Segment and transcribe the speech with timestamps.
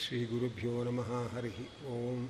[0.00, 1.56] श्रीगुरुभ्यो नमः, हरिः
[1.92, 2.26] ॐ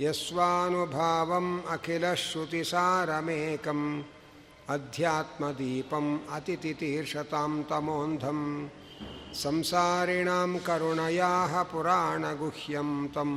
[0.00, 3.84] यस्वानुभावम् अखिलश्रुतिसारमेकम्
[4.74, 8.40] अध्यात्मदीपम् अतितितीर्षतां तमोन्धं
[9.42, 13.30] संसारिणां करुणयाः पुराणगुह्यं तं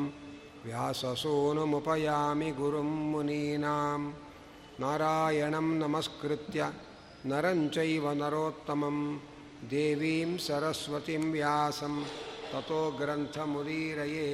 [0.66, 4.02] व्याससूनुमुपयामि गुरुं मुनीनां
[4.82, 6.60] नारायणं नमस्कृत्य
[7.25, 8.99] ನರಂಚೈವ ನರೋತ್ತಮಂ
[9.71, 11.95] ದೇವೀಂ ಸರಸ್ವತಿಂ ವ್ಯಾಸಂ
[12.51, 14.27] ತಥೋ ಗ್ರಂಥಮುದೀರಯೇ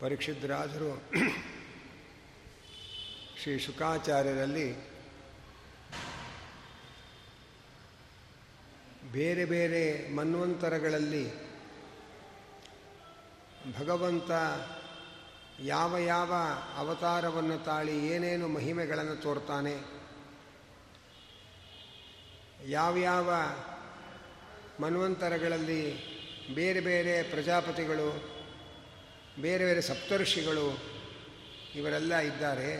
[0.00, 0.90] ಪರೀಕ್ಷಿದ್ರಾದರು
[3.36, 4.68] ಶ್ರೀ ಶುಕಾಚಾರ್ಯರಲ್ಲಿ
[9.12, 11.24] ಬೇರೆ ಬೇರೆ ಮನ್ವಂತರಗಳಲ್ಲಿ
[13.78, 14.30] ಭಗವಂತ
[15.60, 16.32] ಯಾವ ಯಾವ
[16.76, 19.74] ಅವತಾರವನ್ನು ತಾಳಿ ಏನೇನು ಮಹಿಮೆಗಳನ್ನು ತೋರ್ತಾನೆ,
[22.68, 23.28] ಯಾವ
[24.80, 25.82] ಮನ್ವಂತರಗಳಲ್ಲಿ
[26.54, 28.08] ಬೇರೆ ಬೇರೆ ಪ್ರಜಾಪತಿಗಳು,
[29.40, 30.66] ಬೇರೆ ಬೇರೆ ಸಪ್ತರ್ಷಿಗಳು
[31.74, 32.70] ಇವರೆಲ್ಲ ಇದ್ದಾರೆ,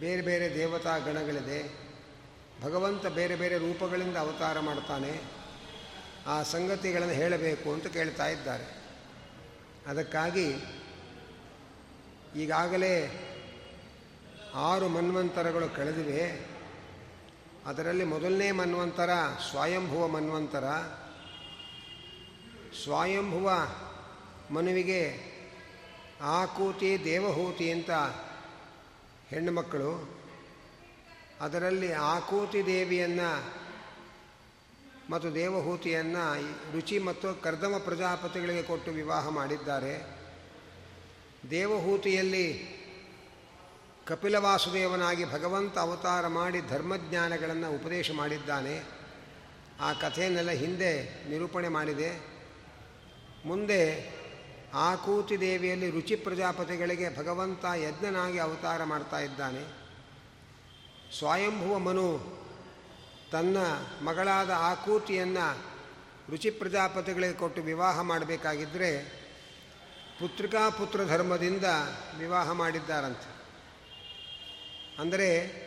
[0.00, 1.83] ಬೇರೆ ಬೇರೆ ದೇವತಾ ಗಣಗಳಿದೆ.
[2.62, 5.20] ಭಗವಂತ ಬೇರೆ ಬೇರೆ ರೂಪಗಳಿಂದ ಅವತಾರ ಮಾಡ್ತಾನೆ,
[6.26, 8.84] ಆ ಸಂಗತಿಗಳನ್ನು ಹೇಳಬೇಕು ಅಂತ ಕೇಳ್ತಾ ಇದ್ದಾರೆ.
[9.86, 10.54] ಅದಕ್ಕಾಗಿ
[12.36, 13.20] ಈಗಾಗಲೇ
[14.54, 16.54] ಆರು ಮನ್ವಂತರಗಳು ಕಳೆದಿವೆ.
[17.66, 19.10] ಅದರಲ್ಲಿ ಮೊದಲನೇ ಮನ್ವಂತರ
[19.50, 20.64] ಸ್ವಯಂಭುವ ಮನ್ವಂತರ.
[22.84, 23.52] ಸ್ವಯಂಭುವ
[24.50, 25.34] ಮನುವಿಗೆ
[26.20, 27.90] ಆಕೂತಿ ದೇವಹೂತಿ ಅಂತ
[29.28, 30.13] ಹೆಣ್ಣು ಮಕ್ಕಳು.
[31.40, 33.54] ಅದರಲ್ಲಿ ಆಕೂತಿ ದೇವಿಯನ್ನು
[35.10, 40.24] ಮತ್ತು ದೇವಹೂತಿಯನ್ನು ರುಚಿ ಮತ್ತು ಕರ್ದಮ ಪ್ರಜಾಪತಿಗಳಿಗೆ ಕೊಟ್ಟು ವಿವಾಹ ಮಾಡಿದ್ದಾರೆ.
[41.50, 42.74] ದೇವಹೂತಿಯಲ್ಲಿ
[44.06, 48.82] ಕಪಿಲವಾಸುದೇವನಾಗಿ ಭಗವಂತ ಅವತಾರ ಮಾಡಿ ಧರ್ಮಜ್ಞಾನಗಳನ್ನು ಉಪದೇಶ ಮಾಡಿದ್ದಾನೆ.
[49.80, 52.34] ಆ ಕಥೆಯನ್ನೆಲ್ಲ ಹಿಂದೆ ನಿರೂಪಣೆ ಮಾಡಿದೆ.
[53.46, 54.10] ಮುಂದೆ
[54.74, 59.83] ಆಕೂತಿ ದೇವಿಯಲ್ಲಿ ರುಚಿ ಪ್ರಜಾಪತಿಗಳಿಗೆ ಭಗವಂತ ಯಜ್ಞನಾಗಿ ಅವತಾರ ಮಾಡ್ತಾ ಇದ್ದಾನೆ.
[61.12, 62.34] ಸ್ವಯಂಭುವ ಮನು
[63.32, 63.56] ತನ್ನ
[64.04, 65.74] ಮಗಳಾದ ಆಕೂತಿಯನ್ನು
[66.30, 69.24] ರುಚಿ ಪ್ರಜಾಪತಿಗಳಿಗೆ ಕೊಟ್ಟು ವಿವಾಹ ಮಾಡಬೇಕಾಗಿದ್ದರೆ
[70.20, 71.64] ಪುತ್ರಿಕಾ ಪುತ್ರ ಧರ್ಮದಿಂದ
[72.18, 73.34] ವಿವಾಹ ಮಾಡಿದ್ದಾರಂತೆ.
[74.98, 75.64] ಅಂದರೆ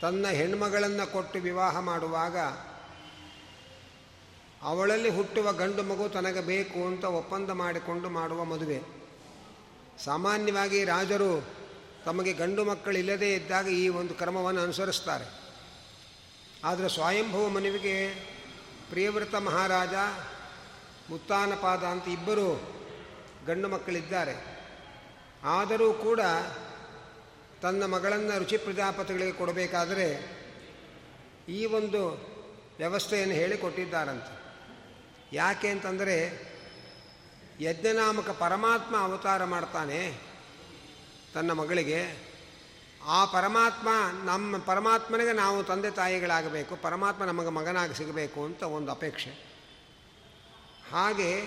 [0.00, 2.38] ತನ್ನ ಹೆಣ್ಮಗಳನ್ನು ಕೊಟ್ಟು ವಿವಾಹ ಮಾಡುವಾಗ
[4.62, 8.82] ಅವಳಲ್ಲಿ ಹುಟ್ಟುವ ಗಂಡು ಮಗು ತನಗೆ ಬೇಕು ಅಂತ ಒಪ್ಪಂದ ಮಾಡಿಕೊಂಡು ಮಾಡುವ ಮದುವೆ.
[10.04, 11.61] ಸಾಮಾನ್ಯವಾಗಿ ರಾಜರು
[12.04, 15.24] ತಮಗೆ ಗಂಡು ಮಕ್ಕಳಿಲ್ಲದೇ ಇದ್ದಾಗ ಈ ಒಂದು ಕ್ರಮವನ್ನು ಅನುಸರಿಸ್ತಾರೆ.
[16.64, 18.14] ಆದರೆ ಸ್ವಯಂಭವ ಮನವಿಗೆ
[18.90, 19.94] ಪ್ರಿಯವ್ರತ ಮಹಾರಾಜ,
[21.10, 22.72] ಮುತ್ತಾನಪಾದ ಅಂತ ಇಬ್ಬರು
[23.46, 24.62] ಗಂಡು ಮಕ್ಕಳಿದ್ದಾರೆ.
[25.44, 26.20] ಆದರೂ ಕೂಡ
[27.62, 30.42] ತನ್ನ ಮಗಳನ್ನು ರುಚಿ ಪ್ರಜಾಪತಿಗಳಿಗೆ ಕೊಡಬೇಕಾದರೆ
[31.48, 32.32] ಈ ಒಂದು
[32.78, 34.42] ವ್ಯವಸ್ಥೆಯನ್ನು ಹೇಳಿಕೊಟ್ಟಿದ್ದಾರಂತೆ.
[35.32, 36.16] ಯಾಕೆ ಅಂತಂದರೆ
[37.60, 40.31] ಯಜ್ಞನಾಮಕ ಪರಮಾತ್ಮ ಅವತಾರ ಮಾಡ್ತಾನೆ.
[41.34, 42.32] ತನ್ನ ಮಗಳಿಗೆ,
[43.06, 43.88] ಆ ಪರಮಾತ್ಮ
[44.24, 49.30] ನಮ್ಮ ಪರಮಾತ್ಮನಿಗೆ ನಾವು ತಂದೆ ತಾಯಿಗಳಾಗಬೇಕು, ಪರಮಾತ್ಮ ನಮಗೆ ಮಗನಾಗಿ ಸಿಗಬೇಕು ಅಂತ ಒಂದು ಅಪೇಕ್ಷೆ.
[50.92, 51.46] ಹಾಗೆ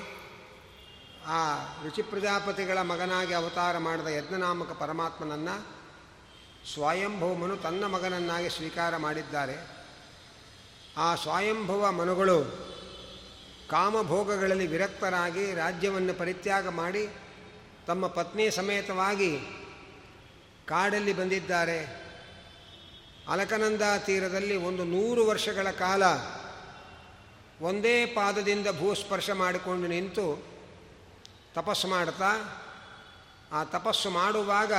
[1.28, 5.76] ಆ ರುಚಿ ಪ್ರಜಾಪತಿಗಳ ಮಗನಾಗಿ ಅವತಾರ ಮಾಡಿದ ಯಜ್ಞನಾಮಕ ಪರಮಾತ್ಮನನ್ನು
[6.74, 9.76] ಸ್ವಯಂಭೂಮನು ತನ್ನ ಮಗನನ್ನಾಗಿ ಸ್ವೀಕಾರ ಮಾಡಿದ್ದಾರೆ.
[10.98, 12.38] ಆ ಸ್ವಯಂಭವ ಮನುಗಳು
[13.70, 17.10] ಕಾಮಭೋಗಗಳಲ್ಲಿ ವಿರಕ್ತರಾಗಿ ರಾಜ್ಯವನ್ನು ಪರಿತ್ಯಾಗ ಮಾಡಿ
[17.88, 19.40] ತಮ್ಮ ಪತ್ನಿ ಸಮೇತವಾಗಿ
[20.68, 22.06] ಕಾಡಲ್ಲಿ ಬಂದಿದ್ದಾರೆ.
[23.30, 26.04] ಅಲಕನಂದ ತೀರದಲ್ಲಿ ಒಂದು ನೂರು ವರ್ಷಗಳ ಕಾಲ
[27.62, 30.44] ಒಂದೇ ಪಾದದಿಂದ ಭೂಸ್ಪರ್ಶ ಮಾಡಿಕೊಂಡು ನಿಂತು
[31.54, 32.62] ತಪಸ್ಸು ಮಾಡ್ತಾ,
[33.52, 34.74] ಆ ತಪಸ್ಸು ಮಾಡುವಾಗ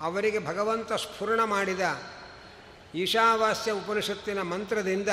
[0.00, 1.80] ಅವರಿಗೆ ಭಗವಂತ ಸ್ಫುರಣ ಮಾಡಿದ
[2.94, 5.08] ಈಶಾವಾಸ್ಯ ಉಪನಿಷತ್ತಿನ ಮಂತ್ರದಿಂದ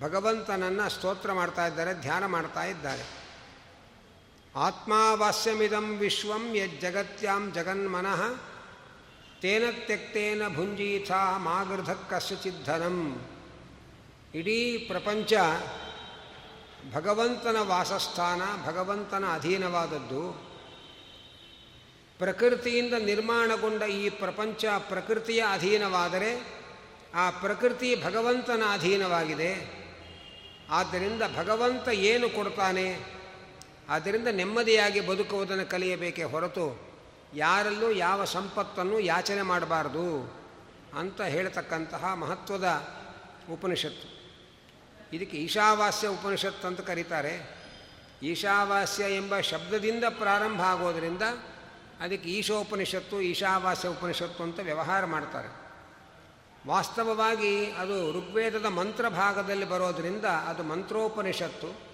[0.00, 3.19] ಭಗವಂತನನ್ನು ಸ್ತೋತ್ರ ಮಾಡ್ತಾ ಇದ್ದಾರೆ, ಧ್ಯಾನ ಮಾಡ್ತಾ ಇದ್ದಾರೆ.
[4.54, 8.22] ಆತ್ಮಾವಾಸ್ಯಮಿದಂ ವಿಶ್ವಂ ಯಜ್ಜಗತ್ಯಾಂ ಜಗನ್ಮನಃ
[9.40, 13.26] ತೇನ ತ್ಯಕ್ತೇನ ಭುಂಜೀಥ ಮಾಗೃಧ ಕಸ್ಯಚಿದ್ಧನಂ
[14.34, 15.32] ಇಡೀ ಪ್ರಪಂಚ
[16.94, 20.50] ಭಗವಂತನ ವಾಸಸ್ಥಾನ, ಭಗವಂತನ ಅಧೀನವಾದದ್ದು.
[22.18, 26.60] ಪ್ರಕೃತಿಯಿಂದ ನಿರ್ಮಾಣಗೊಂಡ ಈ ಪ್ರಪಂಚ ಪ್ರಕೃತಿಯ ಅಧೀನವಾದರೆ
[27.14, 29.80] ಆ ಪ್ರಕೃತಿ ಭಗವಂತನ ಅಧೀನವಾಗಿದೆ.
[30.70, 33.19] ಆದ್ದರಿಂದ ಭಗವಂತ ಏನು ಕೊಡ್ತಾನೆ?
[33.90, 36.90] ಆದ್ದರಿಂದ ನೆಮ್ಮದಿಯಾಗಿ ಬದುಕುವುದನ್ನು ಕಲಿಯಬೇಕೇ ಹೊರತು
[37.34, 40.40] ಯಾರಲ್ಲೂ ಯಾವ ಸಂಪತ್ತನ್ನು ಯಾಚನೆ ಮಾಡಬಾರ್ದು
[40.98, 42.88] ಅಂತ ಹೇಳ್ತಕ್ಕಂತಹ ಮಹತ್ವದ
[43.52, 44.20] ಉಪನಿಷತ್ತು.
[45.16, 47.60] ಇದಕ್ಕೆ ಈಶಾವಾಸ್ಯ ಉಪನಿಷತ್ತು ಅಂತ ಕರೀತಾರೆ.
[48.22, 51.22] ಈಶಾವಾಸ್ಯ ಎಂಬ ಶಬ್ದದಿಂದ ಪ್ರಾರಂಭ ಆಗೋದರಿಂದ
[52.00, 55.48] ಅದಕ್ಕೆ ಈಶೋಪನಿಷತ್ತು, ಈಶಾವಾಸ್ಯ ಉಪನಿಷತ್ತು ಅಂತ ವ್ಯವಹಾರ ಮಾಡ್ತಾರೆ.
[56.68, 61.89] ವಾಸ್ತವವಾಗಿ ಅದು ಋಗ್ವೇದದ ಮಂತ್ರ ಭಾಗದಲ್ಲಿ ಬರೋದರಿಂದ ಅದು ಮಂತ್ರೋಪನಿಷತ್ತು.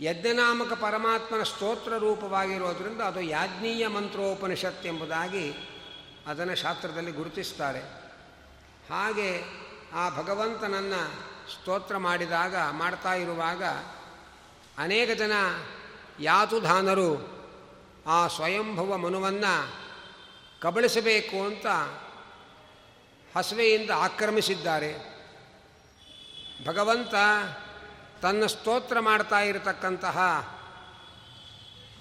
[0.00, 5.52] ಯಜ್ಞನಾಮಕ ಪರಮಾತ್ಮನ ಸ್ತೋತ್ರ ರೂಪವಾಗಿರೋದ್ರಿಂದ ಅದು ಯಾಜ್ಞೀಯ ಮಂತ್ರೋಪನಿಷತ್ ಎಂಬುದಾಗಿ
[6.26, 7.80] ಅದನ್ನು ಶಾಸ್ತ್ರದಲ್ಲಿ ಗುರುತಿಸ್ತಾರೆ.
[8.90, 9.42] ಹಾಗೆ
[9.92, 11.10] ಆ ಭಗವಂತನನ್ನು
[11.52, 13.64] ಸ್ತೋತ್ರ ಮಾಡಿದಾಗ, ಮಾಡ್ತಾ ಇರುವಾಗ
[14.78, 15.32] ಅನೇಕ ಜನ
[16.20, 17.28] ಯಾತುಧಾನರು
[18.06, 19.74] ಆ ಸ್ವಯಂಭವ ಮನುವನ್ನು
[20.60, 21.66] ಕಬಳಿಸಬೇಕು ಅಂತ
[23.36, 25.14] ಹಸುವೆಯಿಂದ ಆಕ್ರಮಿಸಿದ್ದಾರೆ.
[26.66, 27.14] ಭಗವಂತ
[28.24, 30.18] ತನ್ನ ಸ್ತೋತ್ರ ಮಾಡ್ತಾ ಇರತಕ್ಕಂತಹ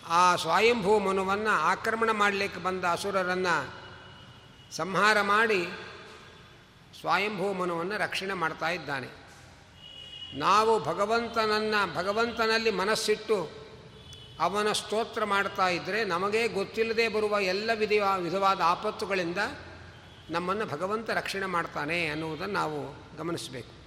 [0.08, 3.74] ಆ ಸ್ವಯಂಭೂ ಮನುವನ್ನು ಆಕ್ರಮಣ ಮಾಡಲಿಕ್ಕೆ ಬಂದ ಅಸುರರನ್ನು
[4.76, 5.66] ಸಂಹಾರ ಮಾಡಿ
[7.00, 9.08] ಸ್ವಯಂಭೂ ಮನುವನ್ನು ರಕ್ಷಣೆ ಮಾಡ್ತಾ ಇದ್ದಾನೆ.
[10.34, 13.50] ನಾವು ಭಗವಂತನನ್ನು, ಭಗವಂತನಲ್ಲಿ ಮನಸ್ಸಿಟ್ಟು
[14.40, 19.38] ಅವನ ಸ್ತೋತ್ರ ಮಾಡ್ತಾ ಇದ್ದರೆ ನಮಗೇ ಗೊತ್ತಿಲ್ಲದೆ ಬರುವ ಎಲ್ಲ ವಿಧ ವಿಧವಾದ ಆಪತ್ತುಗಳಿಂದ
[20.30, 23.83] ನಮ್ಮನ್ನು ಭಗವಂತ ರಕ್ಷಣೆ ಮಾಡ್ತಾನೆ ಅನ್ನುವುದನ್ನು ನಾವು ಗಮನಿಸಬೇಕು.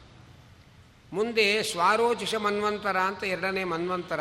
[1.13, 4.21] ಮುಂದೆ ಸ್ವಾರೋಚಿಷ ಮನ್ವಂತರ ಅಂತ ಎರಡನೇ ಮನ್ವಂತರ.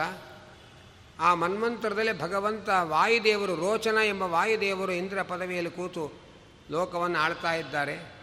[1.19, 6.11] ಆ ಮನ್ವಂತರದಲ್ಲಿ ಭಗವಂತ ವಾಯುದೇವರು ರೋಚನ ಎಂಬ ವಾಯುದೇವರು ಇಂದ್ರ ಪದವಿಯಲ್ಲಿ ಕೂತು
[6.71, 8.15] ಲೋಕವನ್ನು ಆಳ್ತಾ ಇದ್ದಾರೆ.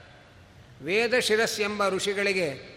[0.84, 2.72] ವೇದ ಶಿರಸ್ ಎಂಬ ಋಷಿಗಳಿಗೆ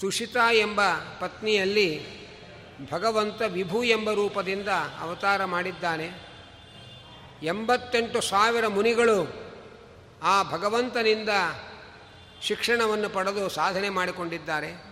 [0.00, 0.80] ತುಷಿತ ಎಂಬ
[1.20, 2.22] ಪತ್ನಿಯಲ್ಲಿ
[2.90, 4.68] ಭಗವಂತ ವಿಭು ಎಂಬ ರೂಪದಿಂದ
[5.00, 6.10] ಅವತಾರ ಮಾಡಿದ್ದಾನೆ.
[7.42, 9.32] ಎಂಬತ್ತೆಂಟು ಸಾವಿರ ಮುನಿಗಳು
[10.22, 11.28] ಆ ಭಗವಂತನಿಂದ
[12.42, 14.91] ಶಿಕ್ಷಣವನ್ನು ಪಡೆದು ಸಾಧನೆ ಮಾಡಿಕೊಂಡಿದ್ದಾರೆ.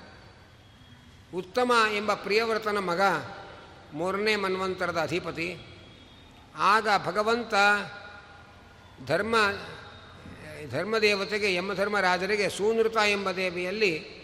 [1.35, 3.01] ಉತ್ತಮ ಎಂಬ ಪ್ರಿಯವ್ರತನ ಮಗ
[3.93, 5.67] ಮೂರನೇ ಮನ್ವಂತರದ ಅಧಿಪತಿ.
[6.57, 7.55] ಆಗ ಭಗವಂತ
[9.07, 9.37] ಧರ್ಮ,
[10.71, 14.21] ಧರ್ಮದೇವತೆಗೆ ಯಮಧರ್ಮರಾಜರಿಗೆ ಸೂನೃತ ಎಂಬ ದೇವಿಯಲ್ಲಿ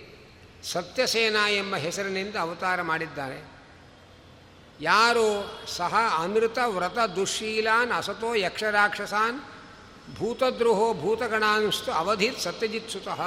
[0.63, 3.45] ಸತ್ಯಸೇನಾ ಎಂಬ ಹೆಸರಿನಿಂದ ಅವತಾರ ಮಾಡಿದ್ದಾರೆ.
[4.81, 5.27] ಯಾರು
[5.67, 9.41] ಸಹ ಅನೃತ, ವ್ರತ ದುಶ್ಶೀಲಾನ್ ಅಸತೋ, ಯಕ್ಷರಾಕ್ಷಸಾನ್,
[10.17, 13.21] ಭೂತದ್ರೋಹೋ, ಭೂತಗಣಾಂಸ್ತು ಅವಧಿತ್ ಸತ್ಯಜಿತ್ ಸುತಃ.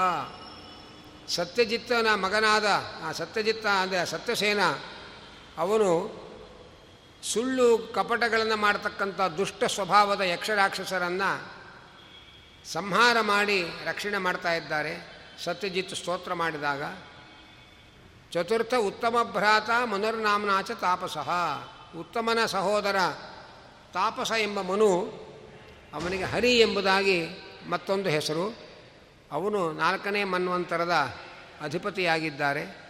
[1.30, 2.66] ಸತ್ಯಜಿತ್ತನ ಮಗನಾದ,
[3.04, 4.60] ಆ ಸತ್ಯಜಿತ್ತ ಅಂದರೆ ಸತ್ಯಸೇನ,
[5.58, 5.90] ಅವನು
[7.24, 11.52] ಸುಳ್ಳು ಕಪಟಗಳನ್ನು ಮಾಡತಕ್ಕಂಥ ದುಷ್ಟ ಸ್ವಭಾವದ ಯಕ್ಷರಾಕ್ಷಸರನ್ನು
[12.72, 14.94] ಸಂಹಾರ ಮಾಡಿ ರಕ್ಷಣೆ ಮಾಡ್ತಾ ಇದ್ದಾರೆ.
[15.44, 16.84] ಸತ್ಯಜಿತ್ ಸ್ತೋತ್ರ ಮಾಡಿದಾಗ,
[18.32, 21.30] ಚತುರ್ಥ ಉತ್ತಮ ಭ್ರಾತ ಮನುರ್ನಾಮನಾಚ ತಾಪಸಃ.
[22.00, 22.96] ಉತ್ತಮನ ಸಹೋದರ
[23.94, 24.90] ತಾಪಸ ಎಂಬ ಮನು
[25.94, 27.28] ಅವನಿಗೆ ಹರಿ ಎಂಬುದಾಗಿ
[27.70, 28.69] ಮತ್ತೊಂದು ಹೆಸರು.
[29.32, 30.92] ಅವನು ನಾಲ್ಕನೇ ಮನ್ವಂತರದ
[31.62, 32.90] ಅಧಿಪತಿಯಾಗಿದ್ದಾರೆ.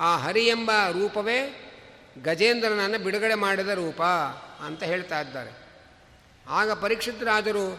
[0.00, 1.68] ಆ ಹರಿ ಎಂಬ ರೂಪವೇ
[2.22, 4.02] ಗಜೇಂದ್ರನನ್ನು ಬಿಡುಗಡೆ ಮಾಡಿದ ರೂಪ
[4.66, 5.50] ಅಂತ ಹೇಳ್ತಾ ಇದ್ದಾರೆ.
[6.48, 7.78] ಆಗ ಪರೀಕ್ಷಿತರಾದರೂ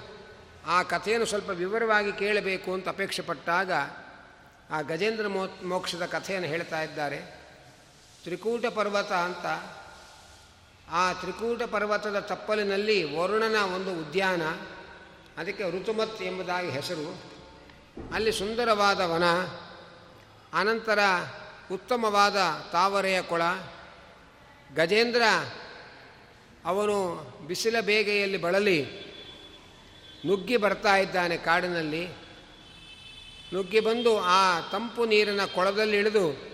[0.66, 3.72] ಆ ಕಥೆಯನ್ನು ಸ್ವಲ್ಪ ವಿವರವಾಗಿ ಕೇಳಬೇಕು ಅಂತ ಅಪೇಕ್ಷೆ ಪಟ್ಟಾಗ
[4.72, 7.44] ಆ ಗಜೇಂದ್ರ ಮೋ ಮೋಕ್ಷದ ಕಥೆಯನ್ನು ಹೇಳ್ತಾ ಇದ್ದಾರೆ.
[8.24, 9.46] ತ್ರಿಕೂಟ ಪರ್ವತ ಅಂತ.
[10.92, 14.42] ಆ ತ್ರಿಕೂಟ ಪರ್ವತದ ತಪ್ಪಲಿನಲ್ಲಿ ವರುಣನ ಒಂದು ಉದ್ಯಾನ,
[15.38, 17.33] ಅದಕ್ಕೆ ಋತುಮತ್ ಎಂಬುದಾಗಿ ಹೆಸರು.
[18.14, 19.24] ಅಲ್ಲಿ ಸುಂದರವಾದ ವನ,
[20.54, 21.00] ಅನಂತರ
[21.72, 22.36] ಉತ್ತಮವಾದ
[22.72, 23.42] ತಾವರೆಯ ಕೊಳ.
[24.76, 25.22] ಗಜೇಂದ್ರ
[26.66, 26.98] ಅವನು
[27.48, 28.86] ಬಿಸಿಲ ಬೇಗೆಯಲ್ಲಿ ಬಳಲಿ,
[30.26, 32.08] ನುಗ್ಗಿ ಬರ್ತಾ ಇದ್ದಾನೆ ಕಾಡಿನಲ್ಲಿ.
[33.54, 36.54] ನುಗ್ಗಿ ಬಂದು ಆ ತಂಪು ನೀರಿನ ಕೊಳದಲ್ಲಿ ಇಳಿದು,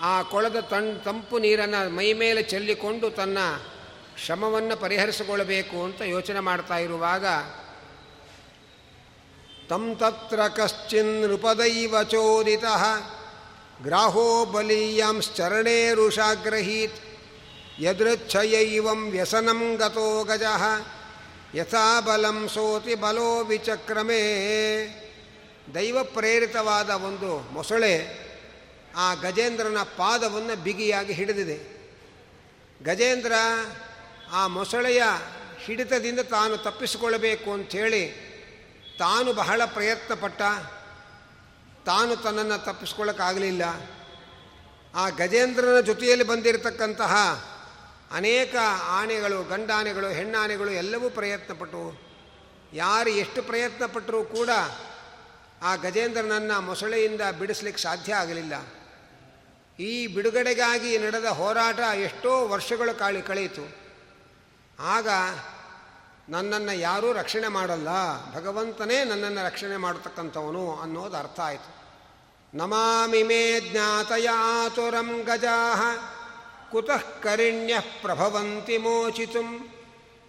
[0.00, 3.38] ಆ ಕೊಳದ ತಣ್ ತಂಪು ನೀರನ್ನು ಮೈ ಮೇಲೆ ಚೆಲ್ಲಿಕೊಂಡು ತನ್ನ
[4.24, 7.24] ಶ್ರಮವನ್ನು ಪರಿಹರಿಸಿಕೊಳ್ಳಬೇಕು ಅಂತ ಯೋಚನೆ ಮಾಡ್ತಾ ಇರುವಾಗ
[9.98, 11.40] ತತ್ರ ಕಶ್ಚಿನ್
[12.10, 12.64] ಚೋದಿತ.
[13.82, 16.96] ಗ್ರಾಹೋ ಬಲೀಯಾಂಶ್ಚರಣೇ ರುಷಾಗ್ರಹೀತ್
[17.80, 20.42] ಯದೃಚ್ಛಯೈವಂ ವ್ಯಸನಂ ಗತೋ ಗಜ.
[21.54, 24.20] ಯಥಾ ಬಲಂ ಸೋತಿ ಬಲೋ ವಿಚಕ್ರಮೇ.
[25.74, 28.24] ದೈವ ಪ್ರೇರಿತವಾದ ಒಂದು ಮೊಸಳೆ
[28.96, 31.74] ಆ ಗಜೇಂದ್ರನ ಪಾದವನ್ನು ಬಿಗಿಯಾಗಿ ಹಿಡಿದಿದೆ.
[32.84, 33.32] ಗಜೇಂದ್ರ
[34.32, 35.02] ಆ ಮೊಸಳೆಯ
[35.64, 38.33] ಹಿಡಿತದಿಂದ ತಾನು ತಪ್ಪಿಸಿಕೊಳ್ಳಬೇಕು ಅಂಥೇಳಿ
[38.98, 40.42] ತಾನು ಬಹಳ ಪ್ರಯತ್ನಪಟ್ಟ,
[41.86, 43.62] ತಾನು ತನ್ನನ್ನು ತಪ್ಪಿಸ್ಕೊಳ್ಳೋಕ್ಕಾಗಲಿಲ್ಲ.
[44.94, 47.14] ಆ ಗಜೇಂದ್ರನ ಜೊತೆಯಲ್ಲಿ ಬಂದಿರತಕ್ಕಂತಹ
[48.10, 52.04] ಅನೇಕ ಆನೆಗಳು, ಗಂಡಾನೆಗಳು, ಹೆಣ್ಣಾನೆಗಳು ಎಲ್ಲವೂ ಪ್ರಯತ್ನಪಟ್ಟವು
[52.72, 54.48] ಯಾರು ಎಷ್ಟು ಪ್ರಯತ್ನಪಟ್ಟರೂ ಕೂಡ
[55.62, 58.54] ಆ ಗಜೇಂದ್ರನನ್ನು ಮೊಸಳೆಯಿಂದ ಬಿಡಿಸ್ಲಿಕ್ಕೆ ಸಾಧ್ಯ ಆಗಲಿಲ್ಲ.
[59.82, 63.76] ಈ ಬಿಡುಗಡೆಗಾಗಿ ನಡೆದ ಹೋರಾಟ ಎಷ್ಟೋ ವರ್ಷಗಳು ಕಾಳಿ ಕಳೆಯಿತು.
[64.78, 65.08] ಆಗ
[66.28, 67.88] ನನ್ನನ್ನು ಯಾರೂ ರಕ್ಷಣೆ ಮಾಡಲ್ಲ.
[68.34, 71.84] ಭಗವಂತನೇ ನನ್ನನ್ನು ರಕ್ಷಣೆ ಮಾಡತಕ್ಕಂಥವನು ಅನ್ನೋದು ಅರ್ಥ ಆಯಿತು.
[72.54, 75.74] ನಮಾಮಿ ಮೇ ಜ್ಞಾತಯಾತುರಂ ಗಜಾ
[76.72, 79.74] ಕುತಃ ಕರಿಣ್ಯ ಪ್ರಭವಂತಿ ಮೋಚಿತು.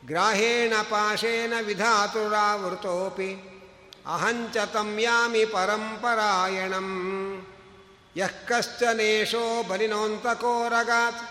[0.07, 3.51] ಗ್ರಾಹೇಣ ಪಾಶೇನ ವಿಧಾತುರಾವೃತೋಪಿ.
[4.13, 6.87] ಅಹಂಚ ತಮ್ಯಾಮಿ ಪರಂಪರಾಯಣಂ.
[8.17, 11.29] ಯಃ ಕಶ್ಚನೇಶೋ ಬಲಿನೋಂತಕೋರಗಾತ್.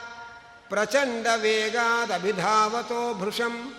[0.68, 3.74] ಪ್ರಚಂಡ ವೇಗಾದಭಿಧಾವತೋ ಭೃಶಂ.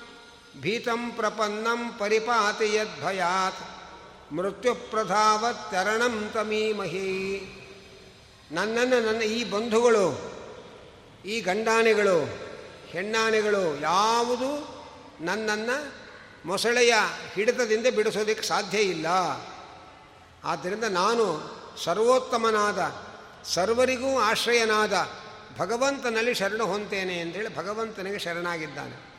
[0.61, 3.63] ಭೀತಂ ಪ್ರಪನ್ನಂ ಪರಿಪಾತಿ ಯದ್ಭಯಾತ್.
[6.33, 7.11] ತಮೀ ಮಹಿ
[8.51, 10.31] ನನ್ನನ್ನು ನನ್ನ ಈ ಬಂಧುಗಳು,
[11.25, 12.29] ಈ ಗಂಡಾನೆಗಳು,
[12.87, 14.75] ಹೆಣ್ಣಾನೆಗಳು ಯಾವುದು
[15.21, 15.93] ನನ್ನನ್ನು
[16.47, 16.93] ಮೊಸಳೆಯ
[17.33, 19.07] ಹಿಡಿತದಿಂದ ಬಿಡಿಸೋದಕ್ಕೆ ಸಾಧ್ಯ ಇಲ್ಲ.
[20.43, 22.95] ಆದ್ದರಿಂದ ನಾನು ಸರ್ವೋತ್ತಮನಾದ,
[23.45, 25.09] ಸರ್ವರಿಗೂ ಆಶ್ರಯನಾದ
[25.57, 29.14] ಭಗವಂತನಲ್ಲಿ ಶರಣ ಹೊಂತೇನೆ ಅಂತೇಳಿ ಭಗವಂತನಿಗೆ ಶರಣಾಗಿದ್ದಾನೆ.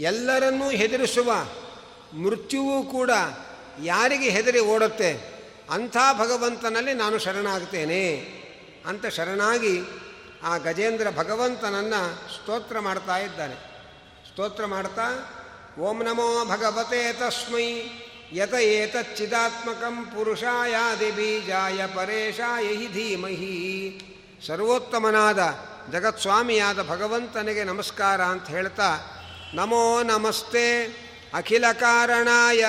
[0.00, 1.32] ಎಲ್ಲರನ್ನೂ ಹೆದರಿಸುವ
[2.18, 3.10] ಮೃತ್ಯುವೂ ಕೂಡ
[3.82, 5.40] ಯಾರಿಗೆ ಹೆದರಿ ಓಡುತ್ತೆ?
[5.70, 8.16] ಅಂಥ ಭಗವಂತನಲ್ಲಿ ನಾನು ಶರಣಾಗ್ತೇನೆ
[8.86, 9.80] ಅಂತ ಶರಣಾಗಿ
[10.42, 13.54] ಆ ಗಜೇಂದ್ರ ಭಗವಂತನನ್ನು ಸ್ತೋತ್ರ ಮಾಡ್ತಾ ಇದ್ದಾನೆ.
[14.30, 15.06] ಸ್ತೋತ್ರ ಮಾಡ್ತಾ,
[15.78, 17.84] ಓಂ ನಮೋ ಭಗವತೆ ತಸ್ಮೈ,
[18.32, 24.00] ಯತ ಏತಚ್ಚಿದಾತ್ಮಕಂ ಪುರುಷಾಯಾದಿ ಬೀಜಾಯ ಪರೇಶಾಯ ಹಿ ಧೀಮಹಿ.
[24.46, 25.38] ಸರ್ವೋತ್ತಮನಾದ
[25.92, 28.98] ಜಗತ್ಸ್ವಾಮಿಯಾದ ಭಗವಂತನಿಗೆ ನಮಸ್ಕಾರ ಅಂತ ಹೇಳ್ತಾ
[29.54, 30.84] ನಮೋ ನಮಸ್ತೆ.
[31.34, 32.64] ಅಖಿಲ ಕಾರಣಾಯ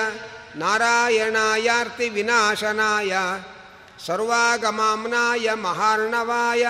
[0.56, 3.16] ನಾರಾಯಣಾಯಾರ್ತಿ ವಿನಾಶನಾಯ.
[4.06, 6.66] ಸರ್ವಾಗಮಾಮ್ನಾಯ ಮಹಾರ್ಣವಾಯ.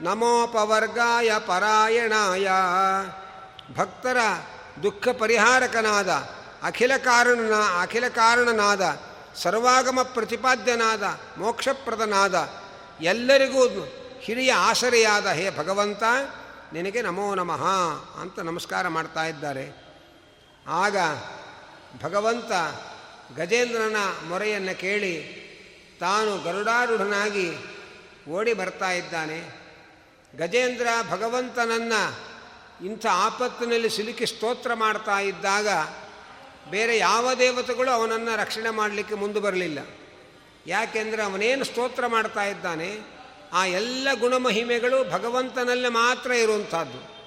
[0.00, 2.50] ನಮೋಪವರ್ಗಾಯ ಪರಾಯಣಾಯ.
[3.74, 4.16] ಭಕ್ತರ
[4.82, 6.08] ದುಃಖ ಪರಿಹಾರಕನಾದ,
[6.62, 9.00] ಅಖಿಲ ಕಾರಣನ ಅಖಿಲ ಕಾರಣನಾದ,
[9.42, 11.02] ಸರ್ವಾಗಮ ಪ್ರತಿಪಾದ್ಯನಾದ,
[11.38, 12.50] ಮೋಕ್ಷಪ್ರದನಾದ
[13.00, 13.68] ಎಲ್ಲರಿಗೂ
[14.20, 16.02] ಹಿರಿಯ ಆಸರೆಯಾದ ಹೇ ಭಗವಂತ.
[16.72, 17.64] ನಿನಗೆ ನಮೋ ನಮಃ
[18.20, 19.70] ಅಂತ ನಮಸ್ಕಾರ ಮಾಡ್ತಾ ಇದ್ದಾರೆ.
[20.66, 20.96] ಆಗ
[22.02, 22.52] ಭಗವಂತ
[23.38, 23.96] ಗಜೇಂದ್ರನ
[24.28, 25.40] ಮೊರೆಯನ್ನು ಕೇಳಿ
[26.00, 27.52] ತಾನು ಗರುಡಾರೂಢನಾಗಿ
[28.30, 29.60] ಓಡಿ ಬರ್ತಾ ಇದ್ದಾನೆ.
[30.36, 32.30] ಗಜೇಂದ್ರ ಭಗವಂತನನ್ನು
[32.86, 35.68] ಇಂಥ ಆಪತ್ತಿನಲ್ಲಿ ಸಿಲುಕಿ ಸ್ತೋತ್ರ ಮಾಡ್ತಾ ಇದ್ದಾಗ
[36.70, 39.78] ಬೇರೆ ಯಾವ ದೇವತೆಗಳು ಅವನನ್ನು ರಕ್ಷಣೆ ಮಾಡಲಿಕ್ಕೆ ಮುಂದೆ ಬರಲಿಲ್ಲ.
[40.66, 43.19] ಯಾಕೆಂದರೆ ಅವನೇನು ಸ್ತೋತ್ರ ಮಾಡ್ತಾ ಇದ್ದಾನೆ?
[43.52, 47.20] ಆ ಎಲ್ಲ ಗುಣಮಹಿಮೆಗಳು ಭಗವಂತನಲ್ಲಿ ಮಾತ್ರ ಇರುವಂಥದ್ದು.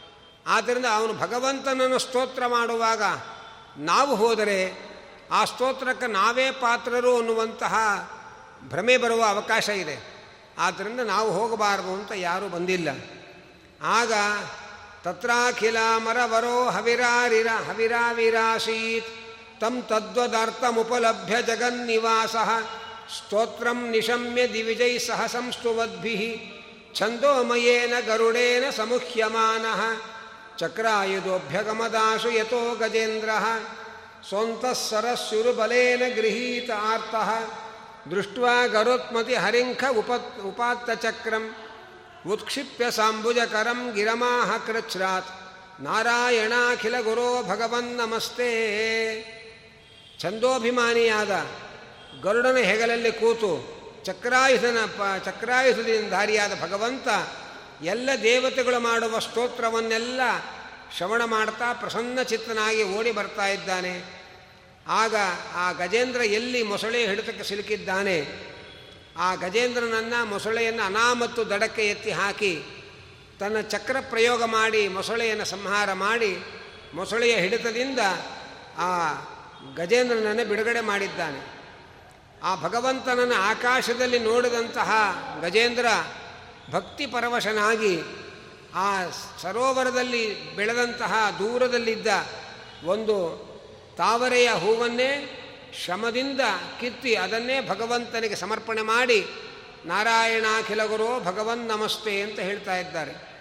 [0.48, 3.04] ಆದ್ದರಿಂದ ಅವನು ಭಗವಂತನನ್ನು ಸ್ತೋತ್ರ ಮಾಡುವಾಗ
[3.78, 4.74] ನಾವು ಹೋದರೆ
[5.32, 7.76] ಆ ಸ್ತೋತ್ರಕ್ಕೆ ನಾವೇ ಪಾತ್ರರು ಅನ್ನುವಂತಹ
[8.62, 10.14] ಭ್ರಮೆ ಬರುವ ಅವಕಾಶ ಇದೆ.
[10.58, 12.90] ಆದ್ದರಿಂದ ನಾವು ಹೋಗಬಾರದು ಅಂತ ಯಾರೂ ಬಂದಿಲ್ಲ.
[13.84, 14.14] ಆಗ
[15.04, 19.06] ತತ್ರಾಖಿಲ ಮರವರೋ ಹವಿರಾರಿರ ಹವಿರಾವಿರಾಸೀತ್
[19.62, 22.36] ತಂ ತದ್ವದರ್ಥಮುಪಲಭ್ಯ ಜಗನ್ನಿವಾಸ
[23.17, 26.17] ಸ್ತೋತ್ರಂ ನಿಶಮ್ಯ ದಿವಿಜೈ ಸಹ ಸಂಸ್ತುವದ್ಭಿ
[26.95, 29.67] ಛಂದೋಮಯೇನ ಗರುಡೇನ ಸಮುಹ್ಯಮಾನ
[30.61, 33.31] ಚಕ್ರಾಯುಧೋಭ್ಯಗಮದಾಶು ಯಥೋ ಗಜೇಂದ್ರ
[34.29, 37.29] ಸ್ವಂತಃ ಸರಸ್ಸುರುಬಲೇನ ಗೃಹೀತ ಆರ್ತಃ
[38.11, 40.11] ದೃಷ್ಟ್ವಾ ಗರುತ್ಮತಿ ಹರಿಂಖ ಉಪ
[40.45, 41.45] ಉಪಾತ್ತಚಕ್ರಂ
[42.29, 45.31] ಉತ್ಕ್ಷಿಪ್ಯ ಸಾಂಬುಜಕರಂ ಗಿರಮಾಹ ಕೃಚ್ರಾತ್
[45.83, 48.51] ನಾರಾಯಣಾಖಿಲ ಗುರೋ ಭಗವನ್ ನಮಸ್ತೆ
[50.21, 51.33] ಛಂದೋಭಿಮಾನಿಯಾದ
[52.22, 57.08] ಗರುಡನ ಹೆಗಲಲ್ಲಿ ಕೂತು ಚಕ್ರಾಯುಧನ ಪ, ಚಕ್ರಾಯುಧದಿಂದ ಧಾರಿಯಾದ ಭಗವಂತ
[57.84, 60.22] ಎಲ್ಲ ದೇವತೆಗಳು ಮಾಡುವ ಸ್ತೋತ್ರವನ್ನೆಲ್ಲ
[60.98, 64.04] ಶ್ರವಣ ಮಾಡ್ತಾ ಪ್ರಸನ್ನ ಚಿತ್ತನಾಗಿ ಓಡಿ ಬರ್ತಾ ಇದ್ದಾನೆ.
[64.88, 65.16] ಆಗ
[65.54, 68.28] ಆ ಗಜೇಂದ್ರ ಎಲ್ಲಿ ಮೊಸಳೆ ಹಿಡಿತಕ್ಕೆ ಸಿಲುಕಿದ್ದಾನೆ?
[69.18, 72.64] ಆ ಗಜೇಂದ್ರನನ್ನು ಮೊಸಳೆಯನ್ನು ಅನಾಮತ್ತು ದಡಕ್ಕೆ ಎತ್ತಿ ಹಾಕಿ
[73.40, 76.38] ತನ್ನ ಚಕ್ರ ಪ್ರಯೋಗ ಮಾಡಿ ಮೊಸಳೆಯನ್ನು ಸಂಹಾರ ಮಾಡಿ
[76.94, 78.00] ಮೊಸಳೆಯ ಹಿಡಿತದಿಂದ
[78.78, 79.12] ಆ
[79.76, 81.53] ಗಜೇಂದ್ರನನ್ನು ಬಿಡುಗಡೆ ಮಾಡಿದ್ದಾನೆ.
[82.44, 84.92] ಆ ಭಗವಂತನನ್ನು ಆಕಾಶದಲ್ಲಿ ನೋಡಿದಂತಹ
[85.42, 85.86] ಗಜೇಂದ್ರ
[86.72, 88.00] ಭಕ್ತಿ ಪರವಶನಾಗಿ
[88.76, 89.10] ಆ
[89.42, 92.08] ಸರೋವರದಲ್ಲಿ ಬೆಳೆದಂತಹ ದೂರದಲ್ಲಿದ್ದ
[92.86, 93.18] ಒಂದು
[93.98, 95.40] ತಾವರೆಯ ಹೂವನ್ನೇ
[95.84, 96.42] ಶ್ರಮದಿಂದ
[96.80, 99.26] ಕಿತ್ತಿ ಅದನ್ನೇ ಭಗವಂತನಿಗೆ ಸಮರ್ಪಣೆ ಮಾಡಿ
[99.86, 103.34] ನಾರಾಯಣಾಖಿಲ ಗುರೋ ಭಗವನ್ ನಮಸ್ತೆ ಅಂತ ಹೇಳ್ತಾ ಇದ್ದಾರೆ.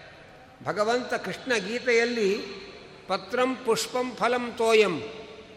[0.64, 2.38] ಭಗವಂತ ಕೃಷ್ಣ ಗೀತೆಯಲ್ಲಿ
[3.08, 5.02] ಪತ್ರಂ ಪುಷ್ಪಂ ಫಲಂ ತೋಯಂ,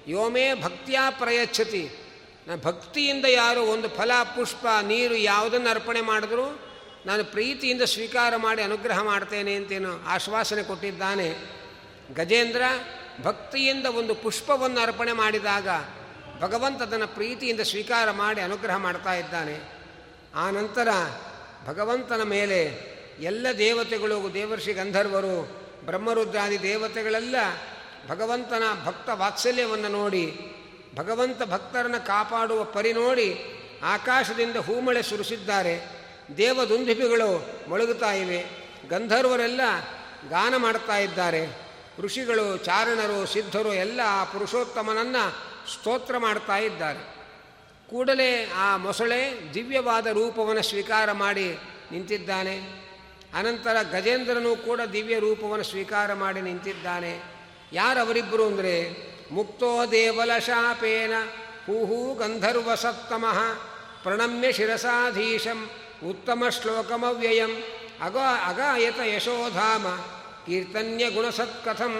[0.08, 2.05] ಯೋಮೇ ಭಕ್ತಿಯ ಪ್ರಯಚ್ಛತಿ
[2.48, 6.60] ನಾನು ಭಕ್ತಿಯಿಂದ ಯಾರು ಒಂದು ಫಲ, ಪುಷ್ಪ, ನೀರು ಯಾವುದನ್ನು ಅರ್ಪಣೆ ಮಾಡಿದ್ರು,
[7.06, 11.36] ನಾನು ಪ್ರೀತಿಯಿಂದ ಸ್ವೀಕಾರ ಮಾಡಿ ಅನುಗ್ರಹ ಮಾಡ್ತೇನೆ ಅಂತೇನು ಆಶ್ವಾಸನೆ ಕೊಟ್ಟಿದ್ದಾನೆ.
[12.14, 12.62] ಗಜೇಂದ್ರ
[13.24, 15.68] ಭಕ್ತಿಯಿಂದ ಒಂದು ಪುಷ್ಪವನ್ನು ಅರ್ಪಣೆ ಮಾಡಿದಾಗ
[16.40, 19.60] ಭಗವಂತ ಅದನ್ನು ಪ್ರೀತಿಯಿಂದ ಸ್ವೀಕಾರ ಮಾಡಿ ಅನುಗ್ರಹ ಮಾಡ್ತಾ ಇದ್ದಾನೆ.
[20.36, 20.88] ಆ ನಂತರ
[21.68, 22.62] ಭಗವಂತನ ಮೇಲೆ
[23.20, 27.36] ಎಲ್ಲ ದೇವತೆಗಳು, ದೇವರ್ಷಿ ಗಂಧರ್ವರು, ಬ್ರಹ್ಮರುದ್ರಾದಿ ದೇವತೆಗಳೆಲ್ಲ
[28.08, 30.52] ಭಗವಂತನ ಭಕ್ತ ವಾತ್ಸಲ್ಯವನ್ನು ನೋಡಿ
[30.96, 33.44] ಭಗವಂತ ಭಕ್ತರನ್ನು ಕಾಪಾಡುವ ಪರಿ ನೋಡಿ
[33.84, 36.06] ಆಕಾಶದಿಂದ ಹೂಮಳೆ ಸುರಿಸಿದ್ದಾರೆ.
[36.38, 38.46] ದೇವದುಂದಿಪಿಗಳು ಮೊಳಗುತ್ತಾ ಇವೆ.
[38.90, 39.62] ಗಂಧರ್ವರೆಲ್ಲ
[40.30, 41.48] ಗಾನ ಮಾಡ್ತಾ ಇದ್ದಾರೆ.
[42.00, 45.32] ಋಷಿಗಳು, ಚಾರಣರು, ಸಿದ್ಧರು ಎಲ್ಲ ಆ ಪುರುಷೋತ್ತಮನನ್ನು
[45.74, 47.16] ಸ್ತೋತ್ರ ಮಾಡ್ತಾ ಇದ್ದಾರೆ.
[47.90, 51.58] ಕೂಡಲೇ ಆ ಮೊಸಳೆ ದಿವ್ಯವಾದ ರೂಪವನ್ನು ಸ್ವೀಕಾರ ಮಾಡಿ
[51.92, 52.86] ನಿಂತಿದ್ದಾನೆ.
[53.36, 57.20] ಅನಂತರ ಗಜೇಂದ್ರನು ಕೂಡ ದಿವ್ಯ ರೂಪವನ್ನು ಸ್ವೀಕಾರ ಮಾಡಿ ನಿಂತಿದ್ದಾನೆ.
[57.74, 61.14] ಯಾರವರಿಬ್ಬರು ಅಂದರೆ ಮುಕ್ತೋ ದೇವಲಶಾಪೇನ
[61.66, 63.40] ಹೂಹೂ ಗಂಧರ್ವಸತ್ತಮಃ
[64.04, 65.70] ಪ್ರಣಮ್ಯ ಶಿರಸಾಧೀಶಂ
[66.10, 67.64] ಉತ್ತಮ ಶ್ಲೋಕಮವ್ಯಯಂ
[68.02, 69.88] ಅಗ ಅಗಾಯತ ಯಶೋಧಾಮ
[70.46, 71.94] ಕೀರ್ತನ್ಯ ಗುಣಸತ್ಕಥಂ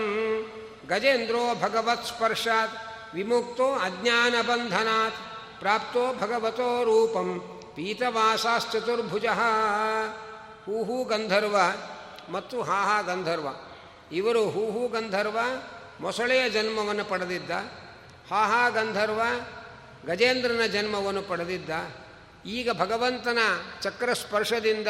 [0.90, 2.78] ಗಜೇಂದ್ರೋ ಭಗವತ್ಸ್ಪರ್ಶಾತ್
[3.16, 5.16] ವಿಮುಕ್ತೋ ಅಜ್ಞಾನಬಂಧನಾತ್
[5.60, 7.42] ಪ್ರಾಪ್ತೋ ಭಗವತೋ ರೂಪಂ
[7.76, 9.26] ಪೀತವಾಸಾಶ್ಚತುರ್ಭುಜ.
[10.66, 11.58] ಹೂಹೂ ಗಂಧರ್ವ
[12.32, 13.48] ಮತ್ತು ಹಾಹಾ ಗಂಧರ್ವ
[14.12, 15.38] ಇವರು ಹೂಹೂ ಗಂಧರ್ವ
[16.00, 17.52] ಮೊಸಳೆಯ ಜನ್ಮವನ್ನು ಪಡೆದಿದ್ದ
[18.32, 19.22] ಹಾಹಾ ಗಂಧರ್ವ
[20.06, 21.70] ಗಜೇಂದ್ರನ ಜನ್ಮವನ್ನು ಪಡೆದಿದ್ದ,
[22.46, 23.38] ಈಗ ಭಗವಂತನ
[23.82, 24.88] ಚಕ್ರ ಸ್ಪರ್ಶದಿಂದ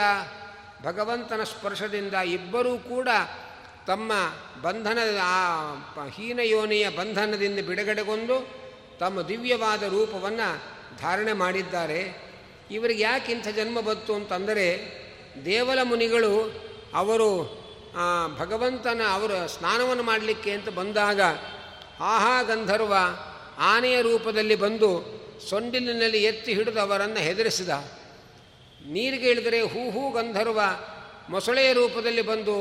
[0.84, 3.10] ಭಗವಂತನ ಸ್ಪರ್ಶದಿಂದ ಇಬ್ಬರೂ ಕೂಡ
[3.88, 4.12] ತಮ್ಮ
[4.62, 5.36] ಬಂಧನ, ಆ
[6.06, 8.38] ಹೀನಯೋನಿಯ ಬಂಧನದಿಂದ ಬಿಡುಗಡೆಗೊಂಡು
[9.00, 10.64] ತಮ್ಮ ದಿವ್ಯವಾದ ರೂಪವನ್ನು
[10.98, 12.02] ಧಾರಣೆ ಮಾಡಿದ್ದಾರೆ.
[12.72, 14.68] ಇವರಿಗೆ ಯಾಕೆ ಇಂಥ ಜನ್ಮ ಬಂತು ಅಂತಂದರೆ,
[15.46, 16.34] ದೇವಲ ಮುನಿಗಳು
[16.96, 17.65] ಅವರು
[18.38, 21.22] ಭಗವಂತನ ಅವರು ಸ್ನಾನವನ್ನು ಮಾಡಲಿಕ್ಕೆ ಅಂತ ಬಂದಾಗ
[22.00, 22.94] ಆಹಾ ಗಂಧರ್ವ
[23.60, 24.90] ಆನೆಯ ರೂಪದಲ್ಲಿ ಬಂದು
[25.50, 27.70] ಸೊಂಡಿಲಿನಲ್ಲಿ ಎತ್ತಿ ಹಿಡಿದು ಅವರನ್ನು ಹೆದರಿಸಿದ.
[28.86, 30.62] ನೀರಿಗೆ ಇಳಿದರೆ ಹೂ ಹೂ ಗಂಧರ್ವ
[31.30, 32.56] ಮೊಸಳೆಯ ರೂಪದಲ್ಲಿ ಬಂದು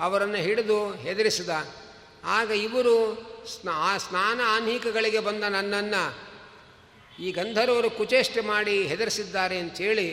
[0.00, 1.48] ಅವರನ್ನು ಹಿಡಿದು ಹೆದರಿಸಿದ.
[2.24, 2.96] ಆಗ ಇವರು
[3.48, 6.02] ಸ್ನಾ ಸ್ನಾನ ಆನ್ಹಿಕಗಳಿಗೆ ಬಂದ ನನ್ನನ್ನು
[7.22, 10.08] ಈ ಗಂಧರ್ವರು ಕುಚೇಷ್ಟೆ ಮಾಡಿ ಹೆದರಿಸಿದ್ದಾರೆ ಅಂತೇಳಿ,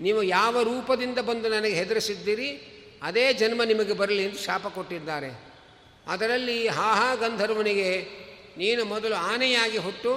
[0.00, 2.50] ನೀವು ಯಾವ ರೂಪದಿಂದ ಬಂದು ನನಗೆ ಹೆದರಿಸಿದ್ದೀರಿ?
[3.02, 5.30] ಅದೇ ಜನ್ಮ ನಿಮಗೆ ಬರಲಿ ಅಂತ ಶಾಪ ಕೊಟ್ಟಿದ್ದಾರೆ.
[6.06, 7.90] ಅದರಲ್ಲಿ ಹಾಹಾ ಗಂಧರ್ವನಿಗೆ
[8.56, 10.12] ನೀನು ಮೊದಲು ಆನೆಯಾಗಿ ಹುಟ್ಟು,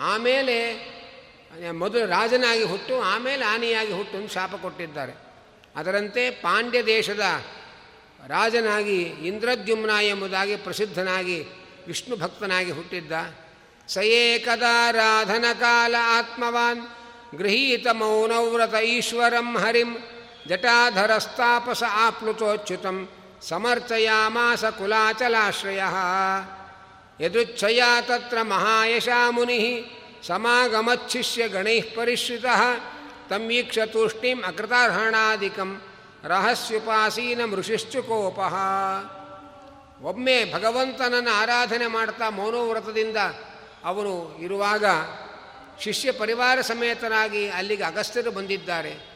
[0.00, 0.56] ಆಮೇಲೆ
[1.72, 5.14] ಮೊದಲು ರಾಜನಾಗಿ ಹುಟ್ಟು, ಆಮೇಲೆ ಆನೆಯಾಗಿ ಹುಟ್ಟು ಅಂತ ಶಾಪ ಕೊಟ್ಟಿದ್ದಾರೆ.
[5.76, 7.24] ಅದರಂತೆ ಪಾಂಡ್ಯ ದೇಶದ
[8.26, 11.44] ರಾಜನಾಗಿ ಇಂದ್ರದ್ಯುಮ್ನ ಎಂಬುದಾಗಿ ಪ್ರಸಿದ್ಧನಾಗಿ
[11.86, 13.12] ವಿಷ್ಣು ಭಕ್ತನಾಗಿ ಹುಟ್ಟಿದ್ದ.
[13.88, 13.98] ಸ
[14.90, 16.80] ರಾಧನಕಾಲ ಕಾಲ ಆತ್ಮವಾನ್,
[17.38, 19.96] ಗೃಹೀತ ಮೌನವ್ರತ ಈಶ್ವರಂ ಹರಿಂ.
[20.46, 23.08] ಜಟಾಧರಸ್ತಾಪಸ ಆಪ್ಲುತೋಚ್ಯುತಂ
[23.48, 25.82] ಸಮರ್ಥಯಾಮಾಸ ಕುಲಾಚಲಾಶ್ರಯ.
[27.20, 29.90] ಯದೃಚ್ಛಯ ತತ್ರ ಮಹಾಯಶಾ ಮುನಿ
[30.26, 32.44] ಸಮಾಗಮಚ್ಛಿಷ್ಯ ಗಣೈಃ ಪರಿಶ್ರಿತ.
[33.30, 35.82] ತಮ್ಮೀಕ್ಷ ತೂಷ್ಣೀಂ ಅಕೃತಾರ್ಹಣಾದಿಕಂ
[36.24, 38.38] ರಹಸ್ಯುಪಾಸೀನ ಮೃಷಿಶ್ಚುಕೋಪ.
[40.02, 43.16] ಒಮ್ಮೆ ಭಗವಂತನನ್ನು ಆರಾಧನೆ ಮಾಡ್ತಾ ಮೌನವ್ರತದಿಂದ
[43.84, 44.84] ಅವನು ಇರುವಾಗ
[45.80, 49.07] ಶಿಷ್ಯ ಪರಿವಾರ ಸಮೇತನಾಗಿ ಅಲ್ಲಿಗೆ ಅಗಸ್ತ್ಯರು ಬಂದಿದ್ದಾರೆ.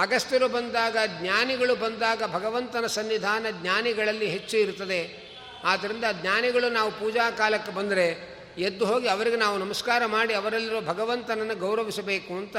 [0.00, 5.30] ಅಗಸ್ತ್ಯರು ಬಂದಾಗ, ಜ್ಞಾನಿಗಳು ಬಂದಾಗ ಭಗವಂತನ ಸನ್ನಿಧಾನ ಜ್ಞಾನಿಗಳಲ್ಲಿ ಹೆಚ್ಚು ಇರುತ್ತದೆ.
[5.64, 12.34] ಆದ್ದರಿಂದ ಜ್ಞಾನಿಗಳು ನಾವು ಪೂಜಾ ಕಾಲಕ್ಕೆ ಬಂದರೆ ಎದ್ದು ಹೋಗಿ ಅವರಿಗೆ ನಾವು ನಮಸ್ಕಾರ ಮಾಡಿ ಅವರಲ್ಲಿರೋ ಭಗವಂತನನ್ನು ಗೌರವಿಸಬೇಕು
[12.34, 12.56] ಅಂತ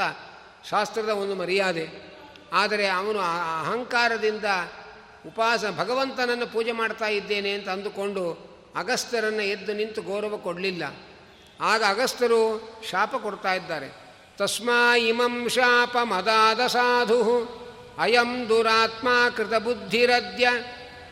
[0.70, 1.88] ಶಾಸ್ತ್ರದ ಒಂದು ಮರ್ಯಾದೆ.
[2.52, 4.44] ಆದರೆ ಅವನು ಅಹಂಕಾರದಿಂದ
[5.26, 10.82] ಉಪಾಸ, ಭಗವಂತನನ್ನು ಪೂಜೆ ಮಾಡ್ತಾ ಇದ್ದೇನೆ ಅಂತ ಅಂದುಕೊಂಡು ಅಗಸ್ತ್ಯರನ್ನು ಎದ್ದು ನಿಂತು ಗೌರವ ಕೊಡಲಿಲ್ಲ.
[11.60, 12.40] ಆಗ ಅಗಸ್ತ್ಯರು
[12.90, 14.01] ಶಾಪ ಕೊಡ್ತಾ ಇದ್ದಾರೆ.
[14.38, 17.18] ತಸ್ಮಾ ಇಮಂ ಶಾಪ ಮದಾದ ಸಾಧು
[17.98, 20.48] ಅಯಂ ದುರಾತ್ಮ ಕೃತಬುದ್ಧಿರದ್ಯ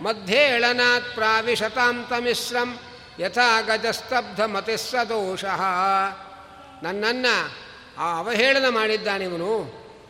[0.03, 2.71] ಮಧ್ಯೇಳನಾತ್ ಪ್ರಾವಿಶತಾಂ ತಮಿಶ್ರಂ
[3.19, 5.63] ಯಥಾ ಗಜಸ್ತಬ್ಧ ಮತಿಸ್ಸ ದೋಷಃ
[6.83, 7.35] ನನ್ನನ್ನು
[7.99, 9.53] ಆ ಅವಹೇಳನ ಮಾಡಿದ್ದಾನಿವನು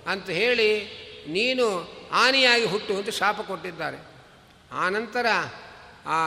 [0.06, 0.70] ಅಂತ ಹೇಳಿ
[1.28, 1.66] ನೀನು
[2.12, 3.98] ಆನೆಯಾಗಿ ಹುಟ್ಟು ಅಂತ ಶಾಪ ಕೊಟ್ಟಿದ್ದಾರೆ.
[4.72, 5.26] ಆನಂತರ
[6.06, 6.18] ಆ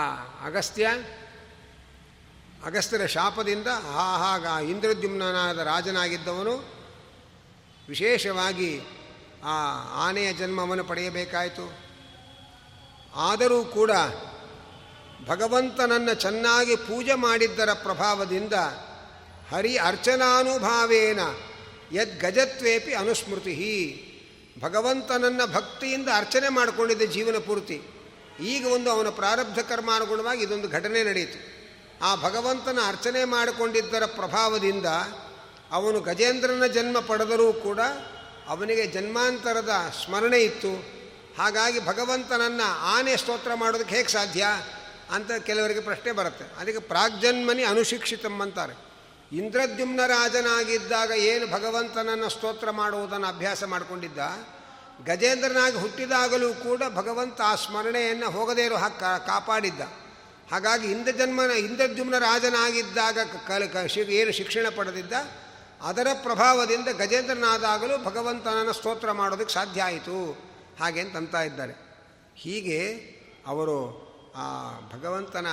[0.45, 0.89] ಅಗಸ್ತ್ಯ
[2.65, 6.73] ಅಗಸ್ತ್ಯರ ಶಾಪದಿಂದ ಆಹಾಗ ಇಂದ್ರದ್ಯುಮ್ನಾದ ರಾಜನಾಗಿದ್ದವನು
[7.87, 8.81] ವಿಶೇಷವಾಗಿ
[9.43, 9.55] ಆ
[10.07, 11.77] ಆನೆಯ ಜನ್ಮವನ್ನು ಪಡೆಯಬೇಕಾಯಿತು.
[13.15, 13.91] ಆದರೂ ಕೂಡ
[15.27, 18.53] ಭಗವಂತನನ್ನು ಚೆನ್ನಾಗಿ ಪೂಜೆ ಮಾಡಿದ್ದರ ಪ್ರಭಾವದಿಂದ
[19.51, 21.19] ಹರಿ ಅರ್ಚನಾನುಭಾವೇನ
[21.91, 24.09] ಯದ್ ಗಜತ್ವೇಪಿ ಅನುಸ್ಮೃತಿ
[24.59, 27.81] ಭಗವಂತನನ್ನು ಭಕ್ತಿಯಿಂದ ಅರ್ಚನೆ ಮಾಡಿಕೊಂಡಿದ್ದ ಜೀವನ ಪೂರ್ತಿ.
[28.43, 31.53] ಈಗ ಒಂದು ಅವನ ಪ್ರಾರಬ್ಧ ಕರ್ಮಾನುಗುಣವಾಗಿ ಇದೊಂದು ಘಟನೆ ನಡೆಯಿತು.
[32.03, 34.85] ಆ ಭಗವಂತನ ಅರ್ಚನೆ ಮಾಡಿಕೊಂಡಿದ್ದರ ಪ್ರಭಾವದಿಂದ
[35.71, 37.79] ಅವನು ಗಜೇಂದ್ರನ ಜನ್ಮ ಪಡೆದರೂ ಕೂಡ
[38.47, 40.73] ಅವನಿಗೆ ಜನ್ಮಾಂತರದ ಸ್ಮರಣೆ ಇತ್ತು.
[41.37, 44.45] ಹಾಗಾಗಿ ಭಗವಂತನನ್ನು ಆನೆ ಸ್ತೋತ್ರ ಮಾಡೋದಕ್ಕೆ ಹೇಗೆ ಸಾಧ್ಯ
[45.11, 46.45] ಅಂತ ಕೆಲವರಿಗೆ ಪ್ರಶ್ನೆ ಬರುತ್ತೆ.
[46.59, 48.73] ಅದಕ್ಕೆ ಪ್ರಾಗ್ಜನ್ಮನಿ ಅನುಶಿಕ್ಷಿತಂ ಅಂತಾರೆ.
[49.37, 54.19] ಇಂದ್ರದ್ಯುಮ್ನ ರಾಜನಾಗಿದ್ದಾಗ ಏನು ಭಗವಂತನನ್ನು ಸ್ತೋತ್ರ ಮಾಡುವುದನ್ನು ಅಭ್ಯಾಸ ಮಾಡಿಕೊಂಡಿದ್ದ?
[55.05, 59.81] ಗಜೇಂದ್ರನಾಗಿ ಹುಟ್ಟಿದಾಗಲೂ ಕೂಡ ಭಗವಂತ ಆ ಸ್ಮರಣೆಯನ್ನು ಹೋಗದೇ ಇರೋ ಹಾಗೆ ಕಾಪಾಡಿದ್ದ.
[60.53, 61.51] ಹಾಗಾಗಿ ಇಂದ್ರ ಜನ್ಮನ
[61.97, 63.63] ಜುಮ್ನ ರಾಜನಾಗಿದ್ದಾಗ ಕಲ
[63.97, 65.13] ಏನು ಶಿಕ್ಷಣ ಪಡೆದಿದ್ದ,
[65.81, 70.17] ಅದರ ಪ್ರಭಾವದಿಂದ ಗಜೇಂದ್ರನಾದಾಗಲೂ ಭಗವಂತನನ್ನು ಸ್ತೋತ್ರ ಮಾಡೋದಕ್ಕೆ ಸಾಧ್ಯ ಆಯಿತು.
[70.79, 71.73] ಹಾಗೆ ಅಂತ ಇದ್ದಾರೆ.
[72.35, 72.79] ಹೀಗೆ
[73.47, 73.77] ಅವರು
[74.35, 74.45] ಆ
[74.79, 75.47] ಭಗವಂತನ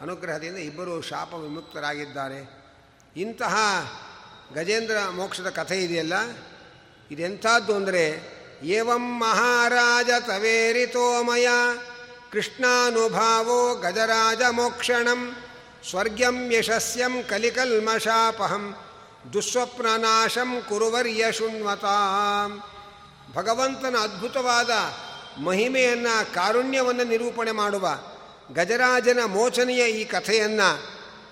[0.00, 2.38] ಅನುಗ್ರಹದಿಂದ ಇಬ್ಬರು ಶಾಪ ವಿಮುಕ್ತರಾಗಿದ್ದಾರೆ.
[3.16, 3.56] ಇಂತಹ
[4.54, 6.14] ಗಜೇಂದ್ರ ಮೋಕ್ಷದ ಕಥೆ ಇದೆಯಲ್ಲ?
[7.10, 8.06] ಇದೆಂಥದ್ದು ಅಂದರೆ,
[8.62, 11.48] ಏವಂ ಮಹಾರಾಜ ತವೇರಿತೋಮಯ
[12.32, 15.36] ಕೃಷ್ಣಾನುಭಾವೋ ಗಜರಾಜ ಮೋಕ್ಷಣಂ
[15.90, 18.76] ಸ್ವರ್ಗ್ಯಂ ಯಶಸ್ಯಂ ಕಲಿಕಲ್ಮಶಾಪಹಂ
[19.32, 22.50] ದುಸ್ವಪ್ನನಾಶಂ ಕುರುವರ್ಯ ಶೃಣ್ವತಾಂ
[23.34, 24.70] ಭಗವಂತನ ಅದ್ಭುತವಾದ
[25.40, 27.98] ಮಹಿಮೆಯನ್ನು ಕಾರುಣ್ಯವನ್ನು ನಿರೂಪಣೆ ಮಾಡುವ
[28.52, 30.68] ಗಜರಾಜನ ಮೋಚನೆಯ ಈ ಕಥೆಯನ್ನು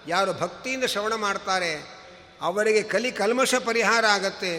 [0.08, 1.72] ಯಾರು ಭಕ್ತಿಯಿಂದ ಶ್ರವಣ ಮಾಡ್ತಾರೆ,
[2.42, 4.52] ಅವರಿಗೆ ಕಲಿ ಕಲ್ಮಶ ಪರಿಹಾರ ಆಗತ್ತೆ.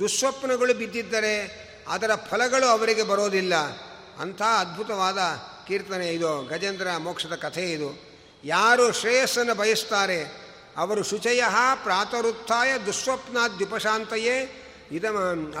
[0.00, 1.34] ದುಸ್ವಪ್ನಗಳು ಬಿದ್ದಿದ್ದರೆ
[1.88, 3.54] ಅದರ ಫಲಗಳು ಅವರಿಗೆ ಬರೋದಿಲ್ಲ.
[4.20, 5.18] ಅಂಥ ಅದ್ಭುತವಾದ
[5.66, 7.90] ಕೀರ್ತನೆ ಇದು, ಗಜೇಂದ್ರ ಮೋಕ್ಷದ ಕಥೆ ಇದು.
[8.44, 10.20] ಯಾರು ಶ್ರೇಯಸ್ಸನ್ನು ಬಯಸ್ತಾರೆ,
[10.76, 11.42] ಅವರು ಶುಚಯ
[11.84, 14.36] ಪ್ರಾತರುತ್ಥಾಯ ದುಸ್ವಪ್ನಾದ್ಯುಪಶಾಂತಯೇ
[14.90, 15.04] ಇದ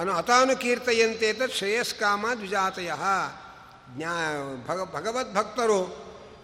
[0.00, 2.90] ಅನು ಅತಾನುಕೀರ್ತಯಂತೆ ಶ್ರೇಯಸ್ಕಾಮ ದ್ವಿಜಾತಯ.
[3.96, 4.12] ಜ್ಞಾ
[4.68, 5.80] ಭಗ ಭಗವದ್ಭಕ್ತರು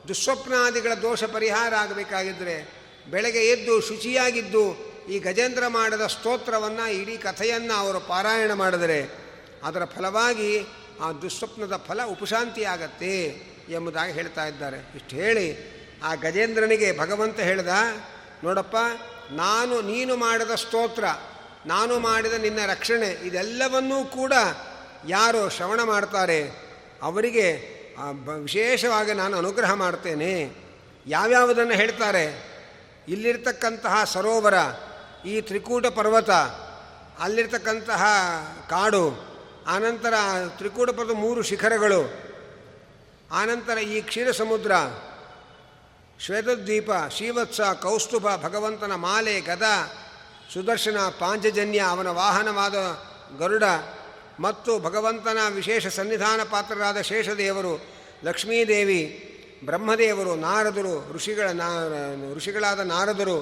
[0.09, 2.57] ದುಸ್ವಪ್ನಾದಿಗಳ ದೋಷ ಪರಿಹಾರ ಆಗಬೇಕಾಗಿದ್ದರೆ
[3.11, 4.65] ಬೆಳಗ್ಗೆ ಎದ್ದು ಶುಚಿಯಾಗಿದ್ದು
[5.09, 9.01] ಈ ಗಜೇಂದ್ರ ಮಾಡಿದ ಸ್ತೋತ್ರವನ್ನು, ಇಡೀ ಕಥೆಯನ್ನು ಅವರು ಪಾರಾಯಣ ಮಾಡಿದರೆ,
[9.65, 10.51] ಅದರ ಫಲವಾಗಿ
[11.03, 13.15] ಆ ದುಸ್ವಪ್ನದ ಫಲ ಉಪಶಾಂತಿ ಆಗತ್ತೆ
[13.73, 14.77] ಎಂಬುದಾಗಿ ಹೇಳ್ತಾ ಇದ್ದಾರೆ.
[14.77, 15.47] ಇಷ್ಟು ಹೇಳಿ,
[16.05, 17.69] ಆ ಗಜೇಂದ್ರನಿಗೆ ಭಗವಂತ ಹೇಳ್ದ,
[18.45, 18.77] ನೋಡಪ್ಪ,
[19.31, 21.05] ನಾನು, ನೀನು ಮಾಡಿದ ಸ್ತೋತ್ರ,
[21.67, 24.33] ನಾನು ಮಾಡಿದ ನಿನ್ನ ರಕ್ಷಣೆ, ಇದೆಲ್ಲವನ್ನೂ ಕೂಡ
[25.09, 26.41] ಯಾರು ಶ್ರವಣ ಮಾಡ್ತಾರೆ?
[27.03, 27.47] ಅವರಿಗೆ
[28.41, 30.57] ವಿಶೇಷವಾಗಿ ನಾನು ಅನುಗ್ರಹ ಮಾಡ್ತೇನೆ.
[31.07, 32.25] ಯಾವ್ಯಾವುದನ್ನು ಹೇಳ್ತಾರೆ?
[33.09, 34.55] ಇಲ್ಲಿರ್ತಕ್ಕಂತಹ ಸರೋವರ,
[35.27, 36.31] ಈ ತ್ರಿಕೂಟ ಪರ್ವತ,
[37.21, 38.05] ಅಲ್ಲಿರ್ತಕ್ಕಂತಹ
[38.69, 39.33] ಕಾಡು,
[39.69, 40.15] ಆನಂತರ
[40.59, 42.32] ತ್ರಿಕೂಟ ಪರ್ವತ ಮೂರು ಶಿಖರಗಳು
[43.33, 44.73] ಆನಂತರ ಈ ಕ್ಷೀರ ಸಮುದ್ರ,
[46.21, 49.63] ಶ್ವೇತದ್ವೀಪ, ಶ್ರೀವತ್ಸ, ಕೌಸ್ತುಭ, ಭಗವಂತನ ಮಾಲೆ, ಗದ,
[50.55, 52.75] ಸುದರ್ಶನ, ಪಾಂಚಜನ್ಯ, ಅವನ ವಾಹನವಾದ
[53.39, 53.63] ಗರುಡ
[54.41, 57.85] ಮತ್ತು ಭಗವಂತನ ವಿಶೇಷ ಸನ್ನಿಧಾನ ಪಾತ್ರರಾದ ಶೇಷದೇವರು,
[58.25, 59.29] ಲಕ್ಷ್ಮೀದೇವಿ,
[59.65, 61.51] ಬ್ರಹ್ಮದೇವರು, ನಾರದರು, ಋಷಿಗಳ
[62.35, 63.39] ಋಷಿಗಳಾದ ನಾರದರು,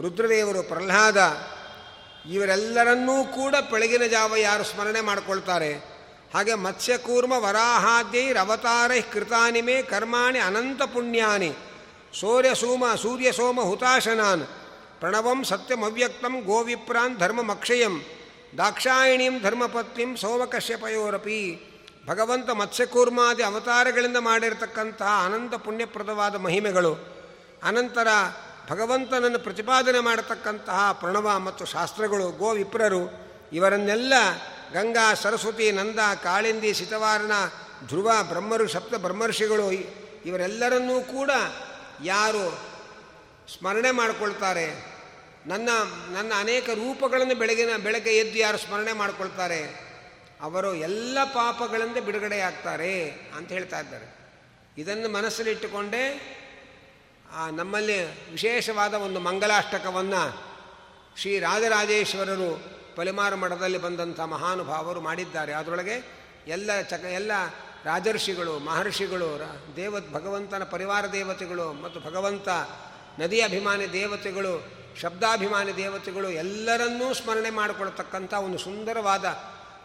[0.00, 1.36] ರುದ್ರದೇವರು, ಪ್ರಹ್ಲಾದ,
[2.32, 5.93] ಇವರೆಲ್ಲರನ್ನೂ ಕೂಡ ಬೆಳಗಿನ ಜಾವ ಯಾರು ಸ್ಮರಣೆ ಮಾಡಿಕೊಳ್ತಾರೆ?
[6.34, 11.52] ಹಾಗೆ ಮತ್ಸ್ಯಕೂರ್ಮ ವರಾಹಾದ್ಯೈರವತಾರೈ ಕೃತಾನಿಮೇ ಕರ್ಮಾಣಿ ಅನಂತ ಪುಣ್ಯಾನಿ.
[12.20, 13.30] ಸೂರ್ಯ ಸೂರ್ಯಸೋಮ ಸೂರ್ಯ
[13.62, 14.46] ಹುತಾಶನಾನ್.
[15.00, 18.02] ಪ್ರಣವಂ ಸತ್ಯಮವ್ಯಕ್ತಂ ಗೋವಿಪ್ರಾನ್ ಧರ್ಮಮಕ್ಷಯಂ
[18.58, 21.40] ದಾಕ್ಷಾಯಿಣಿಂ ಧರ್ಮಪತ್ನಿಂ ಸೋಮಕಶ್ಯಪಯೋರಪಿ
[22.06, 26.94] ಭಗವಂತ ಮತ್ಸ್ಯಕೂರ್ಮಾದಿ ಅವತಾರಗಳಿಂದ ಮಾಡಿರತಕ್ಕಂತಹ ಅನಂತ ಪುಣ್ಯಪ್ರದವಾದ ಮಹಿಮೆಗಳು.
[27.62, 28.08] ಅನಂತರ
[28.70, 33.02] ಭಗವಂತನನ್ನು ಪ್ರತಿಪಾದನೆ ಮಾಡತಕ್ಕಂತಹ ಪ್ರಣವ ಮತ್ತು ಶಾಸ್ತ್ರಗಳು ಗೋವಿಪ್ರರು
[33.52, 34.14] ಇವರನ್ನೆಲ್ಲ
[34.72, 37.32] ಗಂಗಾ ಸರಸ್ವತಿ ನಂದ ಕಾಳಿಂದಿ ಸಿತವಾರಣ
[37.86, 39.70] ಧ್ರುವ ಬ್ರಹ್ಮರು ಸಪ್ತ ಬ್ರಹ್ಮರ್ಷಿಗಳು
[40.24, 41.30] ಇವರೆಲ್ಲರನ್ನೂ ಕೂಡ
[42.04, 42.74] ಯಾರು
[43.58, 44.94] ಸ್ಮರಣೆ ಮಾಡಿಕೊಳ್ತಾರೆ.
[45.46, 45.68] ನನ್ನ
[46.12, 49.84] ನನ್ನ ಅನೇಕ ರೂಪಗಳನ್ನು ಬೆಳಗಿನ, ಬೆಳಗ್ಗೆ ಎದ್ದು ಯಾರು ಸ್ಮರಣೆ ಮಾಡಿಕೊಳ್ತಾರೆ.
[50.40, 54.14] ಅವರು ಎಲ್ಲ ಪಾಪಗಳಿಂದ ಬಿಡುಗಡೆಯಾಗ್ತಾರೆ ಅಂತ ಹೇಳ್ತಾ ಇದ್ದಾರೆ.
[54.78, 56.30] ಇದನ್ನು ಮನಸ್ಸಲ್ಲಿಟ್ಟುಕೊಂಡೇ
[57.32, 60.44] ಆ ನಮ್ಮಲ್ಲಿ ವಿಶೇಷವಾದ ಒಂದು ಮಂಗಲಾಷ್ಟಕವನ್ನು
[61.20, 65.52] ಶ್ರೀ ರಾಜರಾಜೇಶ್ವರರು ಪಲಿಮಾರು ಮಠದಲ್ಲಿ ಬಂದಂಥ ಮಹಾನುಭಾವರು ಮಾಡಿದ್ದಾರೆ.
[65.52, 65.96] ಅದರೊಳಗೆ
[66.46, 67.32] ಎಲ್ಲ ಚಕ ಎಲ್ಲ
[67.84, 69.28] ರಾಜರ್ಷಿಗಳು, ಮಹರ್ಷಿಗಳು
[69.76, 72.48] ದೇವ ಭಗವಂತನ ಪರಿವಾರ ದೇವತೆಗಳು ಮತ್ತು ಭಗವಂತ
[73.18, 74.54] ನದಿ ಅಭಿಮಾನಿ ದೇವತೆಗಳು,
[75.00, 79.24] ಶಬ್ದಾಭಿಮಾನಿ ದೇವತೆಗಳು ಎಲ್ಲರನ್ನೂ ಸ್ಮರಣೆ ಮಾಡಿಕೊಳ್ತಕ್ಕಂಥ ಒಂದು ಸುಂದರವಾದ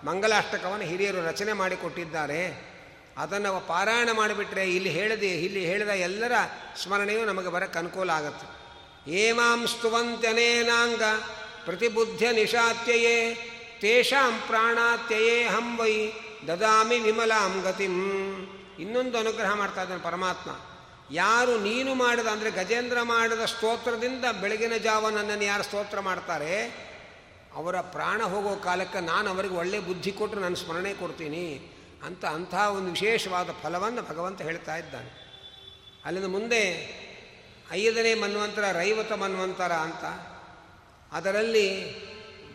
[0.06, 2.42] ಮಂಗಲಾಷ್ಟಕವನ್ನು ಹಿರಿಯರು ರಚನೆ ಮಾಡಿಕೊಟ್ಟಿದ್ದಾರೆ.
[3.18, 6.32] ಅದನ್ನು ಪಾರಾಯಣ ಮಾಡಿಬಿಟ್ರೆ ಇಲ್ಲಿ ಹೇಳಿದೆ, ಇಲ್ಲಿ ಹೇಳಿದ ಎಲ್ಲರ
[6.84, 8.48] ಸ್ಮರಣೆಯು ನಮಗೆ ಬರಕ್ಕೆ ಅನುಕೂಲ ಆಗುತ್ತೆ.
[9.12, 11.04] ಏಮಾಂ ಸ್ತುವಂತ್ಯನೇನಾಂಗ
[11.66, 13.18] ಪ್ರತಿಬುದ್ಧ ನಿಶಾತ್ಯಯೇ
[13.82, 15.94] ತೇಷಾಂ ಪ್ರಾಣಾತ್ಯಯೇ ಹಂ ವೈ
[16.48, 17.96] ದದಾಮಿ ವಿಮಲಾಂ ಗತಿಂ
[18.80, 20.50] ಇನ್ನೊಂದು ಅನುಗ್ರಹ ಮಾಡ್ತಾ ಇದ್ದಾನೆ ಪರಮಾತ್ಮ.
[21.12, 26.54] ಯಾರು ನೀನು ಮಾಡಿದ, ಅಂದರೆ ಗಜೇಂದ್ರ ಮಾಡಿದ ಸ್ತೋತ್ರದಿಂದ ಬೆಳಗಿನ ಜಾವ ನನ್ನನ್ನು ಯಾರು ಸ್ತೋತ್ರ ಮಾಡ್ತಾರೆ?
[27.56, 31.46] ಅವರ ಪ್ರಾಣ ಹೋಗೋ ಕಾಲಕ್ಕೆ ನಾನು ಅವರಿಗೆ ಒಳ್ಳೆಯ ಬುದ್ಧಿ ಕೊಟ್ಟು ನಾನು ಸ್ಮರಣೆ ಕೊಡ್ತೀನಿ
[32.06, 35.10] ಅಂತ ಅಂಥ ಒಂದು ವಿಶೇಷವಾದ ಫಲವನ್ನು ಭಗವಂತ ಹೇಳ್ತಾ ಇದ್ದಾನೆ.
[36.06, 36.62] ಅಲ್ಲಿಂದ ಮುಂದೆ,
[37.72, 40.06] ಐದನೇ ಮನ್ವಂತರ, ರೈವತ ಮನ್ವಂತರ ಅಂತ
[41.12, 41.96] ಅದರಲ್ಲಿ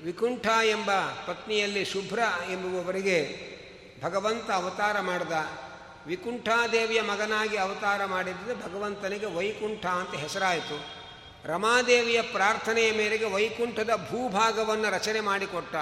[0.05, 0.91] ವಿಕುಂಠ ಎಂಬ
[1.27, 2.19] ಪತ್ನಿಯಲ್ಲಿ ಶುಭ್ರ
[2.51, 3.55] ಎಂಬುವವರಿಗೆ
[4.03, 5.33] ಭಗವಂತ ಅವತಾರ ಮಾಡಿದ.
[6.07, 11.05] ವಿಕುಂಠಾದೇವಿಯ ಮಗನಾಗಿ ಅವತಾರ ಮಾಡಿದ್ದರೆ ಭಗವಂತನಿಗೆ ವೈಕುಂಠ ಅಂತ ಹೆಸರಾಯಿತು.
[11.49, 15.75] ರಮಾದೇವಿಯ ಪ್ರಾರ್ಥನೆಯ ಮೇರೆಗೆ ವೈಕುಂಠದ ಭೂಭಾಗವನ್ನು ರಚನೆ ಮಾಡಿಕೊಟ್ಟ.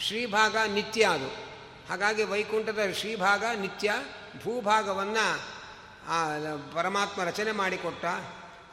[0.00, 1.28] ಶ್ರೀಭಾಗ ನಿತ್ಯ ಅದು.
[1.88, 3.92] ಹಾಗಾಗಿ ವೈಕುಂಠದ ಶ್ರೀಭಾಗ ನಿತ್ಯ
[4.44, 5.38] ಭೂಭಾಗವನ್ನು
[6.74, 8.04] ಪರಮಾತ್ಮ ರಚನೆ ಮಾಡಿಕೊಟ್ಟ.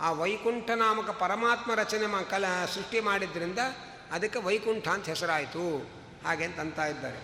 [0.02, 3.60] ಆ ವೈಕುಂಠ ನಾಮಕ ಪರಮಾತ್ಮ ರಚನೆ ಮಾ ಕಲ ಸೃಷ್ಟಿ ಮಾಡಿದ್ರಿಂದ
[4.12, 5.92] ಅದಕ್ಕೆ ವೈಕುಂಠ ಅಂತ ಹೆಸರಾಯಿತು.
[6.26, 7.18] ಹಾಗೆ ಅಂತ ಅಂತ ಇದ್ದಾರೆ.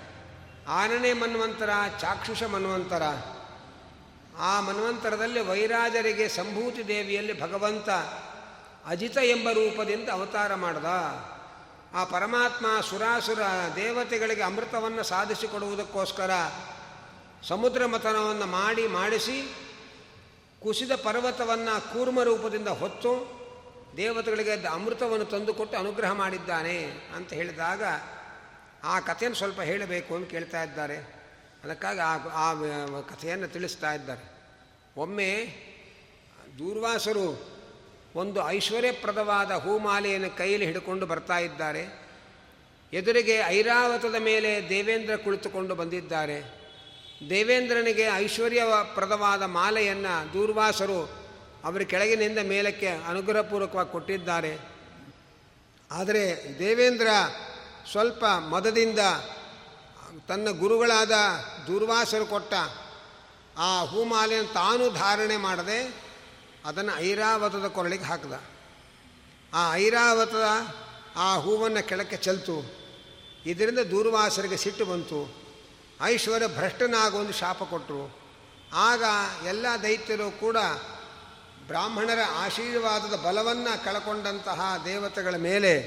[0.67, 3.03] ಆನನೆ ಮನ್ವಂತರ, ಚಾಕ್ಷುಷ ಮನ್ವಂತರ.
[4.39, 7.89] ಆ ಮನ್ವಂತರದಲ್ಲಿ ವೈರಾಜರಿಗೆ ಸಂಭೂತಿ ದೇವಿಯಲ್ಲಿ ಭಗವಂತ
[8.85, 10.85] ಅಜಿತ ಎಂಬ ರೂಪದಿಂದ ಅವತಾರ ಮಾಡಿದ.
[11.95, 13.39] ಆ ಪರಮಾತ್ಮ ಸುರಾಸುರ
[13.75, 16.31] ದೇವತೆಗಳಿಗೆ ಅಮೃತವನ್ನು ಸಾಧಿಸಿಕೊಡುವುದಕ್ಕೋಸ್ಕರ
[17.47, 19.66] ಸಮುದ್ರ ಮಥನವನ್ನು ಮಾಡಿ ಮಾಡಿಸಿ
[20.61, 23.37] ಕುಸಿದ ಪರ್ವತವನ್ನು ಕೂರ್ಮ ರೂಪದಿಂದ ಹೊತ್ತು
[23.97, 27.83] ದೇವತೆಗಳಿಗೆ ಅಮೃತವನ್ನು ತಂದುಕೊಟ್ಟು ಅನುಗ್ರಹ ಮಾಡಿದ್ದಾನೆ ಅಂತ ಹೇಳಿದಾಗ
[28.83, 30.97] ಆ ಕಥೆಯನ್ನು ಸ್ವಲ್ಪ ಹೇಳಬೇಕು ಅಂತ ಕೇಳ್ತಾ ಇದ್ದಾರೆ.
[31.63, 32.53] ಅದಕ್ಕಾಗಿ ಆ ಆ
[33.01, 34.37] ಕಥೆಯನ್ನು ತಿಳಿಸ್ತಾ ಇದ್ದಾರೆ.
[34.97, 35.47] ಒಮ್ಮೆ
[36.59, 37.57] ದೂರ್ವಾಸರು
[38.15, 42.07] ಒಂದು ಐಶ್ವರ್ಯಪ್ರದವಾದ ಹೂಮಾಲೆಯನ್ನು ಕೈಯಲ್ಲಿ ಹಿಡ್ಕೊಂಡು ಬರ್ತಾ ಇದ್ದಾರೆ.
[42.93, 46.66] ಎದುರಿಗೆ ಐರಾವತದ ಮೇಲೆ ದೇವೇಂದ್ರ ಕುಳಿತುಕೊಂಡು ಬಂದಿದ್ದಾರೆ.
[47.29, 51.11] ದೇವೇಂದ್ರನಿಗೆ ಐಶ್ವರ್ಯಪ್ರದವಾದ ಮಾಲೆಯನ್ನು ದೂರ್ವಾಸರು
[51.63, 54.59] ಅವರ ಕೆಳಗಿನಿಂದ ಮೇಲಕ್ಕೆ ಅನುಗ್ರಹಪೂರ್ವಕವಾಗಿ ಕೊಟ್ಟಿದ್ದಾರೆ.
[55.91, 57.07] ಆದರೆ ದೇವೇಂದ್ರ
[57.91, 58.99] ಸ್ವಲ್ಪ ಮದದಿಂದ
[60.27, 61.11] ತನ್ನ ಗುರುಗಳಾದ
[61.67, 62.53] ದೂರ್ವಾಸರು ಕೊಟ್ಟ
[63.57, 65.95] ಆ ಹೂಮಾಲೆಯನ್ನು ತಾನು ಧಾರಣೆ ಮಾಡದೆ
[66.65, 68.33] ಅದನ್ನು ಐರಾವತದ ಕೊರಳಿಗೆ ಹಾಕಿದ.
[69.53, 70.43] ಆ ಐರಾವತದ
[71.15, 72.71] ಆ ಹೂವನ್ನು ಕೆಳಕ್ಕೆ ಚೆಲ್ತು.
[73.45, 75.46] ಇದರಿಂದ ದೂರ್ವಾಸರಿಗೆ ಸಿಟ್ಟು ಬಂತು.
[76.03, 78.17] ಐಶ್ವರ್ಯ ಭ್ರಷ್ಟನಾಗೊಂದು ಶಾಪ ಕೊಟ್ಟರು
[78.73, 79.03] ಆಗ
[79.45, 80.57] ಎಲ್ಲ ದೈತ್ಯರು ಕೂಡ
[81.67, 85.81] ಬ್ರಾಹ್ಮಣರ ಆಶೀರ್ವಾದದ ಬಲವನ್ನು ಕಳಕೊಂಡಂತಹ ದೇವತೆಗಳ ಮೇಲೆ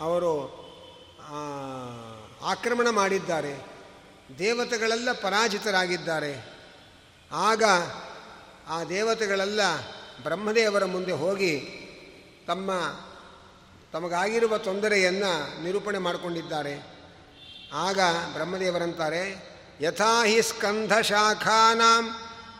[0.00, 0.62] ಅವರು
[2.42, 3.66] ಆಕ್ರಮಣ ಮಾಡಿದ್ದಾರೆ.
[4.38, 6.52] ದೇವತೆಗಳೆಲ್ಲ ಪರಾಜಿತರಾಗಿದ್ದಾರೆ.
[7.32, 7.64] ಆಗ
[8.68, 9.60] ಆ ದೇವತೆಗಳೆಲ್ಲ
[10.22, 11.60] ಬ್ರಹ್ಮದೇವರ ಮುಂದೆ ಹೋಗಿ
[12.46, 12.70] ತಮ್ಮ
[13.92, 16.91] ತಮಗಾಗಿರುವ ತೊಂದರೆಯನ್ನು ನಿರೂಪಣೆ ಮಾಡಿಕೊಂಡಿದ್ದಾರೆ.
[17.74, 18.00] ಆಗ
[18.32, 19.24] ಬ್ರಹ್ಮದೇವರಂತಾರೆ,
[19.80, 22.04] ಯಥಾ ಹಿ ಸ್ಕಂಧ ಶಾಖಾನಾಂ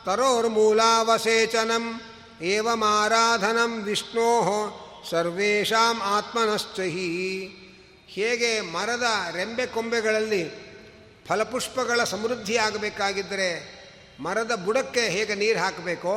[0.07, 1.85] ತರೋರ್ಮೂಲಾವಸೇಚನಂ
[2.43, 4.31] ಏವಮಾರಾಧನಂ ವಿಷ್ಣೋ
[5.11, 7.11] ಸರ್ವೇಷಾಂ ಆತ್ಮನಶ್ಚಹಿ.
[8.09, 10.43] ಹೇಗೆ ಮರದ ರೆಂಬೆ ಕೊಂಬೆಗಳಲ್ಲಿ
[11.29, 13.49] ಫಲಪುಷ್ಪಗಳ ಸಮೃದ್ಧಿಯಾಗಬೇಕಾಗಿದ್ದರೆ
[14.21, 16.15] ಮರದ ಬುಡಕ್ಕೆ ಹೇಗೆ ನೀರು ಹಾಕಬೇಕೋ,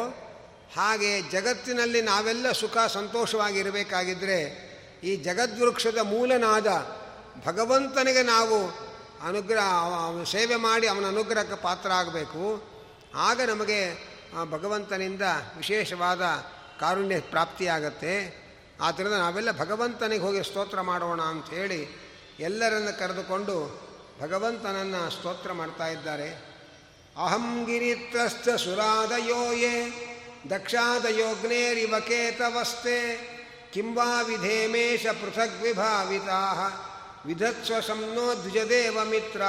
[0.76, 4.40] ಹಾಗೆ ಜಗತ್ತಿನಲ್ಲಿ ನಾವೆಲ್ಲ ಸುಖ ಸಂತೋಷವಾಗಿರಬೇಕಾಗಿದ್ದರೆ
[5.04, 6.68] ಈ ಜಗದ್ವೃಕ್ಷದ ಮೂಲನಾದ
[7.46, 8.85] ಭಗವಂತನಿಗೆ ನಾವು
[9.26, 12.64] ಅನುಗ್ರಹ ಸೇವೆ ಮಾಡಿ ಅವನ ಅನುಗ್ರಹಕ್ಕೆ ಪಾತ್ರ ಆಗಬೇಕು
[13.16, 13.80] ಆಗ ನಮಗೆ
[14.52, 15.22] ಭಗವಂತನಿಂದ
[15.58, 16.22] ವಿಶೇಷವಾದ
[16.80, 18.46] ಕಾರುಣ್ಯ ಪ್ರಾಪ್ತಿಯಾಗತ್ತೆ.
[18.82, 21.82] ಆದ್ದರಿಂದ ನಾವೆಲ್ಲ ಭಗವಂತನಿಗೆ ಹೋಗಿ ಸ್ತೋತ್ರ ಮಾಡೋಣ ಅಂಥೇಳಿ
[22.40, 23.86] ಎಲ್ಲರನ್ನು ಕರೆದುಕೊಂಡು
[24.22, 26.56] ಭಗವಂತನನ್ನು ಸ್ತೋತ್ರ ಮಾಡ್ತಾ ಇದ್ದಾರೆ.
[27.26, 29.76] ಅಹಂ ಗಿರಿತ್ರಸ್ಥ ಸುರಾದಯೋ ಯೇ
[30.50, 32.98] ದಕ್ಷಾದಯೋಗ್ನೇರಿವ ಕೇತವಸ್ತೆ
[33.74, 36.42] ಕಿಂವಾ ವಿಧೇಮೇಶ ಪೃಥಗ್ ವಿಭಾವಿತಾ
[37.26, 39.42] ವಿಧತ್ಸ್ವ ಸಂನೋ ದ್ವಿಜದೇವ ಮಿತ್ರ.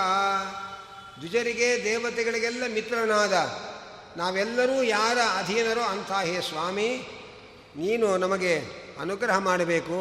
[1.18, 3.34] ದ್ವಿಜರಿಗೆ ದೇವತೆಗಳಿಗೆಲ್ಲ ಮಿತ್ರನಾದ.
[4.16, 6.88] ನಾವೆಲ್ಲರೂ ಯಾರ ಅಧೀನರೋ ಅಂಥ ಹೇ ಸ್ವಾಮಿ,
[7.76, 8.54] ನೀನು ನಮಗೆ
[9.00, 9.98] ಅನುಗ್ರಹ ಮಾಡಬೇಕು,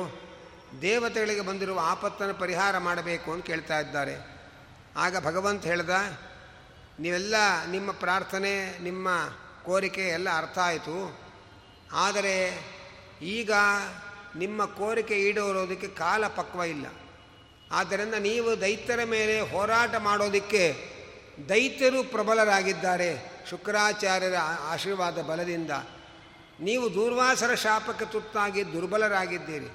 [0.81, 4.15] ದೇವತೆಗಳಿಗೆ ಬಂದಿರುವ ಆಪತ್ತನ್ನು ಪರಿಹಾರ ಮಾಡಬೇಕು ಅಂತ ಕೇಳ್ತಾ ಇದ್ದಾರೆ.
[4.97, 5.95] ಆಗ ಭಗವಂತ ಹೇಳ್ದ,
[6.99, 7.35] ನೀವೆಲ್ಲ
[7.71, 9.07] ನಿಮ್ಮ ಪ್ರಾರ್ಥನೆ, ನಿಮ್ಮ
[9.65, 10.97] ಕೋರಿಕೆ ಎಲ್ಲ ಅರ್ಥ ಆಯಿತು.
[11.93, 12.35] ಆದರೆ
[13.21, 13.51] ಈಗ
[14.35, 16.85] ನಿಮ್ಮ ಕೋರಿಕೆ ಈಡೇರೋದಕ್ಕೆ ಕಾಲ ಪಕ್ವ ಇಲ್ಲ.
[17.71, 20.95] ಆದ್ದರಿಂದ ನೀವು ದೈತ್ಯರ ಮೇಲೆ ಹೋರಾಟ ಮಾಡೋದಕ್ಕೆ
[21.49, 23.31] ದೈತ್ಯರು ಪ್ರಬಲರಾಗಿದ್ದಾರೆ.
[23.49, 25.71] ಶುಕ್ರಾಚಾರ್ಯರ ಆಶೀರ್ವಾದ ಬಲದಿಂದ.
[26.59, 29.71] ನೀವು ದೂರ್ವಾಸರ ಶಾಪಕ್ಕೆ ತುತ್ತಾಗಿ ದುರ್ಬಲರಾಗಿದ್ದೀರಿ.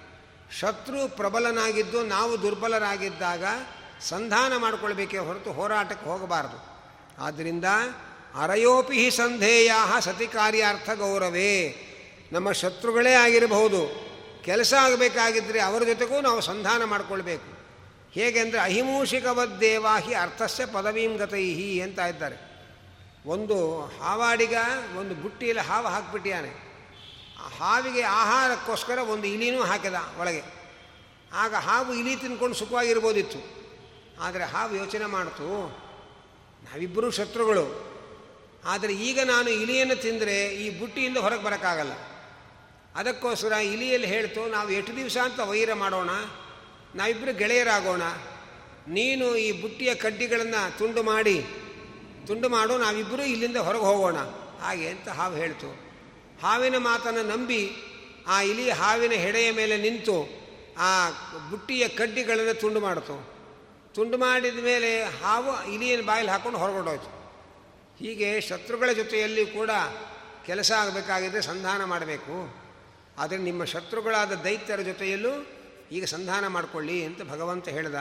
[0.60, 3.44] ಶತ್ರು ಪ್ರಬಲನಾಗಿದ್ದು ನಾವು ದುರ್ಬಲರಾಗಿದ್ದಾಗ
[4.00, 6.70] ಸಂಧಾನ ಮಾಡಿಕೊಳ್ಬೇಕೇ ಹೊರತು ಹೋರಾಟಕ್ಕೆ ಹೋಗಬಾರದು.
[7.24, 7.64] ಆದ್ದರಿಂದ
[8.42, 11.86] ಅರಯೋಪಿ ಸಂಧೇಯ ಸತಿ ಕಾರ್ಯಾರ್ಥ ಗೌರವೇ.
[12.32, 14.10] ನಮ್ಮ ಶತ್ರುಗಳೇ ಆಗಿರಬಹುದು.
[14.44, 17.49] ಕೆಲಸ ಆಗಬೇಕಾಗಿದ್ದರೆ ಅವರ ಜೊತೆಗೂ ನಾವು ಸಂಧಾನ ಮಾಡಿಕೊಳ್ಬೇಕು.
[18.14, 22.38] ಹೇಗೆ ಅಂದರೆ ಅಹಿಮೂಷಿಕವದ್ದೇವಾಹಿ ಅರ್ಥಸ್ಯ ಪದವೀಂ ಗತೈಹಿ ಅಂತ ಇದ್ದಾರೆ.
[23.26, 23.56] ಒಂದು
[24.00, 24.56] ಹಾವಾಡಿಗ
[24.98, 26.50] ಒಂದು ಬುಟ್ಟಿಯಲ್ಲಿ ಹಾವು ಹಾಕಿಬಿಟ್ಟಿಯಾನೆ.
[27.58, 30.42] ಹಾವಿಗೆ ಆಹಾರಕ್ಕೋಸ್ಕರ ಒಂದು ಇಲಿನೂ ಹಾಕಿದ ಒಳಗೆ.
[31.32, 33.40] ಆಗ ಹಾವು ಇಲಿ ತಿನ್ಕೊಂಡು ಸುಖವಾಗಿರ್ಬೋದಿತ್ತು.
[34.20, 35.48] ಆದರೆ ಹಾವು ಯೋಚನೆ ಮಾಡ್ತು,
[36.62, 37.66] ನಾವಿಬ್ಬರೂ ಶತ್ರುಗಳು.
[38.64, 41.94] ಆದರೆ ಈಗ ನಾನು ಇಲಿಯನ್ನು ತಿಂದರೆ ಈ ಬುಟ್ಟಿಯಿಂದ ಹೊರಗೆ ಬರೋಕ್ಕಾಗಲ್ಲ.
[42.96, 46.10] ಅದಕ್ಕೋಸ್ಕರ ಇಲಿಯಲ್ಲಿ ಹೇಳ್ತು, ನಾವು ಎಷ್ಟು ದಿವಸ ಅಂತ ವೈರ ಮಾಡೋಣ
[46.94, 48.02] ನಾವಿಬ್ಬರು ಗೆಳೆಯರಾಗೋಣ.
[48.88, 51.44] ನೀನು ಈ ಬುಟ್ಟಿಯ ಕಡ್ಡಿಗಳನ್ನು ತುಂಡು ಮಾಡಿ,
[52.26, 54.16] ತುಂಡು ಮಾಡು ನಾವಿಬ್ಬರೂ ಇಲ್ಲಿಂದ ಹೊರಗೆ ಹೋಗೋಣ.
[54.60, 55.90] ಹಾಗೆ ಅಂತ ಹಾವು ಹೇಳ್ತು.
[56.42, 57.70] ಹಾವಿನ ಮಾತನ್ನು ನಂಬಿ
[58.26, 60.28] ಆ ಇಲಿ ಹಾವಿನ ಹೆಡೆಯ ಮೇಲೆ ನಿಂತು
[60.78, 61.10] ಆ
[61.50, 63.30] ಬುಟ್ಟಿಯ ಕಡ್ಡಿಗಳನ್ನು ತುಂಡು ಮಾಡಿತು.
[63.94, 67.20] ತುಂಡು ಮಾಡಿದ ಮೇಲೆ ಹಾವು ಇಲಿಯನ್ನು ಬಾಯಲ್ಲಿ ಹಾಕ್ಕೊಂಡು ಹೊರಗೊಂಡೋಯ್ತು.
[67.98, 69.70] ಹೀಗೆ ಶತ್ರುಗಳ ಜೊತೆಯಲ್ಲಿ ಕೂಡ
[70.46, 72.54] ಕೆಲಸ ಆಗಬೇಕಾಗಿದ್ದರೆ ಸಂಧಾನ ಮಾಡಬೇಕು.
[73.18, 75.46] ಆದರೆ ನಿಮ್ಮ ಶತ್ರುಗಳಾದ ದೈತ್ಯರ ಜೊತೆಯಲ್ಲೂ
[75.92, 77.94] ಈಗ ಸಂಧಾನ ಮಾಡಿಕೊಳ್ಳಿ ಅಂತ ಭಗವಂತ ಹೇಳಿದ.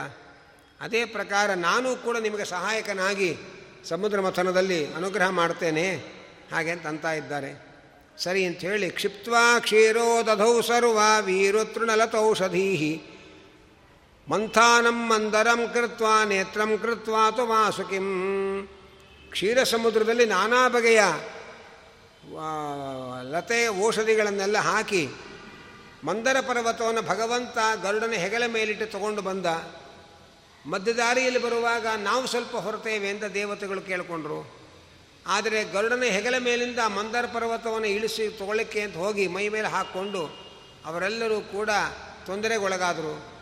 [0.80, 3.36] ಅದೇ ಪ್ರಕಾರ ನಾನು ಕೂಡ ನಿಮಗೆ ಸಹಾಯಕನಾಗಿ
[3.84, 5.96] ಸಮುದ್ರ ಮಥನದಲ್ಲಿ ಅನುಗ್ರಹ ಮಾಡ್ತೇನೆ.
[6.52, 7.50] ಹಾಗೆ ಅಂತ ಅಂತ ಇದ್ದಾರೆ.
[8.18, 13.00] ಸರಿ ಅಂತ ಹೇಳಿ, ಕ್ಷಿಪ್ತ್ವಾ ಕ್ಷೀರೋ ದಧೌ ಸರ್ವ ವೀರುತೃಣಲತೌಷಧೀ
[14.28, 18.08] ಮಂಥಾನಂ ಮಂದರಂ ಕೃತ್ವ ನೇತ್ರಂ ಕೃತ್ವ ತು ವಾಸುಕಿಂ.
[19.30, 21.02] ಕ್ಷೀರ ಸಮುದ್ರದಲ್ಲಿ ನಾನಾ ಬಗೆಯ
[23.22, 25.08] ಲತೆ ಔಷಧಿಗಳನ್ನೆಲ್ಲ ಹಾಕಿ
[26.04, 29.46] ಮಂದರ ಪರ್ವತವನ್ನು ಭಗವಂತ ಗರುಡನ ಹೆಗಲ ಮೇಲಿಟ್ಟು ತಗೊಂಡು ಬಂದ.
[30.66, 34.60] ಮಧ್ಯದಾರಿಯಲ್ಲಿ ಬರುವಾಗ ನಾವು ಸ್ವಲ್ಪ ಹೊರತೇವೆ ಅಂತ ದೇವತೆಗಳು ಕೇಳಿಕೊಂಡ್ರು.
[35.26, 40.26] ಆದರೆ ಗರುಡನ ಹೆಗಲ ಮೇಲಿಂದ ಮಂದರ ಪರ್ವತವನ್ನು ಇಳಿಸಿ ತಗೊಳ್ಳಿಕ್ಕೆ ಅಂತ ಹೋಗಿ ಮೈ ಮೇಲೆ ಹಾಕ್ಕೊಂಡು
[40.84, 41.70] ಅವರೆಲ್ಲರೂ ಕೂಡ
[42.26, 43.32] ತೊಂದರೆಗೊಳಗಾದರು.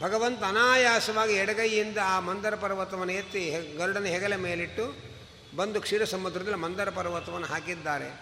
[0.00, 4.96] ಭಗವಂತ ಅನಾಯಾಸವಾಗಿ ಎಡಗೈಯಿಂದ ಆ ಮಂದರ ಪರ್ವತವನ್ನು ಎತ್ತಿ ಗರುಡನ ಹೆಗಲ ಮೇಲಿಟ್ಟು
[5.56, 8.20] ಬಂದು ಕ್ಷೀರ ಸಮುದ್ರದಲ್ಲಿ ಮಂದರ ಪರ್ವತವನ್ನು ಹಾಕಿದ್ದಾರೆ.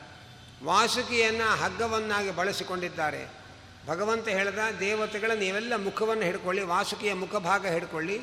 [0.65, 3.44] ವಾಸುಕಿಯನ್ನು ಹಗ್ಗವನ್ನಾಗಿ ಬಳಸಿಕೊಂಡಿದ್ದಾರೆ.
[3.87, 8.21] ಭಗವಂತ ಹೇಳಿದ, ದೇವತೆಗಳ ನೀವೆಲ್ಲ ಮುಖವನ್ನು ಹಿಡ್ಕೊಳ್ಳಿ, ವಾಸುಕಿಯ ಮುಖಭಾಗ ಹಿಡ್ಕೊಳ್ಳಿ,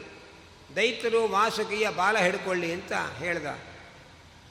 [0.76, 3.46] ದೈತ್ಯರು ವಾಸುಕಿಯ ಬಾಲ ಹಿಡ್ಕೊಳ್ಳಿ ಅಂತ ಹೇಳ್ದ.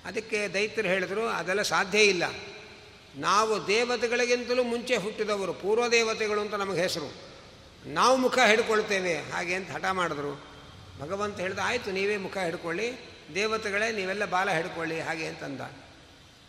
[0.05, 2.23] ಅದಕ್ಕೆ ದೈತ್ಯರು ಹೇಳಿದ್ರು, ಅದೆಲ್ಲ ಸಾಧ್ಯ ಇಲ್ಲ.
[3.17, 7.15] ನಾವು ದೇವತೆಗಳಿಗಿಂತಲೂ ಮುಂಚೆ ಹುಟ್ಟಿದವರು, ಪೂರ್ವ ದೇವತೆಗಳು ಅಂತ ನಮಗೆ ಹೆಸರು.
[7.87, 10.33] ನಾವು ಮುಖ ಹಿಡ್ಕೊಳ್ತೇವೆ, ಹಾಗೆ ಅಂತ ಹಠ ಮಾಡಿದ್ರು.
[11.01, 12.93] ಭಗವಂತ ಹೇಳ್ದ, ಆಯಿತು, ನೀವೇ ಮುಖ ಹಿಡ್ಕೊಳ್ಳಿ,
[13.35, 15.61] ದೇವತೆಗಳೇ ನೀವೆಲ್ಲ ಬಾಲ ಹಿಡ್ಕೊಳ್ಳಿ, ಹಾಗೆ ಅಂತಂದ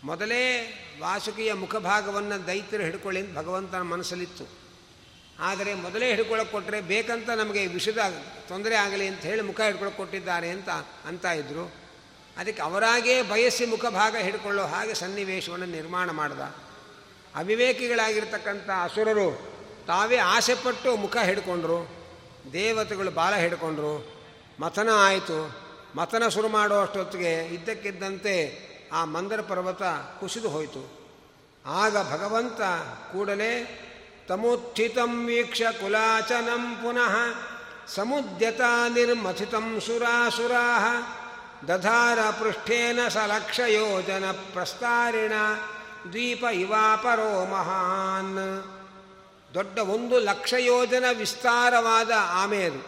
[0.04, 0.42] ಮೊದಲೇ
[1.00, 4.62] ವಾಸುಕಿಯ ಮುಖಭಾಗವನ್ನು ದೈತ್ಯರು ಹಿಡ್ಕೊಳ್ಳಿ ಅಂತ ಭಗವಂತನ ಮನಸ್ಸಲ್ಲಿತ್ತು.
[5.40, 8.00] ಆದರೆ ಮೊದಲೇ ಹಿಡ್ಕೊಳ್ಳೋಕೆ ಕೊಟ್ಟರೆ ಬೇಕಂತ ನಮಗೆ ವಿಷದ
[8.48, 10.70] ತೊಂದರೆ ಆಗಲಿ ಅಂತ ಹೇಳಿ ಮುಖ ಹಿಡ್ಕೊಳ್ಳೋಕೆ ಕೊಟ್ಟಿದ್ದಾರೆ ಅಂತ
[11.06, 11.74] ಅಂತ ಇದ್ದರು
[12.38, 16.40] ಅದಕ್ಕೆ ಅವರಾಗೇ ಬಯಸಿ ಮುಖಭಾಗ ಹಿಡ್ಕೊಳ್ಳೋ ಹಾಗೆ ಸನ್ನಿವೇಶವನ್ನು ನಿರ್ಮಾಣ ಮಾಡಿದ.
[17.36, 19.52] ಅವಿವೇಕಿಗಳಾಗಿರ್ತಕ್ಕಂಥ ಅಸುರರು
[19.88, 21.90] ತಾವೇ ಆಸೆಪಟ್ಟು ಮುಖ ಹಿಡ್ಕೊಂಡ್ರು.
[22.54, 24.14] ದೇವತೆಗಳು ಬಾಲ ಹಿಡ್ಕೊಂಡ್ರು.
[24.60, 25.52] ಮಥನ ಆಯಿತು.
[25.96, 29.84] ಮಥನ ಶುರು ಮಾಡೋ ಅಷ್ಟೊತ್ತಿಗೆ ಇದ್ದಕ್ಕಿದ್ದಂತೆ ಆ ಮಂದರ ಪರ್ವತ
[30.20, 30.82] ಕುಸಿದು ಹೋಯಿತು.
[31.66, 32.62] ಆಗ ಭಗವಂತ
[33.12, 33.54] ಕೂಡಲೇ
[34.28, 37.16] ತಮುತ್ಥಿತಂ ವೀಕ್ಷ ಕುಲಾಚನಂ ಪುನಃ
[37.88, 40.66] ಸಮುದ್ಯತಾ ನಿರ್ಮಥಿತಂ ಸುರಾಸುರಾ
[41.68, 45.34] ದಧಾರ ಪೃಷ್ಠೇನ ಸಲಕ್ಷಯೋಜನ ಲಕ್ಷಯೋಜನ ಪ್ರಸ್ತಾರಿಣ
[46.10, 48.38] ದ್ವೀಪ ಇವಾಪರೋ ಮಹಾನ್.
[49.54, 52.82] ದೊಡ್ಡ ಒಂದು ಲಕ್ಷ ಯೋಜನ ವಿಸ್ತಾರವಾದ ಆಮೆ ಅದು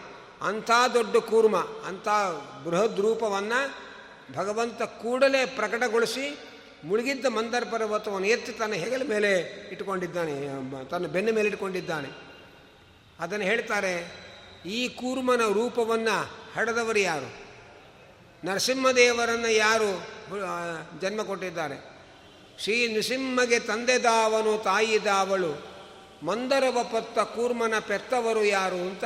[0.46, 1.56] ಅಂಥ ದೊಡ್ಡ ಕೂರ್ಮ,
[1.88, 2.08] ಅಂಥ
[2.64, 3.83] ಬೃಹದ್ ರೂಪವನ್ನು
[4.32, 6.38] ಭಗವಂತ ಕೂಡಲೇ ಪ್ರಕಟಗೊಳಿಸಿ
[6.84, 9.32] ಮುಳುಗಿದ್ದ ಮಂದರ ಪರ್ವತವನ್ನು ಎತ್ತಿ ತನ್ನ ಹೆಗಲ ಮೇಲೆ
[9.70, 10.34] ಇಟ್ಟುಕೊಂಡಿದ್ದಾನೆ
[10.90, 12.10] ತನ್ನ ಬೆನ್ನ ಮೇಲೆ ಇಟ್ಟುಕೊಂಡಿದ್ದಾನೆ.
[13.20, 13.94] ಅದನ್ನು ಹೇಳ್ತಾರೆ,
[14.66, 16.16] ಈ ಕೂರ್ಮನ ರೂಪವನ್ನು
[16.54, 17.30] ಹಡೆದವರು ಯಾರು?
[18.46, 19.90] ನರಸಿಂಹದೇವರನ್ನು ಯಾರು
[21.00, 21.76] ಜನ್ಮ ಕೊಟ್ಟಿದ್ದಾರೆ?
[22.58, 25.52] ಶ್ರೀ ನೃಸಿಂಹಗೆ ತಂದೆದಾವನು ತಾಯಿದಾವಳು
[26.26, 29.04] ಮಂದರವ ಪತ್ತ ಕೂರ್ಮನ ಪೆತ್ತವರು ಯಾರು ಅಂತ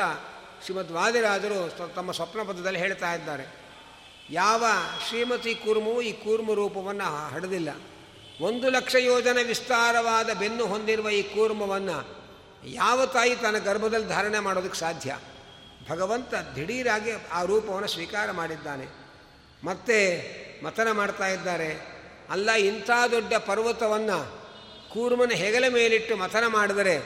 [0.65, 3.68] ಶ್ರೀಮದ್ ವಾದಿರಾಜರು ತಮ್ಮ ಸ್ವಪ್ನ ಪದದಲ್ಲಿ ಹೇಳ್ತಾ ಇದ್ದಾರೆ.
[4.31, 4.65] ಯಾವ
[5.09, 7.69] ಶ್ರೀಮತಿ ಕೂರ್ಮು ಈ ಕೂರ್ಮ ರೂಪವನ್ನು ಹಡೆದಿಲ್ಲ.
[8.41, 12.19] ಒಂದು ಲಕ್ಷ ಯೋಜನೆ ವಿಸ್ತಾರವಾದ ಬೆನ್ನು ಹೊಂದಿರುವ ಈ ಕೂರ್ಮವನ್ನು
[12.67, 15.19] ಯಾವ ತಾಯಿ ತನ್ನ ಗರ್ಭದಲ್ಲಿ ಧಾರಣೆ ಮಾಡೋದಕ್ಕೆ ಸಾಧ್ಯ?
[15.91, 18.87] ಭಗವಂತ ದಿಢೀರಾಗಿ ಆ ರೂಪವನ್ನು ಸ್ವೀಕಾರ ಮಾಡಿದ್ದಾನೆ.
[19.65, 19.99] ಮತ್ತೆ
[20.65, 21.99] ಮತನ ಮಾಡ್ತಾ ಇದ್ದಾರೆ.
[22.31, 24.41] ಅಲ್ಲ, ಇಂಥ ದೊಡ್ಡ ಪರ್ವತವನ್ನು
[24.91, 26.99] ಕೂರ್ಮನ ಹೆಗಲ ಮೇಲಿಟ್ಟು ಮಥನ ಮಾಡಿದರೆ,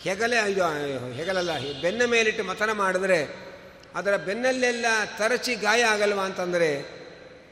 [0.00, 0.64] ಹೆಗಲೆ ಇದು
[1.12, 3.51] ಹೆಗಲಲ್ಲ, ಬೆನ್ನ ಮೇಲಿಟ್ಟು ಮಥನ ಮಾಡಿದರೆ
[3.94, 4.86] ಅದರ ಬೆನ್ನಲ್ಲೆಲ್ಲ
[5.18, 7.02] ತರಚಿ ಗಾಯ ಆಗಲ್ವಾ ಅಂತಂದರೆ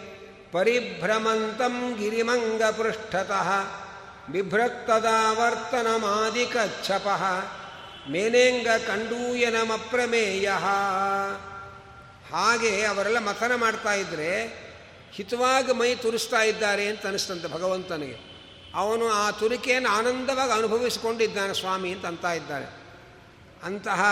[0.53, 3.51] ಪರಿಭ್ರಮಂತಂ ಗಿರಿಮಂಗ ಪೃಷ್ಠತಃ
[4.33, 7.07] ಬಿಭ್ರಕ್ತದಾವರ್ತನಮಾದಿಕಚ್ಛಪ
[8.11, 10.51] ಮೇನೇಂಗ ಕಂಡೂಯನಮಪ್ರಮೇಯ.
[12.33, 14.63] ಹಾಗೆ ಅವರೆಲ್ಲ ಮಥನ ಮಾಡ್ತಾ ಇದ್ದರೆ
[15.13, 18.33] ಹಿತವಾಗಿ ಮೈ ತುರಿಸ್ತಾ ಇದ್ದಾರೆ ಅಂತ ಅನಿಸ್ತಂತೆ ಭಗವಂತನಿಗೆ.
[18.75, 22.82] ಅವನು ಆ ತುರಿಕೆಯನ್ನು ಆನಂದವಾಗಿ ಅನುಭವಿಸಿಕೊಂಡಿದ್ದಾನೆ ಸ್ವಾಮಿ ಅಂತ ಅಂತ ಇದ್ದಾರೆ.
[23.65, 24.03] ಅಂತಹ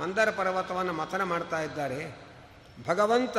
[0.00, 2.24] ಮಂದರ ಪರ್ವತವನ್ನು ಮಥನ ಮಾಡ್ತಾ ಇದ್ದಾರೆ.
[2.88, 3.36] ಭಗವಂತ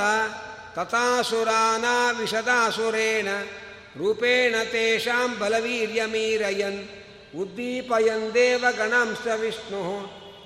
[0.76, 1.86] ತಥಾಸುರಾನ
[2.20, 3.28] ವಿಷದಾಸುರೇಣ
[3.98, 6.88] ರೂಪೇಣ ತೇಷಾಂ ಬಲವೀರ್ಯಮೀರಯನ್
[7.42, 9.82] ಉದ್ದೀಪಯನ್ ದೇವಗಣಾಂಶ ವಿಷ್ಣು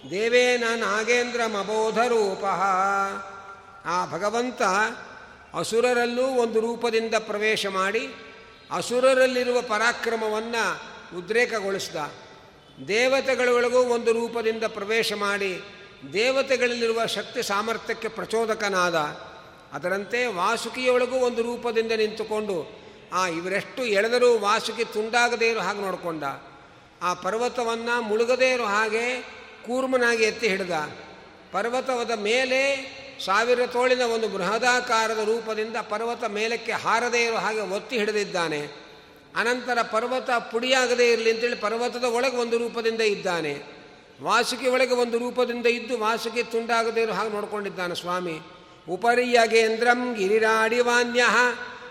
[0.09, 2.45] ದೇವೇನ ನಾಗೇಂದ್ರಮಬೋಧರೂಪ.
[3.85, 4.61] ಆ ಭಗವಂತ
[5.59, 8.13] ಅಸುರರಲ್ಲೂ ಒಂದು ರೂಪದಿಂದ ಪ್ರವೇಶ ಮಾಡಿ
[8.71, 10.79] ಅಸುರರಲ್ಲಿರುವ ಪರಾಕ್ರಮವನ್ನು
[11.17, 11.95] ಉದ್ರೇಕಗೊಳಿಸಿದ.
[12.87, 15.61] ದೇವತೆಗಳೊಳಗೂ ಒಂದು ರೂಪದಿಂದ ಪ್ರವೇಶ ಮಾಡಿ
[16.13, 18.95] ದೇವತೆಗಳಲ್ಲಿರುವ ಶಕ್ತಿ ಸಾಮರ್ಥ್ಯಕ್ಕೆ ಪ್ರಚೋದಕನಾದ,
[19.73, 22.79] ಅದರಂತೆ ವಾಸುಕಿಯೊಳಗೂ ಒಂದು ರೂಪದಿಂದ ನಿಂತುಕೊಂಡು,
[23.13, 26.23] ಆ ಇವರೆಷ್ಟು ಎಳೆದರೂ ವಾಸುಕಿ ತುಂಡಾಗದೇ ಇರೋ ಹಾಗೆ ನೋಡಿಕೊಂಡ.
[27.01, 29.21] ಆ ಪರ್ವತವನ್ನು ಮುಳುಗದೇ ಇರೋ ಹಾಗೆ
[29.65, 30.71] ಕೂರ್ಮನಾಗಿ ಎತ್ತಿ ಹಿಡಿದ.
[31.51, 32.59] ಪರ್ವತವದ ಮೇಲೆ
[33.25, 38.88] ಸಾವಿರ ತೋಳಿನ ಒಂದು ಬೃಹದಾಕಾರದ ರೂಪದಿಂದ ಪರ್ವತ ಮೇಲಕ್ಕೆ ಹಾರದೇ ಇರೋ ಹಾಗೆ ಒತ್ತಿ ಹಿಡಿದಿದ್ದಾನೆ.
[39.35, 43.63] ಅನಂತರ ಪರ್ವತ ಪುಡಿಯಾಗದೇ ಇರಲಿ ಅಂತೇಳಿ ಪರ್ವತದ ಒಳಗೆ ಒಂದು ರೂಪದಿಂದ ಇದ್ದಾನೆ.
[44.23, 48.39] ವಾಸುಕಿ ಒಳಗೆ ಒಂದು ರೂಪದಿಂದ ಇದ್ದು ವಾಸುಕಿ ತುಂಡಾಗದೇ ಇರೋ ಹಾಗೆ ನೋಡ್ಕೊಂಡಿದ್ದಾನೆ ಸ್ವಾಮಿ.
[48.89, 51.23] ಉಪರಿಯಗೇಂದ್ರಂ ಗಿರಿರಾಡಿವಾನ್ಯ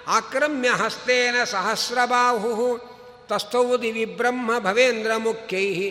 [0.08, 2.78] ಆಕ್ರಮ್ಯ ಹಸ್ತೇನ ಸಹಸ್ರಬಾಹು
[3.26, 5.90] ತಸ್ಥೌ ದಿವಿ ಬ್ರಹ್ಮ ಭವೇಂದ್ರ ಮುಖ್ಯೈ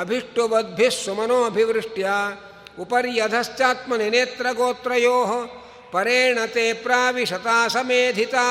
[0.00, 2.08] ಅಭಿಷ್ಟುವದ್ಭಿ ಸುಮನೋಭಿವೃಷ್ಟ್ಯ
[2.78, 5.16] ಉಪರ್ಯಧಶ್ಚಾತ್ಮನಿ ನೇತ್ರಗೋತ್ರಯೋ
[5.92, 8.46] ಪರೇಣ ತೇ ಪ್ರಾವಿಶತಾ ಸಮೇಧಿತಾ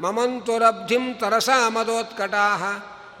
[0.00, 2.46] ಮಮಂತುರಬ್ಧಿಂ ತರಸ ಮದೋತ್ಕಟಾ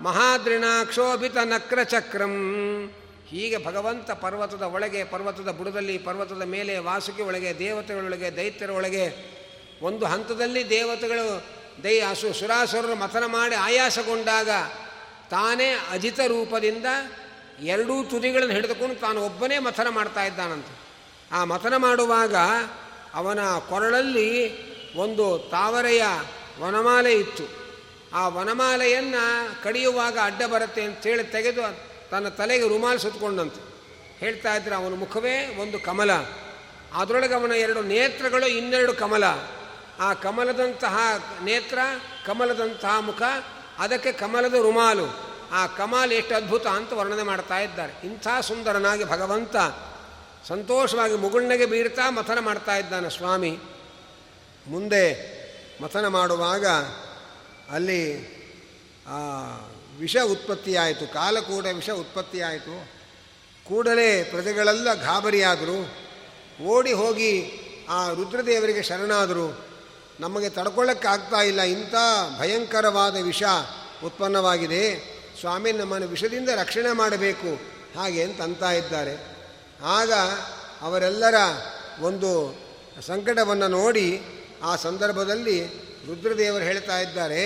[0.00, 2.34] ಮಹಾದ್ರಿಣಾಕ್ಷೋಭಿತ ನಕ್ರಚಕ್ರಂ
[3.28, 9.34] ಹೀಗೆ ಭಗವಂತ ಪರ್ವತದ ಒಳಗೆ, ಪರ್ವತದ ಬುಡದಲ್ಲಿ, ಪರ್ವತದ ಮೇಲೆ ವಾಸುಕಿ ಒಳಗೆ ದೇವತೆಗಳೊಳಗೆ ದೈತ್ಯರ ಒಳಗೆ
[9.82, 11.44] ಒಂದು ಹಂತದಲ್ಲಿ ದೇವತೆಗಳು
[11.82, 14.48] ದೈ ಅಸು ಸುರಾಸುರರು ಮಥನ ಮಾಡಿ ಆಯಾಸಗೊಂಡಾಗ
[15.30, 16.86] ತಾನೇ ಅಜಿತ ರೂಪದಿಂದ
[17.62, 20.78] ಎರಡೂ ತುದಿಗಳನ್ನು ಹಿಡಿದುಕೊಂಡು ತಾನು ಒಬ್ಬನೇ ಮಥನ ಮಾಡ್ತಾ ಇದ್ದಾನಂತೆ.
[21.32, 22.36] ಆ ಮಥನ ಮಾಡುವಾಗ
[23.14, 24.30] ಅವನ ಕೊರಳಲ್ಲಿ
[24.96, 26.02] ಒಂದು ತಾವರೆಯ
[26.60, 27.64] ವನಮಾಲೆ ಇತ್ತು.
[28.14, 31.62] ಆ ವನಮಾಲೆಯನ್ನು ಕಡಿಯುವಾಗ ಅಡ್ಡ ಬರುತ್ತೆ ಅಂತೇಳಿ ತೆಗೆದು
[32.10, 33.74] ತನ್ನ ತಲೆಗೆ ರುಮಾಲು ಸುತ್ತಕೊಂಡಂತೆ
[34.18, 36.12] ಹೇಳ್ತಾ ಇದ್ರೆ ಅವನ ಮುಖವೇ ಒಂದು ಕಮಲ.
[36.94, 39.24] ಅದರೊಳಗೆ ಅವನ ಎರಡು ನೇತ್ರಗಳು ಇನ್ನೆರಡು ಕಮಲ.
[40.00, 40.98] ಆ ಕಮಲದಂತಹ
[41.44, 41.78] ನೇತ್ರ,
[42.26, 43.22] ಕಮಲದಂತಹ ಮುಖ,
[43.78, 45.34] ಅದಕ್ಕೆ ಕಮಲದ ರುಮಾಲು.
[45.52, 48.06] ಆ ಕಮಾಲ್ ಎಷ್ಟು ಅದ್ಭುತ ಅಂತ ವರ್ಣನೆ ಮಾಡ್ತಾ ಇದ್ದಾರೆ.
[48.06, 49.56] ಇಂಥ ಸುಂದರನಾಗಿ ಭಗವಂತ
[50.48, 53.58] ಸಂತೋಷವಾಗಿ ಮುಗುಣ್ಣಗೆ ಬೀರ್ತಾ ಮಥನ ಮಾಡ್ತಾ ಇದ್ದಾನೆ ಸ್ವಾಮಿ.
[54.66, 55.33] ಮುಂದೆ
[55.82, 56.66] ಮಥನ ಮಾಡುವಾಗ
[57.70, 58.02] ಅಲ್ಲಿ
[60.00, 62.74] ವಿಷ ಉತ್ಪತ್ತಿಯಾಯಿತು, ಕಾಲಕೂಟ ವಿಷ ಉತ್ಪತ್ತಿಯಾಯಿತು.
[63.64, 65.78] ಕೂಡಲೇ ಪ್ರಜೆಗಳೆಲ್ಲ ಗಾಬರಿಯಾದರು.
[66.64, 67.30] ಓಡಿ ಹೋಗಿ
[67.90, 69.46] ಆ ರುದ್ರದೇವರಿಗೆ ಶರಣಾದರು.
[70.20, 71.94] ನಮಗೆ ತಡ್ಕೊಳ್ಳೋಕ್ಕಾಗ್ತಾ ಇಲ್ಲ, ಇಂಥ
[72.40, 73.42] ಭಯಂಕರವಾದ ವಿಷ
[74.04, 74.84] ಉತ್ಪನ್ನವಾಗಿದೆ.
[75.40, 77.50] ಸ್ವಾಮಿ ನಮ್ಮನ್ನು ವಿಷದಿಂದ ರಕ್ಷಣೆ ಮಾಡಬೇಕು,
[77.98, 79.14] ಹಾಗೆ ಅಂತಾ ಇದ್ದಾರೆ.
[79.82, 80.12] ಆಗ
[80.82, 81.34] ಅವರೆಲ್ಲರ
[82.00, 82.30] ಒಂದು
[83.06, 84.08] ಸಂಕಟವನ್ನು ನೋಡಿ
[84.64, 85.56] ಆ ಸಂದರ್ಭದಲ್ಲಿ
[86.08, 87.44] ರುದ್ರದೇವರು ಹೇಳ್ತಾ ಇದ್ದಾರೆ,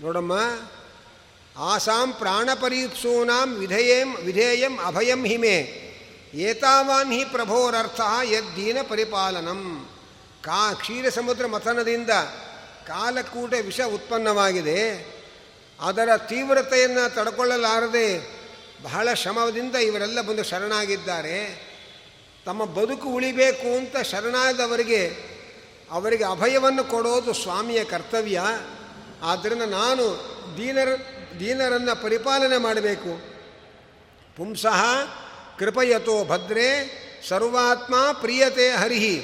[0.00, 0.34] ನೋಡಮ್ಮ,
[1.56, 5.58] ಆಸಾಂ ಪ್ರಾಣಪರೀಪ್ಸೂನಾಂ ವಿಧೇಯಂ ವಿಧೇಯಂ ಅಭಯಂ ಹಿಮೆ,
[6.34, 8.00] ಏತಾವಾನ್ ಹಿ ಪ್ರಭೋರರ್ಥ
[8.30, 9.60] ಯದ್ದೀನ ಪರಿಪಾಲನಂ.
[10.42, 12.10] ಕಾ ಕ್ಷೀರ ಸಮುದ್ರ ಮಥನದಿಂದ
[12.86, 14.80] ಕಾಲಕೂಟ ವಿಷ ಉತ್ಪನ್ನವಾಗಿದೆ.
[15.80, 18.08] ಅದರ ತೀವ್ರತೆಯನ್ನು ತಡ್ಕೊಳ್ಳಲಾರದೆ
[18.82, 21.38] ಬಹಳ ಶ್ರಮದಿಂದ ಇವರೆಲ್ಲ ಬಂದು ಶರಣಾಗಿದ್ದಾರೆ.
[22.44, 25.16] ತಮ್ಮ ಬದುಕು ಉಳಿಬೇಕು ಅಂತ ಶರಣಾದವರಿಗೆ
[25.90, 28.42] ಅವರಿಗೆ ಅಭಯವನ್ನು ಕೊಡೋದು ಸ್ವಾಮಿಯ ಕರ್ತವ್ಯ.
[29.22, 30.04] ಆದ್ದರಿಂದ ನಾನು
[30.56, 30.88] ದೀನರ,
[31.40, 33.20] ದೀನರನ್ನು ಪರಿಪಾಲನೆ ಮಾಡಬೇಕು.
[34.36, 34.82] ಪುಂಸಃ
[35.58, 39.16] ಕೃಪಯತೋ ಭದ್ರೇ ಸರ್ವಾತ್ಮ ಪ್ರಿಯತೆ ಹರಿಹಿ.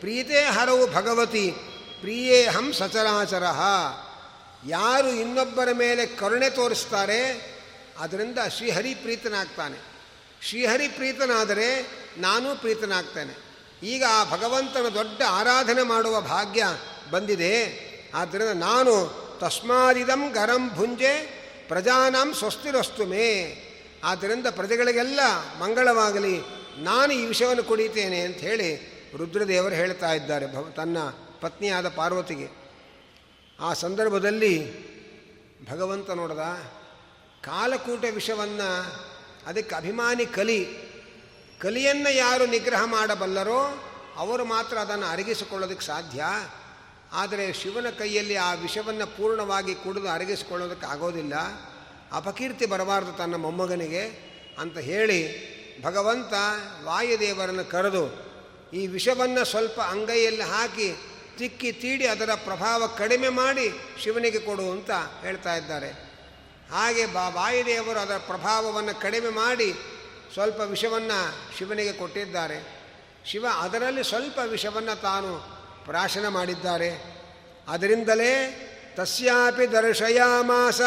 [0.00, 1.54] ಪ್ರೀತೆ ಹರವು ಭಗವತಿ
[2.00, 3.44] ಪ್ರಿಯೇಹಂ ಸಚರಾಚರ.
[4.66, 7.20] ಯಾರು ಇನ್ನೊಬ್ಬರ ಮೇಲೆ ಕರುಣೆ ತೋರಿಸ್ತಾರೆ,
[7.98, 9.93] ಅದರಿಂದ ಶ್ರೀಹರಿ ಪ್ರೀತನಾಗ್ತಾನೆ
[10.44, 11.86] ಶ್ರೀಹರಿ ಪ್ರೀತನಾದರೆ
[12.18, 13.34] ನಾನು ಪ್ರೀತನಾಗ್ತೇನೆ.
[13.86, 16.66] ಈಗ ಆ ಭಗವಂತನ ದೊಡ್ಡ ಆರಾಧನೆ ಮಾಡುವ ಭಾಗ್ಯ
[17.10, 17.54] ಬಂದಿದೆ.
[18.14, 23.60] ಆದ್ದರಿಂದ ನಾನು ತಸ್ಮಾದಿದಂ ಗರಂ ಭುಂಜೆ ಪ್ರಜಾನಾಂ ಸ್ವಸ್ತಿರಸ್ತು ಮೇ.
[24.04, 25.20] ಆದ್ದರಿಂದ ಪ್ರಜೆಗಳಿಗೆಲ್ಲ
[25.58, 26.40] ಮಂಗಳವಾಗಲಿ,
[26.76, 28.76] ನಾನು ಈ ವಿಷಯವನ್ನು ಕುಡಿತೇನೆ ಅಂತ ಹೇಳಿ
[29.16, 30.98] ರುದ್ರದೇವರು ಹೇಳ್ತಾ ಇದ್ದಾರೆ ಭವ, ತನ್ನ
[31.40, 32.48] ಪತ್ನಿಯಾದ ಪಾರ್ವತಿಗೆ.
[33.60, 34.54] ಆ ಸಂದರ್ಭದಲ್ಲಿ
[35.70, 36.38] ಭಗವಂತ ನೋಡ್ದ,
[37.44, 38.70] ಕಾಲಕೂಟ ವಿಷವನ್ನು
[39.46, 40.68] ಅದಕ್ಕೆ ಅಭಿಮಾನಿ ಕಲಿ,
[41.58, 46.24] ಕಲಿಯನ್ನು ಯಾರು ನಿಗ್ರಹ ಮಾಡಬಲ್ಲರೋ ಅವರು ಮಾತ್ರ ಅದನ್ನು ಅರಗಿಸಿಕೊಳ್ಳೋದಕ್ಕೆ ಸಾಧ್ಯ.
[47.12, 51.34] ಆದರೆ ಶಿವನ ಕೈಯಲ್ಲಿ ಆ ವಿಷವನ್ನು ಪೂರ್ಣವಾಗಿ ಕುಡಿದು ಅರಗಿಸಿಕೊಳ್ಳೋದಕ್ಕೆ ಆಗೋದಿಲ್ಲ.
[52.12, 56.32] ಅಪಕೀರ್ತಿ ಬರಬಾರ್ದು ತನ್ನ ಮೊಮ್ಮಗನಿಗೆ ಅಂತ ಹೇಳಿ ಭಗವಂತ
[56.84, 58.34] ವಾಯುದೇವರನ್ನು ಕರೆದು
[58.72, 60.96] ಈ ವಿಷವನ್ನು ಸ್ವಲ್ಪ ಅಂಗೈಯಲ್ಲಿ ಹಾಕಿ
[61.38, 63.70] ತಿಕ್ಕಿ ತೀಡಿ ಅದರ ಪ್ರಭಾವ ಕಡಿಮೆ ಮಾಡಿ
[64.02, 64.90] ಶಿವನಿಗೆ ಕೊಡು ಅಂತ
[65.20, 66.03] ಹೇಳ್ತಾ ಇದ್ದಾರೆ.
[66.70, 69.74] ಹಾಗೆ ಬಾ ವಾಯುದೇವರು ಅದರ ಪ್ರಭಾವವನ್ನು ಕಡಿಮೆ ಮಾಡಿ
[70.32, 72.84] ಸ್ವಲ್ಪ ವಿಷವನ್ನು ಶಿವನಿಗೆ ಕೊಟ್ಟಿದ್ದಾರೆ.
[73.26, 77.14] ಶಿವ ಅದರಲ್ಲಿ ಸ್ವಲ್ಪ ವಿಷವನ್ನು ತಾನು ಪ್ರಾಶನ ಮಾಡಿದ್ದಾರೆ.
[77.68, 78.60] ಅದರಿಂದಲೇ
[78.96, 80.80] ತಸ್ಯಾಪಿ ದರ್ಶಯಾಮಾಸ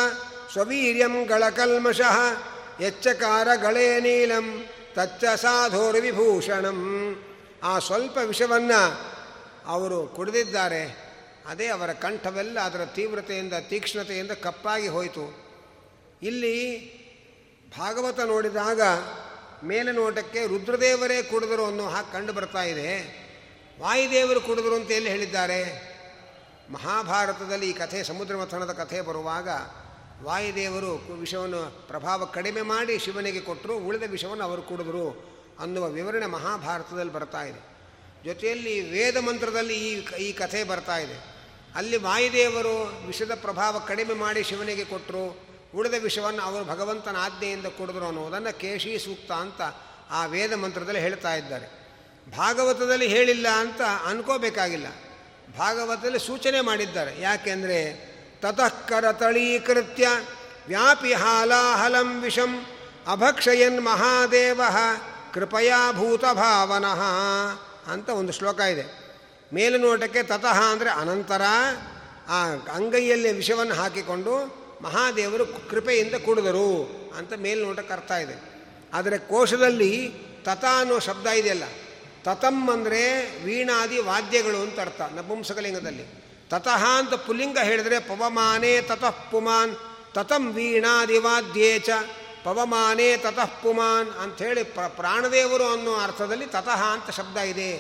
[0.52, 2.20] ಸ್ವವೀರ್ಯಂ ಗಳಕಲ್ಮಷಃ
[2.82, 6.80] ಎಚ್ಚಕಾರ ಗಳೇ ನೀಲಂ ತಚ್ಚ ಸಾಧೋರ್ವಿಭೂಷಣಂ
[7.64, 9.08] ಆ ಸ್ವಲ್ಪ ವಿಷವನ್ನು
[9.66, 11.08] ಅವರು ಕುಡಿದಿದ್ದಾರೆ.
[11.48, 15.47] ಅದೇ ಅವರ ಕಂಠವೆಲ್ಲ ಅದರ ತೀವ್ರತೆಯಿಂದ, ತೀಕ್ಷ್ಣತೆಯಿಂದ ಕಪ್ಪಾಗಿ ಹೋಯಿತು.
[16.24, 16.98] ಇಲ್ಲಿ
[17.78, 18.82] ಭಾಗವತ ನೋಡಿದಾಗ
[19.64, 22.88] ಮೇಲೆ ನೋಟಕ್ಕೆ ರುದ್ರದೇವರೇ ಕುಡಿದರು ಅನ್ನೋ ಹಾಗೆ ಕಂಡು ಬರ್ತಾ ಇದೆ.
[23.80, 25.88] ವಾಯುದೇವರು ಕುಡಿದರು ಅಂತ ಎಲ್ಲಿ ಹೇಳಿದ್ದಾರೆ?
[26.70, 29.50] ಮಹಾಭಾರತದಲ್ಲಿ ಈ ಕಥೆ, ಸಮುದ್ರ ಮಥನದ ಕಥೆ ಬರುವಾಗ
[30.24, 37.44] ವಾಯುದೇವರು ವಿಷವನ್ನು ಪ್ರಭಾವ ಕಡಿಮೆ ಮಾಡಿ ಶಿವನಿಗೆ ಕೊಟ್ಟರು, ಉಳಿದ ವಿಷವನ್ನು ಅವರು ಕುಡಿದ್ರು ಅನ್ನುವ ವಿವರಣೆ ಮಹಾಭಾರತದಲ್ಲಿ ಬರ್ತಾ
[37.44, 37.78] ಇದೆ.
[38.26, 41.38] ಜೊತೆಯಲ್ಲಿ ವೇದ ಮಂತ್ರದಲ್ಲಿ ಈ ಈ ಕಥೆ ಬರ್ತಾ ಇದೆ.
[41.76, 48.60] ಅಲ್ಲಿ ವಾಯುದೇವರು ವಿಷದ ಪ್ರಭಾವ ಕಡಿಮೆ ಮಾಡಿ ಶಿವನಿಗೆ ಕೊಟ್ಟರು ಉಳಿದ ವಿಷವನ್ನು ಅವರು ಭಗವಂತನ ಆಜ್ಞೆಯಿಂದ ಕೊಡಿದ್ರು ಅನ್ನೋದನ್ನು
[48.60, 49.62] ಕೇಶಿ ಸೂಕ್ತ ಅಂತ
[50.12, 51.88] ಆ ವೇದ ಮಂತ್ರದಲ್ಲಿ ಹೇಳ್ತಾ ಇದ್ದಾರೆ.
[52.38, 54.88] ಭಾಗವತದಲ್ಲಿ ಹೇಳಿಲ್ಲ ಅಂತ ಅನ್ಕೋಬೇಕಾಗಿಲ್ಲ.
[55.58, 57.22] ಭಾಗವತದಲ್ಲಿ ಸೂಚನೆ ಮಾಡಿದ್ದಾರೆ.
[57.22, 58.08] ಯಾಕೆಂದರೆ
[60.68, 62.66] ವ್ಯಾಪಿ ಹಾಲಾಹಲಂ ವಿಷಂ
[63.12, 64.62] ಅಭಕ್ಷಯನ್ ಮಹಾದೇವ
[65.34, 67.02] ಕೃಪಯಾ ಭೂತಭಾವನಃ
[67.92, 69.08] ಅಂತ ಒಂದು ಶ್ಲೋಕ ಇದೆ.
[69.54, 71.42] ಮೇಲುನೋಟಕ್ಕೆ ತತಃ ಅಂದರೆ ಅನಂತರ
[72.28, 76.70] ಆ ಅಂಗೈಯಲ್ಲಿ ವಿಷವನ್ನು ಹಾಕಿಕೊಂಡು ಮಹಾದೇವರು ಕೃಪೆಯಿಂದ ಕುಡಿದರು
[77.18, 78.36] ಅಂತ ಮೇಲ್ನೋಟಕ್ಕೆ ಅರ್ಥ ಇದೆ.
[78.94, 79.92] ಆದರೆ ಕೋಶದಲ್ಲಿ
[80.46, 81.66] ತತ ಅನ್ನೋ ಶಬ್ದ ಇದೆಯಲ್ಲ,
[82.26, 83.02] ತತಂ ಅಂದರೆ
[83.46, 86.06] ವೀಣಾದಿ ವಾದ್ಯಗಳು ಅಂತ ಅರ್ಥ, ನಪುಂಸಕಲಿಂಗದಲ್ಲಿ.
[86.52, 89.74] ತತಃ ಅಂತ ಪುಲಿಂಗ ಹೇಳಿದರೆ ಪವಮಾನೇ ತತಃ ಪುಮಾನ್,
[90.16, 91.90] ತತಂ ವೀಣಾದಿ ವಾದ್ಯೇ ಚ,
[92.46, 97.72] ಪವಮಾನೇ ತತಃ ಪುಮಾನ್ ಅಂಥೇಳಿ ಪ್ರ, ಪ್ರಾಣದೇವರು ಅನ್ನೋ ಅರ್ಥದಲ್ಲಿ ತತಃ ಅಂತ ಶಬ್ದ ಇದೆ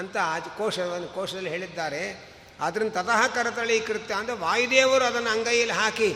[0.00, 0.16] ಅಂತ
[0.58, 0.78] ಕೋಶ,
[1.14, 2.02] ಕೋಶದಲ್ಲಿ ಹೇಳಿದ್ದಾರೆ.
[2.60, 6.10] ಆದ್ದರಿಂದ ತತಃ ಕರತಳೀಕೃತ್ಯ ಅಂದರೆ ವಾಯುದೇವರು ಅದನ್ನು ಅಂಗೈಯಲ್ಲಿ ಹಾಕಿ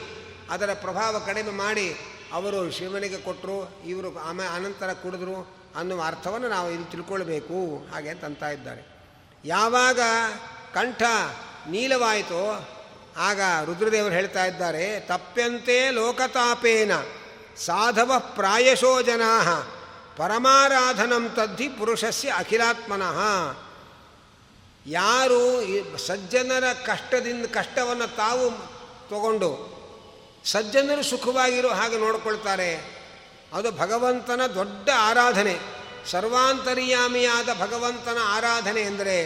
[0.55, 1.89] ಅದರ ಪ್ರಭಾವ ಕಡಿಮೆ ಮಾಡಿ
[2.33, 5.37] ಅವರು ಶಿವನಿಗೆ ಕೊಟ್ಟರು, ಇವರು ಆಮೇಲೆ ಅನಂತರ ಕುಡಿದ್ರು
[5.77, 7.59] ಅನ್ನುವ ಅರ್ಥವನ್ನು ನಾವು ಇಲ್ಲಿ ತಿಳ್ಕೊಳ್ಬೇಕು
[7.93, 8.83] ಹಾಗೆ ಅಂತ ಇದ್ದಾರೆ.
[9.45, 10.01] ಯಾವಾಗ
[10.75, 11.03] ಕಂಠ
[11.71, 12.71] ನೀಲವಾಯಿತೋ
[13.17, 16.93] ಆಗ ರುದ್ರದೇವರು ಹೇಳ್ತಾ ಇದ್ದಾರೆ ತಪ್ಪ್ಯಂತೆ ಲೋಕತಾಪೇನ
[17.67, 19.33] ಸಾಧವ ಪ್ರಾಯಶೋ ಜನಾ
[20.17, 23.19] ಪರಮಾರಾಧನಂ ತದ್ದಿ ಪುರುಷಸ್ಯ ಅಖಿಲಾತ್ಮನಃ.
[24.87, 25.43] ಯಾರು
[26.07, 28.47] ಸಜ್ಜನರ ಕಷ್ಟದಿಂದ, ಕಷ್ಟವನ್ನು ತಾವು
[29.09, 29.74] ತಗೊಂಡು
[30.45, 32.71] ಸಜ್ಜನರು ಸುಖವಾಗಿರೋ ಹಾಗೆ ನೋಡ್ಕೊಳ್ತಾರೆ.
[33.53, 35.57] ಅದು ಭಗವಂತನ ದೊಡ್ಡ ಆರಾಧನೆ.
[36.11, 39.19] ಸರ್ವಾಂತರ್ಯಾಮಿಯಾದ ಭಗವಂತನ ಆರಾಧನೆ ಎಂದರೆ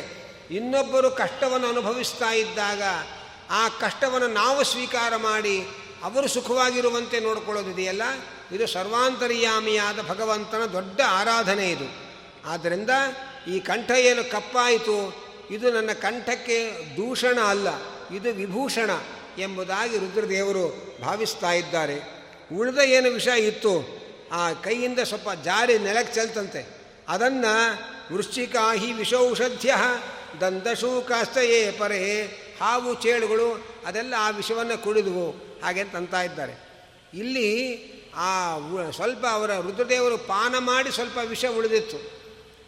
[0.50, 2.82] ಇನ್ನೊಬ್ಬರು ಕಷ್ಟವನ್ನು ಅನುಭವಿಸ್ತಾ ಇದ್ದಾಗ
[3.50, 5.66] ಆ ಕಷ್ಟವನ್ನು ನಾವು ಸ್ವೀಕಾರ ಮಾಡಿ
[6.02, 8.02] ಅವರು ಸುಖವಾಗಿರುವಂತೆ ನೋಡ್ಕೊಳ್ಳೋದಿದೆಯಲ್ಲ?
[8.52, 11.88] ಇದು ಸರ್ವಾಂತರ್ಯಾಮಿಯಾದ ಭಗವಂತನ ದೊಡ್ಡ ಆರಾಧನೆ ಇದು.
[12.50, 12.90] ಆದ್ದರಿಂದ
[13.48, 14.96] ಈ ಕಂಠ ಏನು ಕಪ್ಪಾಯಿತು?
[15.50, 16.58] ಇದು ನನ್ನ ಕಂಠಕ್ಕೆ
[16.96, 17.68] ದೂಷಣ ಅಲ್ಲ,
[18.14, 18.90] ಇದು ವಿಭೂಷಣ.
[19.38, 22.00] ಎಂಬುದಾಗಿ ರುದ್ರದೇವರು ಭಾವಿಸ್ತಾ ಇದ್ದಾರೆ.
[22.56, 23.98] ಉಳಿದ ಏನು ವಿಷಯ ಇತ್ತು?
[24.32, 26.68] ಆ ಕೈಯಿಂದ ಸ್ವಲ್ಪ ಜಾರಿ ನೆಲಕ್ಕೆ ಚೆಲ್ತಂತೆ.
[27.08, 29.74] ಅದನ್ನು ವೃಶ್ಚಿಕಾಹಿ ವಿಷೌಷಧ್ಯ
[30.40, 32.22] ದಂದಶೂಕಾಸ್ತಯೇ ಪರೇ
[32.60, 35.30] ಹಾವು ಚೇಳುಗಳು ಅದೆಲ್ಲ ಆ ವಿಷವನ್ನು ಕುಡಿದವು.
[35.64, 36.68] ಹಾಗೆ ಅಂತ ಇದ್ದಾರೆ.
[37.14, 37.82] ಇಲ್ಲಿ
[38.16, 38.58] ಆ
[38.90, 42.18] ಸ್ವಲ್ಪ ಅವರ ರುದ್ರದೇವರು ಪಾನ ಮಾಡಿ ಸ್ವಲ್ಪ ವಿಷ ಉಳಿದಿತ್ತು.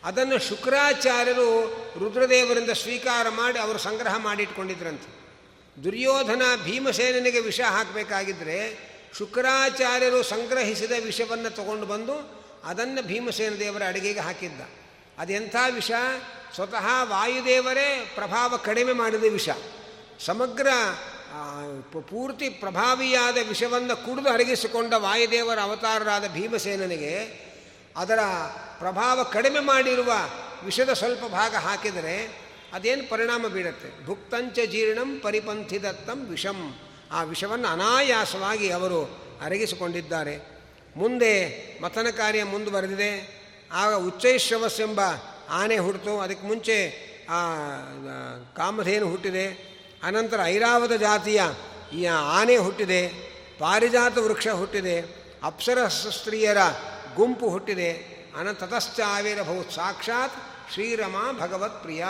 [0.04, 1.66] ಅದನ್ನು ಶುಕ್ರಾಚಾರ್ಯರು
[1.98, 5.19] ರುದ್ರದೇವರಿಂದ ಸ್ವೀಕಾರ ಮಾಡಿ ಅವರು ಸಂಗ್ರಹ ಮಾಡಿಟ್ಕೊಂಡಿದ್ರಂತೆ
[5.84, 14.60] ದುರ್ಯೋಧನ ಭೀಮಸೇನಿಗೆ ವಿಷ ಹಾಕಬೇಕಾಗಿದ್ದರೆ ಶುಕ್ರಾಚಾರ್ಯರು ಸಂಗ್ರಹಿಸಿದ ವಿಷವನ್ನು ತಗೊಂಡು ಬಂದು ಅದನ್ನು ಭೀಮಸೇನ ದೇವರ ಅಡಿಗೆಗೆ ಹಾಕಿದ್ದ.
[15.18, 15.90] ಅದೆಂಥ ವಿಷ?
[16.54, 19.48] ಸ್ವತಃ ವಾಯುದೇವರೇ ಪ್ರಭಾವ ಕಡಿಮೆ ಮಾಡಿದ ವಿಷ.
[20.26, 20.66] ಸಮಗ್ರ
[22.00, 27.16] ಪೂರ್ತಿ ಪ್ರಭಾವಿಯಾದ ವಿಷವನ್ನು ಕುಡಿದು ಅರಗಿಸಿಕೊಂಡ ವಾಯುದೇವರ ಅವತಾರರಾದ ಭೀಮಸೇನನಿಗೆ
[27.96, 28.18] ಅದರ
[28.78, 30.12] ಪ್ರಭಾವ ಕಡಿಮೆ ಮಾಡಿರುವ
[30.64, 32.40] ವಿಷದ ಸ್ವಲ್ಪ ಭಾಗ ಹಾಕಿದರೆ
[32.72, 36.78] ಅದೇನು ಪರಿಣಾಮ ಬೀಳುತ್ತೆ ಭುಕ್ತಂಚ ಜೀರ್ಣಂ ಪರಿಪಂಥಿದತ್ತಂ ವಿಷಂ.
[37.12, 40.60] ಆ ವಿಷವನ್ನು ಅನಾಯಾಸವಾಗಿ ಅವರು ಅರಗಿಸಿಕೊಂಡಿದ್ದಾರೆ.
[40.96, 43.40] ಮುಂದೆ ಮಥನ ಕಾರ್ಯ ಮುಂದುವರೆದಿದೆ.
[43.72, 45.00] ಆಗ ಉಚ್ಚೈಶ್ರವಸ್ಸೆಂಬ
[45.50, 47.56] ಆನೆ ಹುಟ್ಟಿತು ಅದಕ್ಕೆ ಮುಂಚೆ ಆ
[48.56, 49.46] ಕಾಮಧೇನು ಹುಟ್ಟಿದೆ.
[50.02, 51.42] ಅನಂತರ ಐರಾವತ ಜಾತಿಯ
[51.92, 53.08] ಈ ಆನೆ ಹುಟ್ಟಿದೆ.
[53.58, 55.00] ಪಾರಿಜಾತ ವೃಕ್ಷ ಹುಟ್ಟಿದೆ.
[55.42, 56.58] ಅಪ್ಸರ ಸ್ತ್ರೀಯರ
[57.14, 58.20] ಗುಂಪು ಹುಟ್ಟಿದೆ.
[58.36, 60.32] ಅನಂತತಶ್ಚಾವಿರಭೂ ಸಾಕ್ಷಾತ್
[60.72, 62.04] ಶ್ರೀರಮಾ ಭಗವತ್ ಪ್ರಿಯ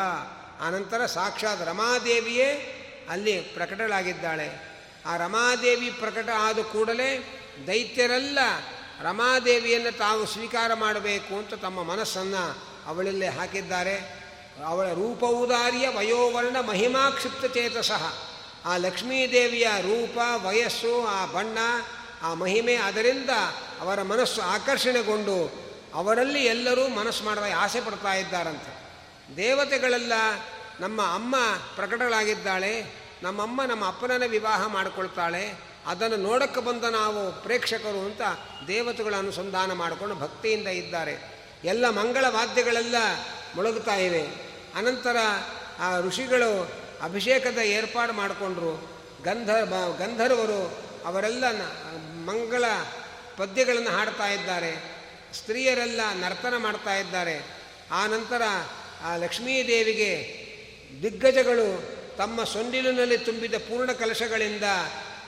[0.61, 2.77] ಆನಂತರ ಸಾಕ್ಷಾತ್ ರಮಾದೇವಿಯೇ
[3.11, 4.71] ಅಲ್ಲಿ ಪ್ರಕಟಳಾಗಿದ್ದಾಳೆ.
[5.07, 7.37] ಆ ರಮಾದೇವಿ ಪ್ರಕಟ ಆದ ಕೂಡಲೇ
[7.67, 8.39] ದೈತ್ಯರೆಲ್ಲ
[9.03, 14.21] ರಮಾದೇವಿಯನ್ನು ತಾವು ಸ್ವೀಕಾರ ಮಾಡಬೇಕು ಅಂತ ತಮ್ಮ ಮನಸ್ಸನ್ನು ಅವಳಲ್ಲೇ ಹಾಕಿದ್ದಾರೆ.
[14.67, 18.13] ಅವಳ ರೂಪ ಉದಾರಿಯ ವಯೋವರ್ಣ ಮಹಿಮಾಕ್ಷಿಪ್ತ ಚೇತಸಃ.
[18.65, 21.59] ಆ ಲಕ್ಷ್ಮೀದೇವಿಯ ರೂಪ, ವಯಸ್ಸು, ಆ ಬಣ್ಣ,
[22.23, 23.31] ಆ ಮಹಿಮೆ ಅದರಿಂದ
[23.81, 25.53] ಅವರ ಮನಸ್ಸು ಆಕರ್ಷಣೆಗೊಂಡು
[25.95, 28.80] ಅವರಲ್ಲಿ ಎಲ್ಲರೂ ಮನಸ್ಸು ಮಾಡುವ ಆಸೆ ಪಡ್ತಾ ಇದ್ದಾರಂತೆ.
[29.37, 30.13] ದೇವತೆಗಳೆಲ್ಲ
[30.81, 31.37] ನಮ್ಮ ಅಮ್ಮ
[31.77, 32.87] ಪ್ರಕಟಳಾಗಿದ್ದಾಳೆ
[33.23, 35.55] ನಮ್ಮಮ್ಮ ನಮ್ಮ ಅಪ್ಪನನ್ನು ವಿವಾಹ ಮಾಡಿಕೊಳ್ತಾಳೆ,
[35.87, 38.21] ಅದನ್ನು ನೋಡಕ್ಕೆ ಬಂದ ನಾವು ಪ್ರೇಕ್ಷಕರು ಅಂತ
[38.67, 41.19] ದೇವತೆಗಳ ಅನುಸಂಧಾನ ಮಾಡಿಕೊಂಡು ಭಕ್ತಿಯಿಂದ ಇದ್ದಾರೆ.
[41.65, 42.95] ಎಲ್ಲ ಮಂಗಳ ವಾದ್ಯಗಳೆಲ್ಲ
[43.57, 44.23] ಮುಳುಗುತ್ತಾ ಇವೆ.
[44.75, 45.17] ಅನಂತರ
[45.79, 46.71] ಆ ಋಷಿಗಳು
[47.03, 48.91] ಅಭಿಷೇಕದ ಏರ್ಪಾಡು ಮಾಡಿಕೊಂಡ್ರು.
[49.25, 49.51] ಗಂಧ
[49.99, 51.45] ಗಂಧರ್ವರು ಅವರೆಲ್ಲ
[52.25, 52.65] ಮಂಗಳ
[53.37, 54.73] ಪದ್ಯಗಳನ್ನು ಹಾಡ್ತಾ ಇದ್ದಾರೆ.
[55.35, 57.43] ಸ್ತ್ರೀಯರೆಲ್ಲ ನರ್ತನ ಮಾಡ್ತಾ ಇದ್ದಾರೆ.
[57.93, 58.43] ಆ ನಂತರ
[59.03, 60.41] ಆ ಲಕ್ಷ್ಮೀದೇವಿಗೆ
[61.03, 64.63] ದಿಗ್ಗಜಗಳು ತಮ್ಮ ಸೊಂಡಿಲಿನಲ್ಲಿ ತುಂಬಿದ ಪೂರ್ಣ ಕಲಶಗಳಿಂದ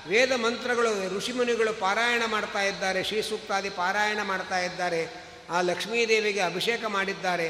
[0.09, 7.49] ವೇದ ಮಂತ್ರಗಳು, ಋಷಿಮುನಿಗಳು ಪಾರಾಯಣ ಮಾಡ್ತಾ ಇದ್ದಾರೆ ಶ್ರೀಸೂಕ್ತಾದಿ ಪಾರಾಯಣ ಮಾಡ್ತಾ ಇದ್ದಾರೆ, ಆ ಲಕ್ಷ್ಮೀದೇವಿಗೆ ಅಭಿಷೇಕ ಮಾಡಿದ್ದಾರೆ.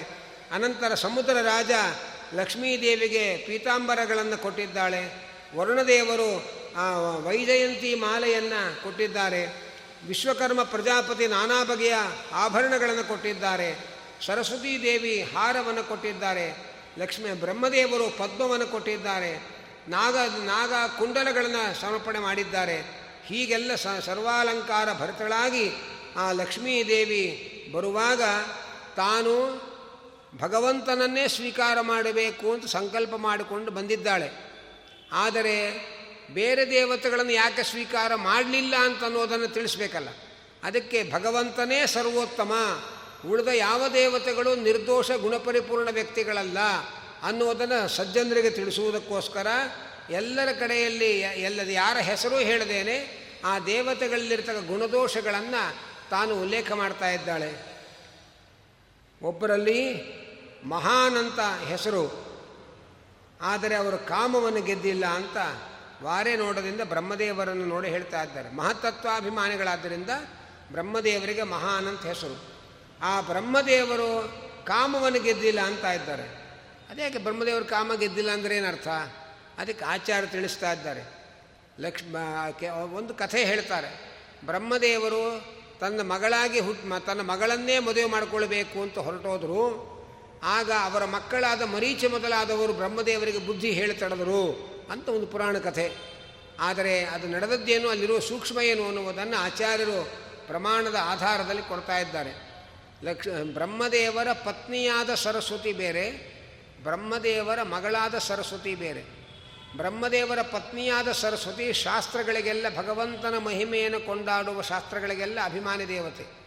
[0.52, 1.70] ಅನಂತರ ಸಮುದ್ರ ರಾಜ
[2.34, 5.32] ಲಕ್ಷ್ಮೀದೇವಿಗೆ ಪೀತಾಂಬರಗಳನ್ನು ಕೊಟ್ಟಿದ್ದಾಳೆ.
[5.56, 6.44] ವರುಣದೇವರು
[6.76, 9.72] ಆ ವೈಜಯಂತಿ ಮಾಲೆಯನ್ನು ಕೊಟ್ಟಿದ್ದಾರೆ.
[10.08, 11.94] ವಿಶ್ವಕರ್ಮ ಪ್ರಜಾಪತಿ ನಾನಾ ಬಗೆಯ
[12.32, 13.91] ಆಭರಣಗಳನ್ನು ಕೊಟ್ಟಿದ್ದಾರೆ.
[14.26, 16.56] ಸರಸ್ವತೀ ದೇವಿ ಹಾರವನ್ನು ಕೊಟ್ಟಿದ್ದಾರೆ,
[16.98, 19.42] ಲಕ್ಷ್ಮೀ ಬ್ರಹ್ಮದೇವರು ಪದ್ಮವನ್ನು ಕೊಟ್ಟಿದ್ದಾರೆ,
[19.88, 23.02] ನಾಗ ನಾಗ ಕುಂಡಲಗಳನ್ನು ಸಮರ್ಪಣೆ ಮಾಡಿದ್ದಾರೆ.
[23.26, 25.70] ಹೀಗೆಲ್ಲ ಸ, ಸರ್ವಾಲಂಕಾರ ಭರತಳಾಗಿ
[26.16, 28.22] ಆ ಲಕ್ಷ್ಮೀದೇವಿ ಬರುವಾಗ
[28.96, 29.62] ತಾನು
[30.38, 34.30] ಭಗವಂತನನ್ನೇ ಸ್ವೀಕಾರ ಮಾಡಬೇಕು ಅಂತ ಸಂಕಲ್ಪ ಮಾಡಿಕೊಂಡು ಬಂದಿದ್ದಾಳೆ.
[35.12, 35.70] ಆದರೆ
[36.30, 40.08] ಬೇರೆ ದೇವತೆಗಳನ್ನು ಯಾಕೆ ಸ್ವೀಕಾರ ಮಾಡಲಿಲ್ಲ ಅಂತ ಅನ್ನೋದನ್ನು ತಿಳಿಸ್ಬೇಕಲ್ಲ.
[40.62, 42.52] ಅದಕ್ಕೆ ಭಗವಂತನೇ ಸರ್ವೋತ್ತಮ.
[43.26, 46.58] ಉಳಿದ ಯಾವ ದೇವತೆಗಳು ನಿರ್ದೋಷ ಗುಣಪರಿಪೂರ್ಣ ವ್ಯಕ್ತಿಗಳಲ್ಲ
[47.22, 49.46] ಅನ್ನುವುದನ್ನು ಸಜ್ಜನರಿಗೆ ತಿಳಿಸುವುದಕ್ಕೋಸ್ಕರ
[50.10, 52.96] ಎಲ್ಲರ ಕಡೆಯಲ್ಲಿ ಎಲ್ಲದ ಯಾರ ಹೆಸರು ಹೇಳದೇನೆ,
[53.44, 55.76] ಆ ದೇವತೆಗಳಲ್ಲಿರ್ತಕ್ಕ ಗುಣದೋಷಗಳನ್ನು
[56.10, 57.54] ತಾನು ಉಲ್ಲೇಖ ಮಾಡ್ತಾ ಇದ್ದಾಳೆ.
[59.22, 59.80] ಒಬ್ಬರಲ್ಲಿ
[60.64, 62.04] ಮಹಾನ್ ಅಂತ ಹೆಸರು,
[63.42, 65.36] ಆದರೆ ಅವರು ಕಾಮವನ್ನು ಗೆದ್ದಿಲ್ಲ ಅಂತ
[66.02, 68.50] ವಾರೆ ನೋಡೋದ್ರಿಂದ ಬ್ರಹ್ಮದೇವರನ್ನು ನೋಡಿ ಹೇಳ್ತಾ ಇದ್ದಾರೆ.
[68.50, 70.10] ಮಹತ್ತತ್ವಾಭಿಮಾನಿಗಳಾದ್ದರಿಂದ
[70.72, 72.51] ಬ್ರಹ್ಮದೇವರಿಗೆ ಮಹಾನ್ ಹೆಸರು.
[73.02, 76.22] ಆ ಬ್ರಹ್ಮದೇವರು ಕಾಮವನ್ನು ಗೆದ್ದಿಲ್ಲ ಅಂತ ಇದ್ದಾರೆ.
[76.90, 78.88] ಅದೇಕೆ ಬ್ರಹ್ಮದೇವರು ಕಾಮ ಗೆದ್ದಿಲ್ಲ ಅಂದರೆ ಏನರ್ಥ?
[79.58, 81.22] ಅದಕ್ಕೆ ಆಚಾರ ತಿಳಿಸ್ತಾ ಇದ್ದಾರೆ.
[81.80, 82.16] ಲಕ್ಷ್ಮ
[82.94, 84.20] ಒಂದು ಕಥೆ ಹೇಳ್ತಾರೆ.
[84.46, 89.92] ಬ್ರಹ್ಮದೇವರು ತನ್ನ ಮಗಳಾಗಿ ಹುಟ್ ತನ್ನ ಮಗಳನ್ನೇ ಮದುವೆ ಮಾಡಿಕೊಳ್ಬೇಕು ಅಂತ ಹೊರಟೋದ್ರು.
[90.42, 95.92] ಆಗ ಅವರ ಮಕ್ಕಳಾದ ಮರೀಚ ಮೊದಲಾದವರು ಬ್ರಹ್ಮದೇವರಿಗೆ ಬುದ್ಧಿ ಹೇಳ್ತಡದರು ಅಂತ ಒಂದು ಪುರಾಣ ಕಥೆ.
[96.60, 100.08] ಆದರೆ ಅದು ನಡೆದದ್ದೇನು, ಅಲ್ಲಿರುವ ಸೂಕ್ಷ್ಮ ಏನು ಅನ್ನುವುದನ್ನು ಆಚಾರ್ಯರು
[100.46, 102.51] ಪ್ರಮಾಣದ ಆಧಾರದಲ್ಲಿ ಕೊಡ್ತಾ ಇದ್ದಾರೆ.
[103.04, 106.10] ಲಕ್ಷ, ಬ್ರಹ್ಮದೇವರ ಪತ್ನಿಯಾದ ಸರಸ್ವತಿ ಬೇರೆ,
[106.82, 109.02] ಬ್ರಹ್ಮದೇವರ ಮಗಳಾದ ಸರಸ್ವತಿ ಬೇರೆ.
[109.76, 116.42] ಬ್ರಹ್ಮದೇವರ ಪತ್ನಿಯಾದ ಸರಸ್ವತಿ ಶಾಸ್ತ್ರಗಳಿಗೆಲ್ಲ ಭಗವಂತನ ಮಹಿಮೆಯನ್ನು ಕೊಂಡಾಡುವ ಶಾಸ್ತ್ರಗಳಿಗೆಲ್ಲ ಅಭಿಮಾನಿ ದೇವತೆ.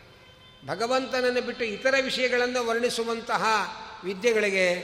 [0.68, 3.45] ಭಗವಂತನನ್ನು ಬಿಟ್ಟು ಇತರ ವಿಷಯಗಳನ್ನು ವರ್ಣಿಸುವಂತಹ
[4.03, 4.76] ವಿದ್ಯೆಗಳಿಗೆ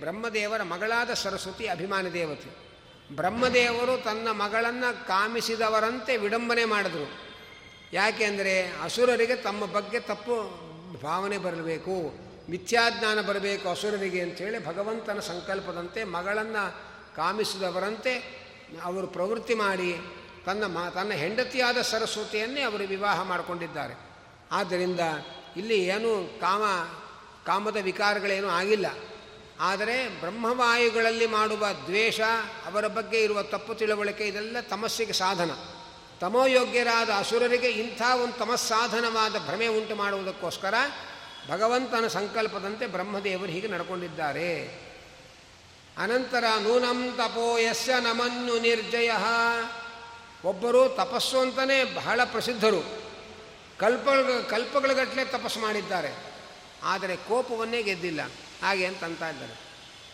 [0.00, 2.66] ಬ್ರಹ್ಮದೇವರ ಮಗಳಾದ ಸರಸ್ವತಿ ಅಭಿಮಾನಿ ದೇವತೆ.
[3.14, 7.26] ಬ್ರಹ್ಮದೇವರು ತನ್ನ ಮಗಳನ್ನು ಕಾಮಿಸಿದವರಂತೆ ವಿಡಂಬನೆ ಮಾಡಿದರು.
[7.92, 10.65] ಯಾಕೆಂದರೆ ಅಸುರರಿಗೆ ತಮ್ಮ ಬಗ್ಗೆ ತಪ್ಪು
[11.02, 12.14] ಭಾವನೆ ಬರಬೇಕು,
[12.50, 16.74] ಮಿಥ್ಯಾಜ್ಞಾನ ಬರಬೇಕು ಅಸುರರಿಗೆ ಅಂಥೇಳಿ ಭಗವಂತನ ಸಂಕಲ್ಪದಂತೆ ಮಗಳನ್ನು
[17.16, 18.46] ಕಾಮಿಸಿದವರಂತೆ
[18.82, 19.96] ಅವರು ಪ್ರವೃತ್ತಿ ಮಾಡಿ
[20.46, 23.94] ತನ್ನ ಮಾ, ತನ್ನ ಹೆಂಡತಿಯಾದ ಸರಸ್ವತಿಯನ್ನೇ ಅವರು ವಿವಾಹ ಮಾಡಿಕೊಂಡಿದ್ದಾರೆ.
[24.52, 25.00] ಆದ್ದರಿಂದ
[25.56, 26.62] ಇಲ್ಲಿ ಏನು ಕಾಮ,
[27.46, 28.86] ಕಾಮದ ವಿಕಾರಗಳೇನೂ ಆಗಿಲ್ಲ.
[29.60, 32.20] ಆದರೆ ಬ್ರಹ್ಮವಾಯುಗಳಲ್ಲಿ ಮಾಡುವ ದ್ವೇಷ,
[32.66, 35.50] ಅವರ ಬಗ್ಗೆ ಇರುವ ತಪ್ಪು ತಿಳುವಳಿಕೆ ಇದೆಲ್ಲ ತಮಸ್ಸಿಗೆ ಸಾಧನ.
[36.20, 40.74] ತಮೋಯೋಗ್ಯರಾದ ಅಸುರರಿಗೆ ಇಂಥ ಒಂದು ತಮಸ್ಸಾಧನವಾದ ಭ್ರಮೆ ಉಂಟು ಮಾಡುವುದಕ್ಕೋಸ್ಕರ
[41.48, 44.68] ಭಗವಂತನ ಸಂಕಲ್ಪದಂತೆ ಬ್ರಹ್ಮದೇವರು ಹೀಗೆ ನಡ್ಕೊಂಡಿದ್ದಾರೆ.
[45.98, 49.10] ಅನಂತರ ನೂನಂ ತಪೋ ಯಸ್ಯ ನಮನ್ನು ನಿರ್ಜಯ.
[50.44, 53.02] ಒಬ್ಬರು ತಪಸ್ಸು ಅಂತಲೇ ಬಹಳ ಪ್ರಸಿದ್ಧರು.
[53.78, 54.08] ಕಲ್ಪ
[54.50, 56.16] ಕಲ್ಪಗಳಗಟ್ಟಲೆ ತಪಸ್ಸು ಮಾಡಿದ್ದಾರೆ.
[56.82, 58.20] ಆದರೆ ಕೋಪವನ್ನೇ ಗೆದ್ದಿಲ್ಲ.
[58.62, 59.66] ಹಾಗೆ ಅಂತ ಇದ್ದಾರೆ.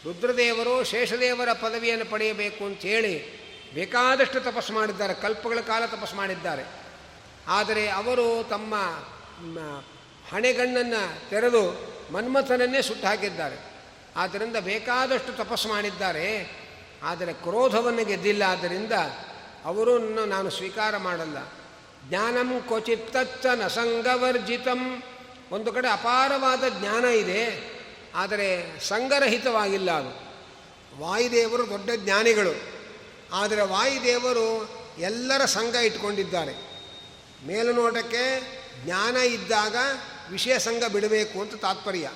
[0.04, 3.41] ರುದ್ರದೇವರು ಶೇಷದೇವರ ಪದವಿಯನ್ನು ಪಡೆಯಬೇಕು ಅಂಥೇಳಿ
[3.74, 6.64] ಬೇಕಾದಷ್ಟು ತಪಸ್ಸು ಮಾಡಿದ್ದಾರೆ, ಕಲ್ಪಗಳ ಕಾಲ ತಪಸ್ಸು ಮಾಡಿದ್ದಾರೆ.
[7.48, 8.74] ಆದರೆ ಅವರು ತಮ್ಮ
[10.30, 11.62] ಹಣೆಗಣ್ಣನ್ನು ತೆರೆದು
[12.12, 13.58] ಮನ್ಮಥನನ್ನೇ ಸುಟ್ಟು ಹಾಕಿದ್ದಾರೆ.
[14.16, 16.26] ಆದ್ದರಿಂದ ಬೇಕಾದಷ್ಟು ತಪಸ್ಸು ಮಾಡಿದ್ದಾರೆ,
[17.02, 18.42] ಆದರೆ ಕ್ರೋಧವನ್ನು ಗೆದ್ದಿಲ್ಲ.
[18.42, 18.92] ಆದ್ದರಿಂದ
[19.64, 21.38] ಅವರನ್ನು ನಾನು ಸ್ವೀಕಾರ ಮಾಡಲ್ಲ.
[22.08, 25.02] ಜ್ಞಾನಂ ಕ್ವಚಿತ್ತಚ್ಚ ನಸಂಗವರ್ಜಿತಂ.
[25.50, 27.42] ಒಂದು ಕಡೆ ಅಪಾರವಾದ ಜ್ಞಾನ ಇದೆ,
[28.14, 28.48] ಆದರೆ
[28.80, 30.12] ಸಂಗರಹಿತವಾಗಿಲ್ಲ ಅದು.
[31.00, 32.71] ವಾಯುದೇವರು ದೊಡ್ಡ ಜ್ಞಾನಿಗಳು.
[33.32, 34.68] ಆದರೆ ವಾಯುದೇವರು
[34.98, 36.52] ಎಲ್ಲರ ಸಂಘ ಇಟ್ಕೊಂಡಿದ್ದಾರೆ.
[37.46, 38.40] ಮೇಲುನೋಟಕ್ಕೆ
[38.84, 39.76] ಜ್ಞಾನ ಇದ್ದಾಗ
[40.30, 42.10] ವಿಷಯ ಸಂಘ ಬಿಡಬೇಕು ಅಂತ ತಾತ್ಪರ್ಯ.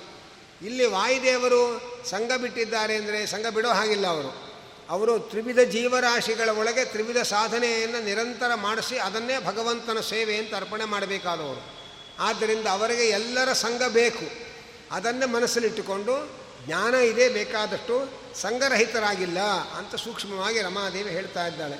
[0.61, 1.61] ಇಲ್ಲಿ ವಾಯುದೇವರು
[2.09, 4.47] ಸಂಘ ಬಿಟ್ಟಿದ್ದಾರೆ ಅಂದರೆ ಸಂಘ ಬಿಡೋ ಹಾಗಿಲ್ಲ ಅವರು.
[4.89, 11.77] ಅವರು ತ್ರಿವಿಧ ಜೀವರಾಶಿಗಳ ಒಳಗೆ ತ್ರಿವಿಧ ಸಾಧನೆಯನ್ನು ನಿರಂತರ ಮಾಡಿಸಿ ಅದನ್ನೇ ಭಗವಂತನ ಸೇವೆ ಅಂತ ಅರ್ಪಣೆ ಮಾಡಬೇಕಾದವರು.
[12.19, 14.47] ಆದ್ದರಿಂದ ಅವರಿಗೆ ಎಲ್ಲರ ಸಂಘ ಬೇಕು.
[14.91, 16.29] ಅದನ್ನೇ ಮನಸ್ಸಲ್ಲಿಟ್ಟುಕೊಂಡು
[16.65, 19.39] ಜ್ಞಾನ ಇದೆ ಬೇಕಾದಷ್ಟು ಸಂಘರಹಿತರಾಗಿಲ್ಲ
[19.77, 21.77] ಅಂತ ಸೂಕ್ಷ್ಮವಾಗಿ ರಮಾದೇವಿ ಹೇಳ್ತಾ ಇದ್ದಾಳೆ.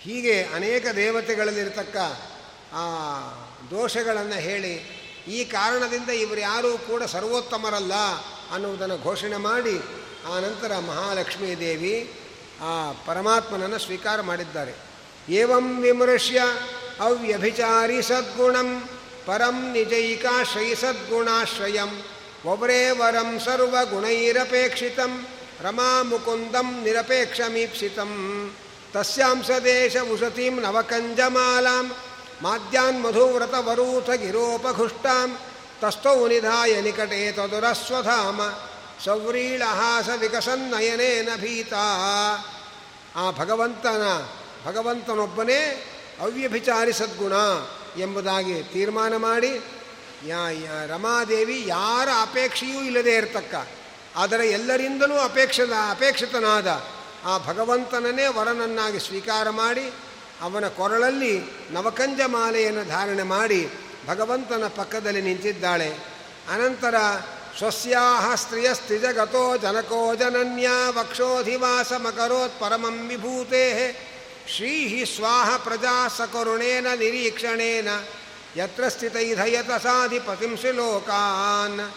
[0.00, 1.96] ಹೀಗೆ ಅನೇಕ ದೇವತೆಗಳಲ್ಲಿರತಕ್ಕ
[2.72, 2.84] ಆ
[3.70, 4.74] ದೋಷಗಳನ್ನು ಹೇಳಿ
[5.28, 7.94] ಈ ಕಾರಣದಿಂದ ಇವರು ಯಾರೂ ಕೂಡ ಸರ್ವೋತ್ತಮರಲ್ಲ
[8.54, 9.76] ಅನ್ನುವುದನ್ನು ಘೋಷಣೆ ಮಾಡಿ
[10.26, 12.12] ಆ ನಂತರ ಮಹಾಲಕ್ಷ್ಮೀ ದೇವಿ
[12.60, 14.74] ಆ ಪರಮಾತ್ಮನನ್ನು ಸ್ವೀಕಾರ ಮಾಡಿದ್ದಾರೆ.
[15.28, 16.42] ಏವಂ ವಿಮೃಶ್ಯ
[17.00, 18.88] ಅವ್ಯಭಿಚಾರಿ ಸದ್ಗುಣಂ
[19.26, 22.02] ಪರಂ ನಿಜೈಕಾಶ್ರಯಿ ಸದ್ಗುಣಾಶ್ರಯಂ
[22.44, 25.26] ಒಬ್ಬರೇ ವರಂ ಸರ್ವಗುಣೈರಪೇಕ್ಷಿತಂ
[25.62, 28.12] ರಮಾ ಮುಕುಂದಂ ನಿರಪೇಕ್ಷಮೀಪ್ಸಿತಂ
[28.92, 31.86] ತಸ್ಯಾಂಸದೇಶ ಉಷತೀಂ ನವಕಂಜಮಾಲಾಂ
[32.42, 35.30] ಮಾದ್ಯಾನ್ ಮಧುವ್ರತವರೂಥ ಗಿರೋಪಘುಷ್ಟಾಂ
[35.80, 38.40] ತಸ್ಥೌ ನಿಧಾಯ ನಿಕಟೇ ತದುರಸ್ವಧಾಮ
[39.04, 41.84] ಸವ್ರೀಳಹಾಸ ವಿಕಸನ್ನಯನೇನ ಭೀತಾ
[43.16, 44.04] ಆ ಭಗವಂತನ
[44.66, 45.60] ಭಗವಂತನೊಬ್ಬನೇ
[46.20, 47.34] ಅವ್ಯಭಿಚಾರಿ ಸದ್ಗುಣ
[47.96, 49.52] ಎಂಬುದಾಗಿ ತೀರ್ಮಾನ ಮಾಡಿ
[50.28, 50.40] ಯಾ,
[50.86, 53.54] ರಮಾದೇವಿ ಯಾರ ಅಪೇಕ್ಷೆಯೂ ಇಲ್ಲದೆ ಇರತಕ್ಕ.
[54.16, 56.84] ಆದರೆ ಎಲ್ಲರಿಂದಲೂ ಅಪೇಕ್ಷದ ಅಪೇಕ್ಷಿತನಾದ
[57.24, 59.92] ಆ ಭಗವಂತನನ್ನೇ ವರನನ್ನಾಗಿ ಸ್ವೀಕಾರ ಮಾಡಿ
[60.42, 61.40] ಅವನ ಕೊರಳಲ್ಲಿ
[61.70, 63.70] ನವಕಂಜ ಮಾಲೆಯನ್ನು ಧಾರಣೆ ಮಾಡಿ
[64.06, 65.90] ಭಗವಂತನ ಪಕ್ಕದಲ್ಲಿ ನಿಂತಿದ್ದಾಳೆ.
[66.52, 66.94] ಅನಂತರ
[67.58, 73.92] ಸ್ವಸ್ಯಾಹ ಸ್ತ್ರಿಯಸ್ತ್ರಿಜಗತೋ ಜನಕೋ ಜನನ್ಯ ವಕ್ಷೋಧಿವಾಸ ಮಕರೋತ್ ಪರಮಂ ವಿಭೂತೆ
[74.56, 77.88] ಶ್ರೀ ಸ್ವಾಹ ಪ್ರಜಾ ಸಕರುಣೇನ ನಿರೀಕ್ಷಣೇನ
[78.56, 81.92] ಯತ್ರ ಸ್ಥಿತೈಧಯತ ಸಾಧಿಪತಿಂ ಲೋಕಾನ್.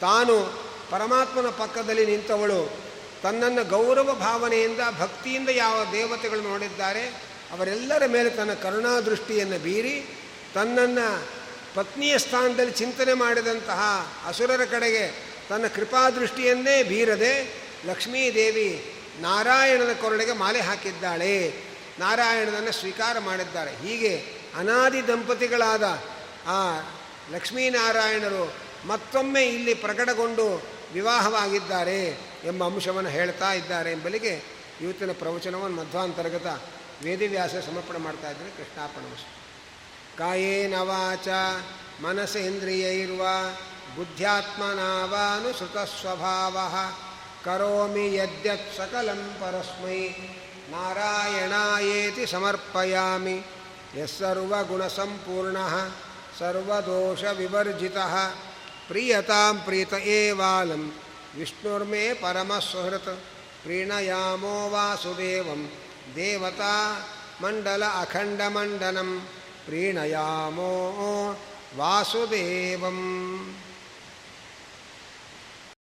[0.00, 0.64] ತಾನು
[0.94, 2.60] ಪರಮಾತ್ಮನ ಪಕ್ಕದಲ್ಲಿ ನಿಂತವಳು
[3.22, 7.08] ತನ್ನನ್ನು ಗೌರವ ಭಾವನೆಯಿಂದ, ಭಕ್ತಿಯಿಂದ ಯಾವ ದೇವತೆಗಳು ನೋಡಿದ್ದಾರೆ,
[7.52, 9.96] ಅವರೆಲ್ಲರ ಮೇಲೆ ತನ್ನ ಕರುಣಾದೃಷ್ಟಿಯನ್ನು ಬೀರಿ,
[10.54, 11.22] ತನ್ನನ್ನು
[11.74, 13.80] ಪತ್ನಿಯ ಸ್ಥಾನದಲ್ಲಿ ಚಿಂತನೆ ಮಾಡಿದಂತಹ
[14.26, 17.54] ಅಸುರರ ಕಡೆಗೆ ತನ್ನ ಕೃಪಾದೃಷ್ಟಿಯನ್ನೇ ಬೀರದೆ
[17.86, 21.54] ಲಕ್ಷ್ಮೀದೇವಿ ನಾರಾಯಣನ ಕೊರಳಿಗೆ ಮಾಲೆ ಹಾಕಿದ್ದಾಳೆ.
[21.98, 23.70] ನಾರಾಯಣನನ್ನು ಸ್ವೀಕಾರ ಮಾಡಿದ್ದಾರೆ.
[23.70, 24.12] ಹೀಗೆ
[24.58, 25.82] ಅನಾದಿ ದಂಪತಿಗಳಾದ
[26.46, 26.60] ಆ
[27.32, 28.52] ಲಕ್ಷ್ಮೀನಾರಾಯಣರು
[28.86, 34.42] ಮತ್ತೊಮ್ಮೆ ಇಲ್ಲಿ ಪ್ರಕಟಗೊಂಡು ವಿವಾಹವಾಗಿದ್ದಾರೆ ಎಂಬ ಅಂಶವನ್ನು ಹೇಳ್ತಾ ಇದ್ದಾರೆ ಎಂಬಲಿಗೆ
[34.80, 36.62] ಇವತ್ತಿನ ಪ್ರವಚನವನ್ನು ಮಧ್ವಾಂತರ್ಗತ
[37.02, 39.44] ವೇದಿವ್ಯಾಸ ಸಮರ್ಪಣೆ ಮಾಡ್ತಾ ಇದ್ದಾರೆ ಕೃಷ್ಣಾರ್ಪಣಮಸ್ತು
[40.18, 41.28] ಕಾಯೇನ ವಾಚ
[42.02, 43.22] ಮನಸೇಂದ್ರಿಯೈರ್ವ
[43.96, 46.58] ಬುದ್ಧ್ಯಾತ್ಮನಾವಾನುಸೃತಸ್ವಭಾವ
[47.44, 50.08] ಕರೋಮಿ ಯದ್ಯತ್ ಸಕಲಂ ಪರಸ್ಮೈ.
[50.70, 53.42] ನಾರಾಯಣಾಯೇತಿ ಸಮರ್ಪಯಾಮಿ.
[53.98, 55.56] ಯಸ್ಸರ್ವಗುಣಸಂಪೂರ್ಣ
[56.38, 58.14] ಸರ್ವದೋಷವಿವರ್ಜಿತಃ
[58.88, 60.94] ಪ್ರೀಯತಾಂ ಪ್ರೀತ ಏವಾಲಂ.
[61.36, 63.24] ವಿಷ್ಣುರ್ಮೇ ಪರಮಸುಹೃತ್.
[63.62, 65.70] ಪ್ರೀಣಯಾಮೋ ವಾಸುದೇವಂ.
[66.14, 67.06] ದೇವತಾ
[67.42, 69.28] ಮಂಡಲ ಅಖಂಡಮಂಡನಂ
[69.64, 70.70] ಪ್ರೀಣಯಾಮೋ
[71.76, 72.94] ವಾಸುದೇವಂ.